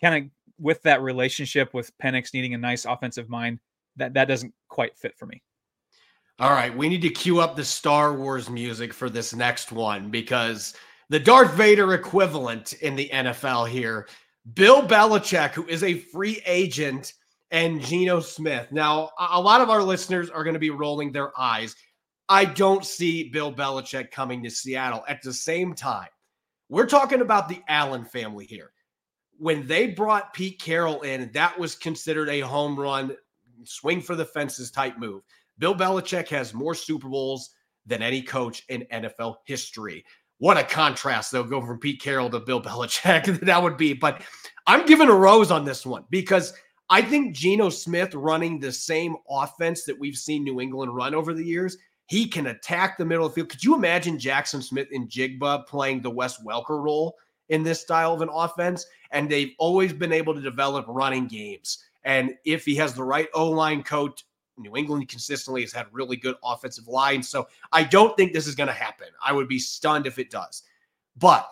kind 0.00 0.24
of 0.24 0.30
with 0.58 0.82
that 0.82 1.02
relationship 1.02 1.72
with 1.74 1.96
Penix 1.98 2.34
needing 2.34 2.54
a 2.54 2.58
nice 2.58 2.84
offensive 2.84 3.28
mind, 3.28 3.60
that 3.96 4.14
that 4.14 4.28
doesn't 4.28 4.54
quite 4.68 4.96
fit 4.96 5.16
for 5.16 5.26
me. 5.26 5.42
All 6.38 6.52
right, 6.52 6.74
we 6.74 6.88
need 6.88 7.02
to 7.02 7.10
cue 7.10 7.40
up 7.40 7.54
the 7.54 7.64
Star 7.64 8.14
Wars 8.14 8.48
music 8.48 8.94
for 8.94 9.10
this 9.10 9.34
next 9.34 9.72
one 9.72 10.10
because 10.10 10.74
the 11.10 11.20
Darth 11.20 11.54
Vader 11.54 11.92
equivalent 11.92 12.72
in 12.74 12.96
the 12.96 13.10
NFL 13.12 13.68
here. 13.68 14.08
Bill 14.54 14.80
Belichick, 14.80 15.50
who 15.50 15.66
is 15.66 15.82
a 15.82 15.98
free 15.98 16.40
agent, 16.46 17.14
and 17.50 17.82
Geno 17.82 18.20
Smith. 18.20 18.68
Now, 18.70 19.10
a 19.18 19.40
lot 19.40 19.60
of 19.60 19.70
our 19.70 19.82
listeners 19.82 20.30
are 20.30 20.44
going 20.44 20.54
to 20.54 20.60
be 20.60 20.70
rolling 20.70 21.10
their 21.10 21.38
eyes. 21.38 21.74
I 22.28 22.44
don't 22.44 22.84
see 22.84 23.28
Bill 23.28 23.52
Belichick 23.52 24.12
coming 24.12 24.40
to 24.44 24.50
Seattle. 24.50 25.04
At 25.08 25.20
the 25.20 25.32
same 25.32 25.74
time, 25.74 26.08
we're 26.68 26.86
talking 26.86 27.22
about 27.22 27.48
the 27.48 27.60
Allen 27.66 28.04
family 28.04 28.46
here. 28.46 28.70
When 29.36 29.66
they 29.66 29.88
brought 29.88 30.32
Pete 30.32 30.60
Carroll 30.60 31.00
in, 31.00 31.32
that 31.32 31.58
was 31.58 31.74
considered 31.74 32.28
a 32.28 32.38
home 32.40 32.78
run, 32.78 33.16
swing 33.64 34.00
for 34.00 34.14
the 34.14 34.24
fences 34.24 34.70
type 34.70 34.96
move. 34.96 35.22
Bill 35.58 35.74
Belichick 35.74 36.28
has 36.28 36.54
more 36.54 36.76
Super 36.76 37.08
Bowls 37.08 37.50
than 37.84 38.00
any 38.00 38.22
coach 38.22 38.62
in 38.68 38.86
NFL 38.92 39.36
history. 39.44 40.04
What 40.40 40.56
a 40.56 40.64
contrast, 40.64 41.32
though, 41.32 41.44
go 41.44 41.60
from 41.60 41.78
Pete 41.78 42.00
Carroll 42.00 42.30
to 42.30 42.40
Bill 42.40 42.62
Belichick. 42.62 43.40
that 43.44 43.62
would 43.62 43.76
be. 43.76 43.92
But 43.92 44.22
I'm 44.66 44.86
giving 44.86 45.10
a 45.10 45.14
rose 45.14 45.50
on 45.50 45.66
this 45.66 45.84
one 45.84 46.04
because 46.08 46.54
I 46.88 47.02
think 47.02 47.36
Geno 47.36 47.68
Smith 47.68 48.14
running 48.14 48.58
the 48.58 48.72
same 48.72 49.16
offense 49.28 49.84
that 49.84 49.98
we've 49.98 50.16
seen 50.16 50.42
New 50.42 50.58
England 50.58 50.96
run 50.96 51.14
over 51.14 51.34
the 51.34 51.44
years, 51.44 51.76
he 52.06 52.26
can 52.26 52.46
attack 52.46 52.96
the 52.96 53.04
middle 53.04 53.26
of 53.26 53.32
the 53.32 53.36
field. 53.36 53.50
Could 53.50 53.62
you 53.62 53.74
imagine 53.74 54.16
Jaxon 54.16 54.62
Smith-Njigba 54.62 55.66
playing 55.66 56.00
the 56.00 56.10
Wes 56.10 56.42
Welker 56.42 56.82
role 56.82 57.16
in 57.50 57.62
this 57.62 57.82
style 57.82 58.14
of 58.14 58.22
an 58.22 58.30
offense? 58.32 58.86
And 59.10 59.28
they've 59.28 59.52
always 59.58 59.92
been 59.92 60.12
able 60.12 60.34
to 60.34 60.40
develop 60.40 60.86
running 60.88 61.26
games. 61.26 61.84
And 62.04 62.32
if 62.46 62.64
he 62.64 62.74
has 62.76 62.94
the 62.94 63.04
right 63.04 63.28
O 63.34 63.50
line 63.50 63.82
coach 63.82 64.24
New 64.60 64.76
England 64.76 65.08
consistently 65.08 65.62
has 65.62 65.72
had 65.72 65.86
really 65.92 66.16
good 66.16 66.36
offensive 66.44 66.88
lines. 66.88 67.28
So 67.28 67.48
I 67.72 67.84
don't 67.84 68.16
think 68.16 68.32
this 68.32 68.46
is 68.46 68.54
going 68.54 68.68
to 68.68 68.72
happen. 68.72 69.08
I 69.24 69.32
would 69.32 69.48
be 69.48 69.58
stunned 69.58 70.06
if 70.06 70.18
it 70.18 70.30
does. 70.30 70.62
But 71.16 71.48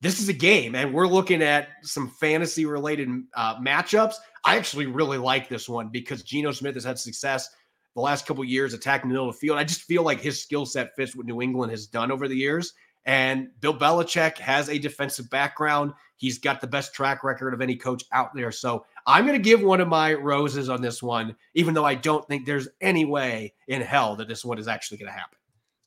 this 0.00 0.20
is 0.20 0.28
a 0.28 0.34
game, 0.34 0.74
and 0.74 0.92
we're 0.92 1.06
looking 1.06 1.42
at 1.42 1.68
some 1.82 2.08
fantasy 2.08 2.66
related 2.66 3.08
uh, 3.34 3.60
matchups. 3.60 4.14
I 4.44 4.56
actually 4.56 4.86
really 4.86 5.18
like 5.18 5.48
this 5.48 5.68
one 5.68 5.88
because 5.88 6.24
Geno 6.24 6.50
Smith 6.50 6.74
has 6.74 6.84
had 6.84 6.98
success 6.98 7.48
the 7.94 8.00
last 8.00 8.26
couple 8.26 8.42
years 8.44 8.74
attacking 8.74 9.08
the 9.08 9.14
middle 9.14 9.28
of 9.28 9.34
the 9.36 9.38
field. 9.38 9.58
I 9.58 9.64
just 9.64 9.82
feel 9.82 10.02
like 10.02 10.20
his 10.20 10.42
skill 10.42 10.66
set 10.66 10.96
fits 10.96 11.14
what 11.14 11.26
New 11.26 11.40
England 11.40 11.70
has 11.70 11.86
done 11.86 12.10
over 12.10 12.26
the 12.26 12.36
years. 12.36 12.72
And 13.04 13.48
Bill 13.60 13.76
Belichick 13.76 14.38
has 14.38 14.68
a 14.68 14.78
defensive 14.78 15.28
background. 15.28 15.92
He's 16.16 16.38
got 16.38 16.60
the 16.60 16.66
best 16.66 16.94
track 16.94 17.24
record 17.24 17.52
of 17.52 17.60
any 17.60 17.76
coach 17.76 18.04
out 18.12 18.34
there. 18.34 18.52
So 18.52 18.84
I'm 19.06 19.26
going 19.26 19.38
to 19.38 19.42
give 19.42 19.62
one 19.62 19.80
of 19.80 19.88
my 19.88 20.14
roses 20.14 20.68
on 20.68 20.80
this 20.80 21.02
one, 21.02 21.34
even 21.54 21.74
though 21.74 21.84
I 21.84 21.94
don't 21.94 22.26
think 22.26 22.46
there's 22.46 22.68
any 22.80 23.04
way 23.04 23.54
in 23.68 23.82
hell 23.82 24.16
that 24.16 24.28
this 24.28 24.44
one 24.44 24.58
is 24.58 24.68
actually 24.68 24.98
going 24.98 25.12
to 25.12 25.18
happen. 25.18 25.38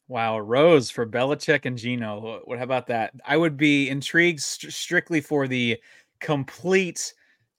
Wow, 0.07 0.39
rose 0.39 0.91
for 0.91 1.07
Belichick 1.07 1.65
and 1.65 1.77
Geno. 1.77 2.41
What 2.45 2.59
how 2.59 2.63
about 2.63 2.87
that? 2.87 3.13
I 3.25 3.37
would 3.37 3.57
be 3.57 3.89
intrigued 3.89 4.41
st- 4.41 4.71
strictly 4.71 5.19
for 5.19 5.47
the 5.47 5.81
complete, 6.19 7.13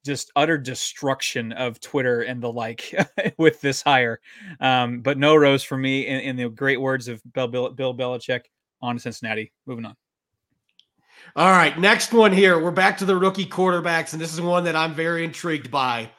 just 0.05 0.31
utter 0.37 0.57
destruction 0.57 1.51
of 1.53 1.81
Twitter 1.81 2.23
and 2.23 2.41
the 2.41 2.53
like 2.53 2.95
with 3.39 3.61
this 3.61 3.83
hire. 3.83 4.21
Um, 4.61 5.01
but 5.01 5.19
no 5.19 5.35
rose 5.35 5.65
for 5.65 5.77
me. 5.77 6.07
In, 6.07 6.21
in 6.21 6.37
the 6.37 6.49
great 6.49 6.81
words 6.81 7.09
of 7.09 7.21
Bill, 7.33 7.49
Bill, 7.49 7.71
Bill 7.71 7.97
Belichick 7.97 8.43
on 8.81 8.97
Cincinnati. 8.99 9.53
Moving 9.67 9.87
on. 9.87 9.97
All 11.35 11.51
right, 11.51 11.79
next 11.79 12.13
one 12.13 12.33
here. 12.33 12.59
We're 12.59 12.71
back 12.71 12.97
to 12.99 13.05
the 13.05 13.17
rookie 13.17 13.45
quarterbacks, 13.47 14.13
and 14.13 14.23
this 14.23 14.33
is 14.33 14.41
one 14.41 14.65
that 14.65 14.77
I'm 14.77 14.95
very 14.95 15.25
intrigued 15.25 15.71
by. 15.71 16.11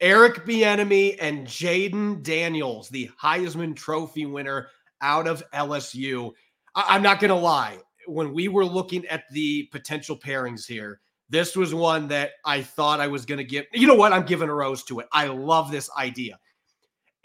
Eric 0.00 0.44
Bieniemy 0.44 1.16
and 1.20 1.46
Jayden 1.46 2.22
Daniels, 2.22 2.88
the 2.90 3.08
Heisman 3.22 3.74
Trophy 3.74 4.26
winner 4.26 4.68
out 5.00 5.26
of 5.26 5.42
LSU. 5.54 6.32
I- 6.74 6.84
I'm 6.88 7.02
not 7.02 7.20
going 7.20 7.30
to 7.30 7.34
lie. 7.34 7.78
When 8.06 8.34
we 8.34 8.48
were 8.48 8.64
looking 8.66 9.06
at 9.06 9.24
the 9.32 9.64
potential 9.72 10.18
pairings 10.18 10.66
here, 10.66 11.00
this 11.30 11.56
was 11.56 11.74
one 11.74 12.08
that 12.08 12.32
I 12.44 12.62
thought 12.62 13.00
I 13.00 13.06
was 13.06 13.24
going 13.24 13.38
to 13.38 13.44
give. 13.44 13.64
You 13.72 13.86
know 13.86 13.94
what? 13.94 14.12
I'm 14.12 14.26
giving 14.26 14.48
a 14.48 14.54
rose 14.54 14.84
to 14.84 15.00
it. 15.00 15.06
I 15.12 15.26
love 15.28 15.70
this 15.70 15.88
idea. 15.96 16.38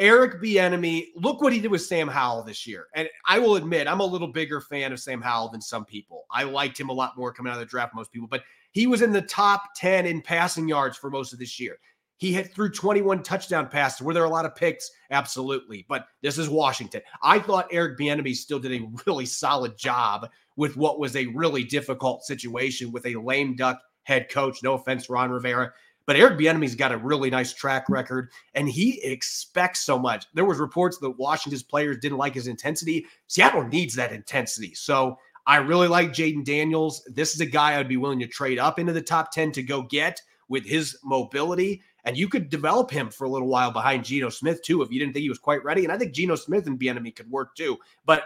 Eric 0.01 0.41
Bieniemy, 0.41 1.09
look 1.15 1.41
what 1.41 1.53
he 1.53 1.59
did 1.59 1.69
with 1.69 1.83
Sam 1.83 2.07
Howell 2.07 2.41
this 2.41 2.65
year. 2.65 2.87
And 2.95 3.07
I 3.27 3.37
will 3.37 3.55
admit, 3.55 3.87
I'm 3.87 3.99
a 3.99 4.05
little 4.05 4.27
bigger 4.27 4.59
fan 4.59 4.91
of 4.91 4.99
Sam 4.99 5.21
Howell 5.21 5.49
than 5.49 5.61
some 5.61 5.85
people. 5.85 6.25
I 6.31 6.41
liked 6.41 6.79
him 6.79 6.89
a 6.89 6.93
lot 6.93 7.15
more 7.15 7.31
coming 7.31 7.51
out 7.51 7.57
of 7.57 7.59
the 7.59 7.67
draft, 7.67 7.93
most 7.93 8.11
people, 8.11 8.27
but 8.27 8.41
he 8.71 8.87
was 8.87 9.03
in 9.03 9.11
the 9.11 9.21
top 9.21 9.61
10 9.75 10.07
in 10.07 10.23
passing 10.23 10.67
yards 10.67 10.97
for 10.97 11.11
most 11.11 11.33
of 11.33 11.39
this 11.39 11.59
year. 11.59 11.77
He 12.17 12.33
hit 12.33 12.51
through 12.51 12.71
21 12.71 13.21
touchdown 13.21 13.69
passes. 13.69 14.01
Were 14.01 14.13
there 14.15 14.23
a 14.23 14.29
lot 14.29 14.45
of 14.45 14.55
picks? 14.55 14.89
Absolutely. 15.11 15.85
But 15.87 16.07
this 16.23 16.39
is 16.39 16.49
Washington. 16.49 17.01
I 17.21 17.37
thought 17.37 17.67
Eric 17.71 17.99
Bieniemy 17.99 18.35
still 18.35 18.59
did 18.59 18.71
a 18.71 18.87
really 19.05 19.27
solid 19.27 19.77
job 19.77 20.29
with 20.55 20.77
what 20.77 20.99
was 20.99 21.15
a 21.15 21.27
really 21.27 21.63
difficult 21.63 22.23
situation 22.23 22.91
with 22.91 23.05
a 23.05 23.15
lame 23.17 23.55
duck 23.55 23.79
head 24.01 24.29
coach. 24.29 24.63
No 24.63 24.73
offense, 24.73 25.11
Ron 25.11 25.29
Rivera. 25.29 25.73
But 26.11 26.19
Eric 26.19 26.37
Bieniemy's 26.37 26.75
got 26.75 26.91
a 26.91 26.97
really 26.97 27.29
nice 27.29 27.53
track 27.53 27.87
record, 27.87 28.31
and 28.53 28.67
he 28.67 29.01
expects 29.01 29.79
so 29.79 29.97
much. 29.97 30.25
There 30.33 30.43
was 30.43 30.59
reports 30.59 30.97
that 30.97 31.11
Washington's 31.11 31.63
players 31.63 31.99
didn't 31.99 32.17
like 32.17 32.33
his 32.33 32.47
intensity. 32.47 33.05
Seattle 33.27 33.65
needs 33.65 33.95
that 33.95 34.11
intensity. 34.11 34.73
So 34.73 35.17
I 35.47 35.55
really 35.55 35.87
like 35.87 36.09
Jayden 36.11 36.43
Daniels. 36.43 37.01
This 37.07 37.33
is 37.33 37.39
a 37.39 37.45
guy 37.45 37.79
I'd 37.79 37.87
be 37.87 37.95
willing 37.95 38.19
to 38.19 38.27
trade 38.27 38.59
up 38.59 38.77
into 38.77 38.91
the 38.91 39.01
top 39.01 39.31
10 39.31 39.53
to 39.53 39.63
go 39.63 39.83
get 39.83 40.21
with 40.49 40.65
his 40.65 40.97
mobility. 41.01 41.81
And 42.03 42.17
you 42.17 42.27
could 42.27 42.49
develop 42.49 42.91
him 42.91 43.09
for 43.09 43.23
a 43.23 43.29
little 43.29 43.47
while 43.47 43.71
behind 43.71 44.03
Geno 44.03 44.27
Smith, 44.27 44.61
too, 44.63 44.81
if 44.81 44.91
you 44.91 44.99
didn't 44.99 45.13
think 45.13 45.23
he 45.23 45.29
was 45.29 45.39
quite 45.39 45.63
ready. 45.63 45.85
And 45.85 45.93
I 45.93 45.97
think 45.97 46.11
Geno 46.11 46.35
Smith 46.35 46.67
and 46.67 46.77
Bieniemy 46.77 47.15
could 47.15 47.31
work 47.31 47.55
too. 47.55 47.77
But 48.05 48.25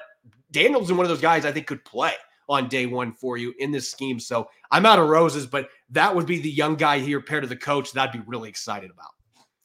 Daniels 0.50 0.86
is 0.86 0.94
one 0.94 1.06
of 1.06 1.10
those 1.10 1.22
guys 1.22 1.46
I 1.46 1.52
think 1.52 1.68
could 1.68 1.86
play 1.86 2.14
on 2.48 2.68
day 2.68 2.86
one 2.86 3.12
for 3.12 3.38
you 3.38 3.54
in 3.60 3.72
this 3.72 3.90
scheme. 3.90 4.20
So 4.20 4.48
I'm 4.72 4.86
out 4.86 5.00
of 5.00 5.08
roses, 5.08 5.46
but 5.46 5.70
that 5.90 6.14
would 6.14 6.26
be 6.26 6.40
the 6.40 6.50
young 6.50 6.76
guy 6.76 7.00
here 7.00 7.22
paired 7.22 7.44
to 7.44 7.50
the 7.50 7.56
coach 7.56 7.92
that 7.92 8.10
I'd 8.10 8.14
be 8.14 8.24
really 8.28 8.50
excited 8.50 8.92
about. 8.92 9.10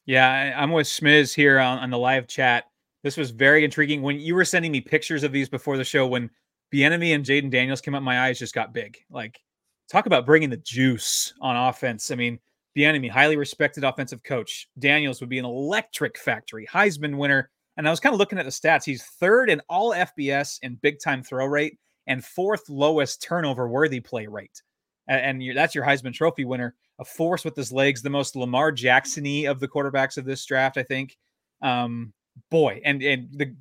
Yeah, 0.07 0.55
I'm 0.57 0.73
with 0.73 0.87
Smiz 0.87 1.35
here 1.35 1.59
on, 1.59 1.79
on 1.79 1.91
the 1.91 1.99
live 1.99 2.27
chat. 2.27 2.65
This 3.03 3.17
was 3.17 3.31
very 3.31 3.65
intriguing. 3.65 4.03
When 4.03 4.19
you 4.19 4.35
were 4.35 4.45
sending 4.45 4.73
me 4.73 4.81
pictures 4.81 5.23
of 5.23 5.33
these 5.33 5.49
before 5.49 5.77
the 5.77 5.85
show, 5.85 6.07
when 6.07 6.31
Bieniemy 6.75 7.15
and 7.15 7.25
Jayden 7.25 7.51
Daniels 7.51 7.81
came 7.81 7.95
up, 7.95 8.03
my 8.03 8.23
eyes 8.23 8.39
just 8.39 8.55
got 8.55 8.75
big. 8.75 8.99
Like, 9.11 9.41
talk 9.89 10.07
about 10.07 10.27
bringing 10.27 10.51
the 10.51 10.57
juice 10.59 11.33
on 11.41 11.57
offense. 11.57 12.11
I 12.11 12.15
mean, 12.15 12.39
Bieniemy, 12.77 13.11
highly 13.11 13.37
respected 13.37 13.85
offensive 13.85 14.23
coach. 14.23 14.69
Daniels 14.79 15.21
would 15.21 15.31
be 15.31 15.39
an 15.39 15.45
electric 15.45 16.19
factory, 16.19 16.67
Heisman 16.67 17.17
winner. 17.17 17.51
And 17.77 17.87
I 17.87 17.91
was 17.91 18.01
kind 18.01 18.15
of 18.15 18.19
looking 18.19 18.39
at 18.39 18.45
the 18.45 18.51
stats. 18.51 18.85
He's 18.85 19.03
third 19.03 19.49
in 19.51 19.61
all 19.69 19.93
FBS 19.93 20.59
in 20.63 20.75
big 20.77 20.99
time 21.03 21.23
throw 21.23 21.47
rate 21.47 21.79
and 22.07 22.25
fourth 22.25 22.69
lowest 22.69 23.23
turnover 23.23 23.69
worthy 23.69 24.01
play 24.01 24.27
rate. 24.27 24.63
And, 25.09 25.43
and 25.43 25.57
that's 25.57 25.75
your 25.75 25.85
Heisman 25.85 26.15
Trophy 26.15 26.45
winner. 26.45 26.75
A 26.99 27.05
force 27.05 27.45
with 27.45 27.57
his 27.57 27.73
legs, 27.73 28.03
the 28.03 28.11
most 28.11 28.37
Lamar 28.37 28.73
Jacksony 28.73 29.51
of 29.51 29.59
the 29.59 29.69
quarterbacks 29.69 30.19
of 30.19 30.27
this 30.27 30.45
draft, 30.45 30.77
I 30.77 30.83
think. 30.83 31.17
Um, 31.63 32.13
boy, 32.51 32.81
and 32.85 33.03
and 33.03 33.29
the 33.33 33.55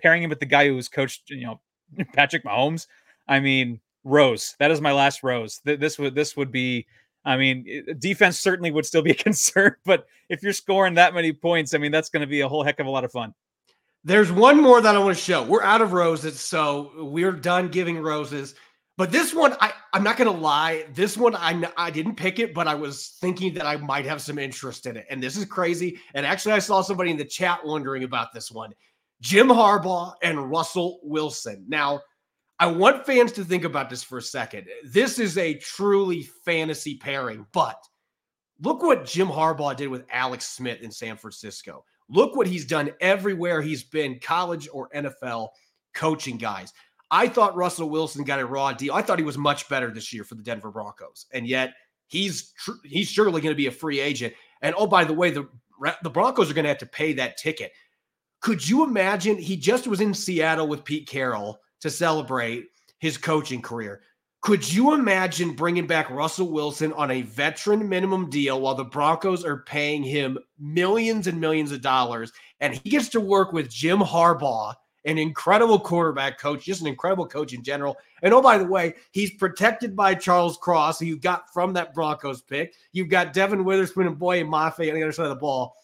pairing 0.00 0.22
him 0.22 0.30
with 0.30 0.40
the 0.40 0.46
guy 0.46 0.66
who 0.66 0.74
was 0.74 0.88
coached, 0.88 1.28
you 1.28 1.44
know, 1.44 1.60
Patrick 2.14 2.44
Mahomes. 2.44 2.86
I 3.28 3.40
mean, 3.40 3.80
Rose. 4.04 4.54
That 4.58 4.70
is 4.70 4.80
my 4.80 4.92
last 4.92 5.22
Rose. 5.22 5.60
This 5.64 5.98
would 5.98 6.14
this 6.14 6.36
would 6.36 6.52
be. 6.52 6.86
I 7.24 7.36
mean, 7.36 7.66
defense 7.98 8.38
certainly 8.38 8.70
would 8.70 8.86
still 8.86 9.02
be 9.02 9.10
a 9.12 9.14
concern, 9.14 9.74
but 9.84 10.06
if 10.28 10.42
you're 10.42 10.52
scoring 10.52 10.94
that 10.94 11.12
many 11.12 11.32
points, 11.32 11.74
I 11.74 11.78
mean, 11.78 11.90
that's 11.90 12.08
going 12.08 12.20
to 12.20 12.26
be 12.26 12.40
a 12.40 12.48
whole 12.48 12.62
heck 12.62 12.78
of 12.78 12.86
a 12.86 12.90
lot 12.90 13.04
of 13.04 13.10
fun. 13.10 13.34
There's 14.06 14.30
one 14.30 14.62
more 14.62 14.80
that 14.80 14.94
I 14.94 15.00
want 15.00 15.16
to 15.16 15.20
show. 15.20 15.42
We're 15.42 15.64
out 15.64 15.82
of 15.82 15.92
roses, 15.92 16.38
so 16.38 16.92
we're 16.96 17.32
done 17.32 17.66
giving 17.66 17.98
roses. 17.98 18.54
But 18.96 19.10
this 19.10 19.34
one, 19.34 19.56
I, 19.60 19.72
I'm 19.92 20.04
not 20.04 20.16
going 20.16 20.32
to 20.32 20.40
lie. 20.40 20.86
This 20.94 21.16
one, 21.16 21.34
I, 21.34 21.68
I 21.76 21.90
didn't 21.90 22.14
pick 22.14 22.38
it, 22.38 22.54
but 22.54 22.68
I 22.68 22.74
was 22.76 23.16
thinking 23.20 23.52
that 23.54 23.66
I 23.66 23.78
might 23.78 24.06
have 24.06 24.22
some 24.22 24.38
interest 24.38 24.86
in 24.86 24.96
it. 24.96 25.06
And 25.10 25.20
this 25.20 25.36
is 25.36 25.44
crazy. 25.44 25.98
And 26.14 26.24
actually, 26.24 26.52
I 26.52 26.60
saw 26.60 26.82
somebody 26.82 27.10
in 27.10 27.16
the 27.16 27.24
chat 27.24 27.58
wondering 27.66 28.04
about 28.04 28.32
this 28.32 28.52
one 28.52 28.70
Jim 29.22 29.48
Harbaugh 29.48 30.12
and 30.22 30.52
Russell 30.52 31.00
Wilson. 31.02 31.64
Now, 31.66 32.00
I 32.60 32.66
want 32.66 33.06
fans 33.06 33.32
to 33.32 33.44
think 33.44 33.64
about 33.64 33.90
this 33.90 34.04
for 34.04 34.18
a 34.18 34.22
second. 34.22 34.68
This 34.84 35.18
is 35.18 35.36
a 35.36 35.54
truly 35.54 36.22
fantasy 36.44 36.96
pairing, 36.96 37.44
but 37.50 37.82
look 38.60 38.84
what 38.84 39.04
Jim 39.04 39.26
Harbaugh 39.26 39.74
did 39.74 39.88
with 39.88 40.06
Alex 40.12 40.46
Smith 40.46 40.80
in 40.80 40.92
San 40.92 41.16
Francisco. 41.16 41.84
Look 42.08 42.36
what 42.36 42.46
he's 42.46 42.64
done 42.64 42.90
everywhere 43.00 43.60
he's 43.62 43.82
been, 43.82 44.20
college 44.20 44.68
or 44.72 44.88
NFL, 44.90 45.48
coaching 45.94 46.36
guys. 46.36 46.72
I 47.10 47.28
thought 47.28 47.56
Russell 47.56 47.88
Wilson 47.88 48.24
got 48.24 48.40
a 48.40 48.46
raw 48.46 48.72
deal. 48.72 48.94
I 48.94 49.02
thought 49.02 49.18
he 49.18 49.24
was 49.24 49.38
much 49.38 49.68
better 49.68 49.90
this 49.90 50.12
year 50.12 50.24
for 50.24 50.34
the 50.34 50.42
Denver 50.42 50.70
Broncos, 50.70 51.26
and 51.32 51.46
yet 51.46 51.74
he's 52.06 52.52
tr- 52.52 52.72
he's 52.84 53.08
surely 53.08 53.40
going 53.40 53.52
to 53.52 53.56
be 53.56 53.68
a 53.68 53.72
free 53.72 54.00
agent. 54.00 54.34
And 54.62 54.74
oh, 54.76 54.86
by 54.86 55.04
the 55.04 55.12
way, 55.12 55.30
the 55.30 55.48
the 56.02 56.10
Broncos 56.10 56.50
are 56.50 56.54
going 56.54 56.64
to 56.64 56.70
have 56.70 56.78
to 56.78 56.86
pay 56.86 57.12
that 57.14 57.36
ticket. 57.36 57.72
Could 58.40 58.66
you 58.66 58.84
imagine? 58.84 59.38
He 59.38 59.56
just 59.56 59.86
was 59.86 60.00
in 60.00 60.14
Seattle 60.14 60.68
with 60.68 60.84
Pete 60.84 61.08
Carroll 61.08 61.60
to 61.80 61.90
celebrate 61.90 62.66
his 62.98 63.18
coaching 63.18 63.62
career. 63.62 64.02
Could 64.46 64.72
you 64.72 64.94
imagine 64.94 65.56
bringing 65.56 65.88
back 65.88 66.08
Russell 66.08 66.52
Wilson 66.52 66.92
on 66.92 67.10
a 67.10 67.22
veteran 67.22 67.88
minimum 67.88 68.30
deal 68.30 68.60
while 68.60 68.76
the 68.76 68.84
Broncos 68.84 69.44
are 69.44 69.64
paying 69.64 70.04
him 70.04 70.38
millions 70.56 71.26
and 71.26 71.40
millions 71.40 71.72
of 71.72 71.80
dollars 71.80 72.30
and 72.60 72.72
he 72.72 72.90
gets 72.90 73.08
to 73.08 73.20
work 73.20 73.52
with 73.52 73.68
Jim 73.68 73.98
Harbaugh, 73.98 74.72
an 75.04 75.18
incredible 75.18 75.80
quarterback 75.80 76.38
coach, 76.38 76.64
just 76.64 76.80
an 76.80 76.86
incredible 76.86 77.26
coach 77.26 77.54
in 77.54 77.64
general. 77.64 77.96
And 78.22 78.32
oh, 78.32 78.40
by 78.40 78.56
the 78.56 78.66
way, 78.66 78.94
he's 79.10 79.34
protected 79.34 79.96
by 79.96 80.14
Charles 80.14 80.56
Cross, 80.58 81.00
who 81.00 81.06
you 81.06 81.18
got 81.18 81.52
from 81.52 81.72
that 81.72 81.92
Broncos 81.92 82.40
pick. 82.40 82.72
You've 82.92 83.08
got 83.08 83.32
Devon 83.32 83.64
Witherspoon 83.64 84.06
and 84.06 84.16
Boye 84.16 84.44
Mafe 84.44 84.88
on 84.88 84.94
the 84.94 85.02
other 85.02 85.10
side 85.10 85.24
of 85.24 85.30
the 85.30 85.34
ball. 85.34 85.74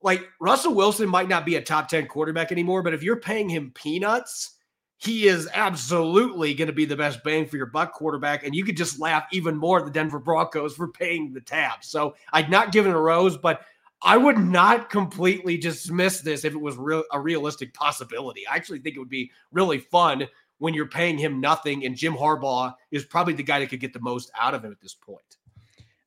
Like 0.00 0.26
Russell 0.40 0.72
Wilson 0.72 1.10
might 1.10 1.28
not 1.28 1.44
be 1.44 1.56
a 1.56 1.60
top 1.60 1.88
10 1.88 2.06
quarterback 2.06 2.52
anymore, 2.52 2.82
but 2.82 2.94
if 2.94 3.02
you're 3.02 3.20
paying 3.20 3.50
him 3.50 3.70
peanuts, 3.74 4.54
he 4.98 5.28
is 5.28 5.48
absolutely 5.54 6.54
going 6.54 6.66
to 6.66 6.72
be 6.72 6.84
the 6.84 6.96
best 6.96 7.22
bang 7.22 7.46
for 7.46 7.56
your 7.56 7.66
buck 7.66 7.92
quarterback. 7.92 8.44
And 8.44 8.54
you 8.54 8.64
could 8.64 8.76
just 8.76 8.98
laugh 8.98 9.26
even 9.32 9.56
more 9.56 9.78
at 9.78 9.84
the 9.84 9.92
Denver 9.92 10.18
Broncos 10.18 10.74
for 10.74 10.88
paying 10.88 11.32
the 11.32 11.40
tab. 11.40 11.84
So 11.84 12.16
I'd 12.32 12.50
not 12.50 12.72
given 12.72 12.90
a 12.90 13.00
rose, 13.00 13.36
but 13.36 13.62
I 14.02 14.16
would 14.16 14.38
not 14.38 14.90
completely 14.90 15.56
dismiss 15.56 16.20
this 16.20 16.44
if 16.44 16.52
it 16.52 16.60
was 16.60 16.76
real 16.76 17.04
a 17.12 17.20
realistic 17.20 17.72
possibility. 17.74 18.46
I 18.46 18.56
actually 18.56 18.80
think 18.80 18.96
it 18.96 18.98
would 18.98 19.08
be 19.08 19.30
really 19.52 19.78
fun 19.78 20.26
when 20.58 20.74
you're 20.74 20.86
paying 20.86 21.16
him 21.16 21.40
nothing, 21.40 21.84
and 21.84 21.96
Jim 21.96 22.14
Harbaugh 22.14 22.74
is 22.90 23.04
probably 23.04 23.34
the 23.34 23.44
guy 23.44 23.60
that 23.60 23.70
could 23.70 23.80
get 23.80 23.92
the 23.92 24.00
most 24.00 24.30
out 24.38 24.54
of 24.54 24.64
him 24.64 24.72
at 24.72 24.80
this 24.80 24.94
point. 24.94 25.38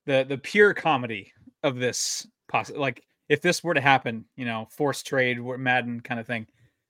The 0.06 0.26
the 0.28 0.38
pure 0.38 0.74
comedy 0.74 1.34
of 1.64 1.78
this, 1.78 2.28
poss- 2.48 2.72
like 2.72 3.04
if 3.30 3.42
this 3.42 3.64
were 3.64 3.74
to 3.74 3.82
happen, 3.82 4.26
you 4.36 4.46
know, 4.46 4.68
forced 4.70 5.06
trade, 5.06 5.40
Madden 5.40 6.02
kind 6.02 6.20
of 6.20 6.28
thing, 6.28 6.48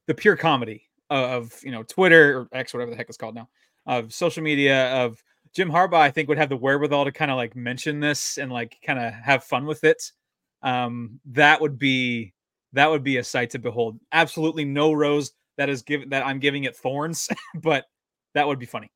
the 0.08 0.14
pure 0.14 0.36
comedy 0.36 0.88
of 1.12 1.54
you 1.64 1.72
know 1.72 1.84
Twitter 1.84 2.40
or 2.40 2.48
X, 2.52 2.74
whatever 2.74 2.92
the 2.92 2.98
heck 2.98 3.10
it's 3.10 3.18
called 3.18 3.36
now, 3.36 3.50
of 3.86 4.14
social 4.14 4.42
media 4.42 4.92
of 4.94 5.22
Jim 5.54 5.70
Harbaugh, 5.70 6.00
I 6.00 6.12
think 6.12 6.30
would 6.30 6.38
have 6.38 6.50
the 6.50 6.58
wherewithal 6.58 7.06
to 7.06 7.12
kind 7.12 7.30
of 7.30 7.38
like 7.38 7.56
mention 7.56 8.00
this 8.00 8.38
and 8.38 8.52
like 8.52 8.78
kind 8.86 9.00
of 9.00 9.14
have 9.14 9.44
fun 9.44 9.66
with 9.66 9.84
it. 9.84 10.02
Um, 10.64 11.20
that 11.26 11.60
would 11.60 11.78
be 11.78 12.34
that 12.74 12.90
would 12.90 13.04
be 13.04 13.18
a 13.18 13.24
sight 13.24 13.50
to 13.52 13.60
behold. 13.60 14.00
Absolutely 14.12 14.66
no 14.66 14.94
rose 14.94 15.34
that 15.58 15.70
is 15.70 15.82
given 15.82 16.10
that 16.10 16.26
I'm 16.26 16.40
giving 16.40 16.64
it 16.64 16.76
thorns, 16.76 17.28
but 17.62 17.86
that 18.34 18.48
would 18.48 18.60
be 18.60 18.66
funny. 18.66 18.90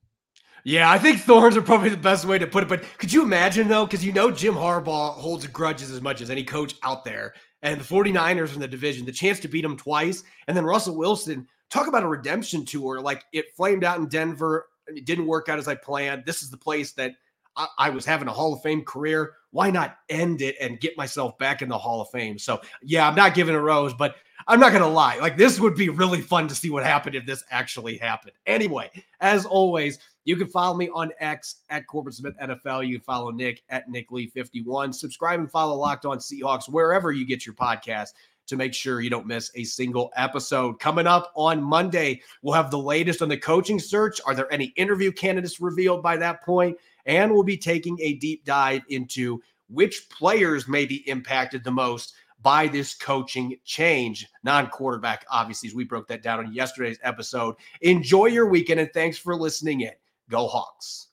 Yeah, 0.64 0.90
I 0.90 0.98
think 0.98 1.20
thorns 1.20 1.56
are 1.56 1.62
probably 1.62 1.90
the 1.90 1.98
best 1.98 2.26
way 2.26 2.40
to 2.40 2.48
put 2.48 2.64
it. 2.64 2.70
But 2.70 2.84
could 2.98 3.14
you 3.14 3.22
imagine 3.22 3.68
though? 3.68 3.86
Because 3.86 4.04
you 4.04 4.14
know 4.14 4.32
Jim 4.32 4.56
Harbaugh 4.56 5.14
holds 5.14 5.46
grudges 5.48 5.92
as 5.92 6.02
much 6.02 6.22
as 6.22 6.30
any 6.30 6.44
coach 6.44 6.76
out 6.82 7.04
there. 7.06 7.34
And 7.62 7.80
the 7.80 7.84
49ers 7.84 8.54
in 8.54 8.60
the 8.60 8.68
division, 8.68 9.06
the 9.06 9.12
chance 9.12 9.40
to 9.42 9.48
beat 9.48 9.62
them 9.62 9.76
twice, 9.76 10.24
and 10.48 10.56
then 10.56 10.66
Russell 10.66 10.96
Wilson 10.96 11.48
talk 11.70 11.88
about 11.88 12.04
a 12.04 12.08
redemption 12.08 12.66
tour. 12.66 13.02
Like 13.02 13.24
it 13.34 13.56
flamed 13.56 13.84
out 13.84 14.00
in 14.00 14.08
Denver. 14.08 14.68
It 14.88 15.06
didn't 15.06 15.28
work 15.28 15.50
out 15.50 15.60
as 15.60 15.68
I 15.68 15.76
planned. 15.76 16.26
This 16.26 16.44
is 16.44 16.50
the 16.50 16.58
place 16.58 16.94
that 16.94 17.14
I, 17.56 17.68
I, 17.78 17.90
was 17.90 18.06
having 18.06 18.28
a 18.28 18.34
Hall 18.34 18.54
of 18.54 18.62
Fame 18.62 18.84
career. 18.84 19.34
Why 19.52 19.72
not 19.72 19.98
end 20.10 20.42
it 20.42 20.56
and 20.60 20.80
get 20.80 20.98
myself 20.98 21.38
back 21.38 21.62
in 21.62 21.70
the 21.70 21.78
Hall 21.78 22.02
of 22.02 22.10
Fame? 22.10 22.38
So, 22.38 22.62
yeah, 22.84 23.08
I'm 23.08 23.16
not 23.16 23.34
giving 23.34 23.56
a 23.56 23.62
rose, 23.62 23.94
but 23.94 24.16
I'm 24.48 24.60
not 24.60 24.72
going 24.72 24.84
to 24.84 24.90
lie. 24.90 25.18
Like, 25.18 25.38
this 25.38 25.60
would 25.60 25.76
be 25.76 25.90
really 25.90 26.22
fun 26.22 26.48
to 26.50 26.56
see 26.56 26.70
what 26.70 26.84
happened 26.84 27.16
if 27.16 27.26
this 27.26 27.44
actually 27.50 27.98
happened. 27.98 28.34
Anyway, 28.46 28.92
as 29.22 29.46
always, 29.46 29.98
you 30.26 30.36
can 30.36 30.48
follow 30.48 30.76
me 30.76 30.90
on 30.94 31.12
X 31.20 31.62
at 31.70 31.88
Corbin 31.88 32.12
Smith 32.12 32.36
NFL. 32.42 32.88
You 32.88 33.00
can 33.00 33.06
follow 33.06 33.32
Nick 33.32 33.64
at 33.70 33.90
Nick 33.90 34.12
Lee 34.12 34.28
51. 34.28 34.92
Subscribe 34.94 35.40
and 35.40 35.50
follow 35.50 35.76
Locked 35.76 36.06
On 36.06 36.18
Seahawks 36.18 36.70
wherever 36.70 37.12
you 37.12 37.26
get 37.26 37.46
your 37.46 37.56
podcast 37.56 38.10
to 38.48 38.56
make 38.56 38.74
sure 38.74 39.02
you 39.02 39.10
don't 39.10 39.28
miss 39.28 39.52
a 39.56 39.64
single 39.64 40.12
episode. 40.16 40.80
Coming 40.80 41.08
up 41.08 41.32
on 41.36 41.62
Monday, 41.62 42.22
we'll 42.42 42.54
have 42.54 42.72
the 42.72 42.78
latest 42.78 43.22
on 43.22 43.30
the 43.30 43.38
coaching 43.38 43.80
search. 43.80 44.20
Are 44.26 44.36
there 44.36 44.52
any 44.52 44.66
interview 44.76 45.12
candidates 45.12 45.60
revealed 45.60 46.04
by 46.04 46.18
that 46.18 46.44
point? 46.44 46.78
and 47.06 47.32
we'll 47.32 47.44
be 47.44 47.58
taking 47.58 47.98
a 48.02 48.14
deep 48.14 48.44
dive 48.46 48.82
into 48.90 49.42
which 49.70 50.10
players 50.10 50.68
may 50.68 50.86
be 50.86 51.08
impacted 51.10 51.64
the 51.64 51.72
most 51.72 52.14
by 52.42 52.68
this 52.68 52.94
coaching 52.94 53.58
change. 53.64 54.28
Non 54.44 54.68
quarterback, 54.68 55.26
obviously, 55.30 55.70
as 55.70 55.76
we 55.76 55.84
broke 55.84 56.08
that 56.08 56.22
down 56.22 56.40
on 56.40 56.54
yesterday's 56.54 57.00
episode. 57.04 57.56
Enjoy 57.82 58.26
your 58.26 58.48
weekend 58.48 58.80
and 58.80 58.92
thanks 58.94 59.18
for 59.18 59.36
listening 59.36 59.82
in. 59.82 59.94
Go 60.30 60.48
Hawks. 60.48 61.08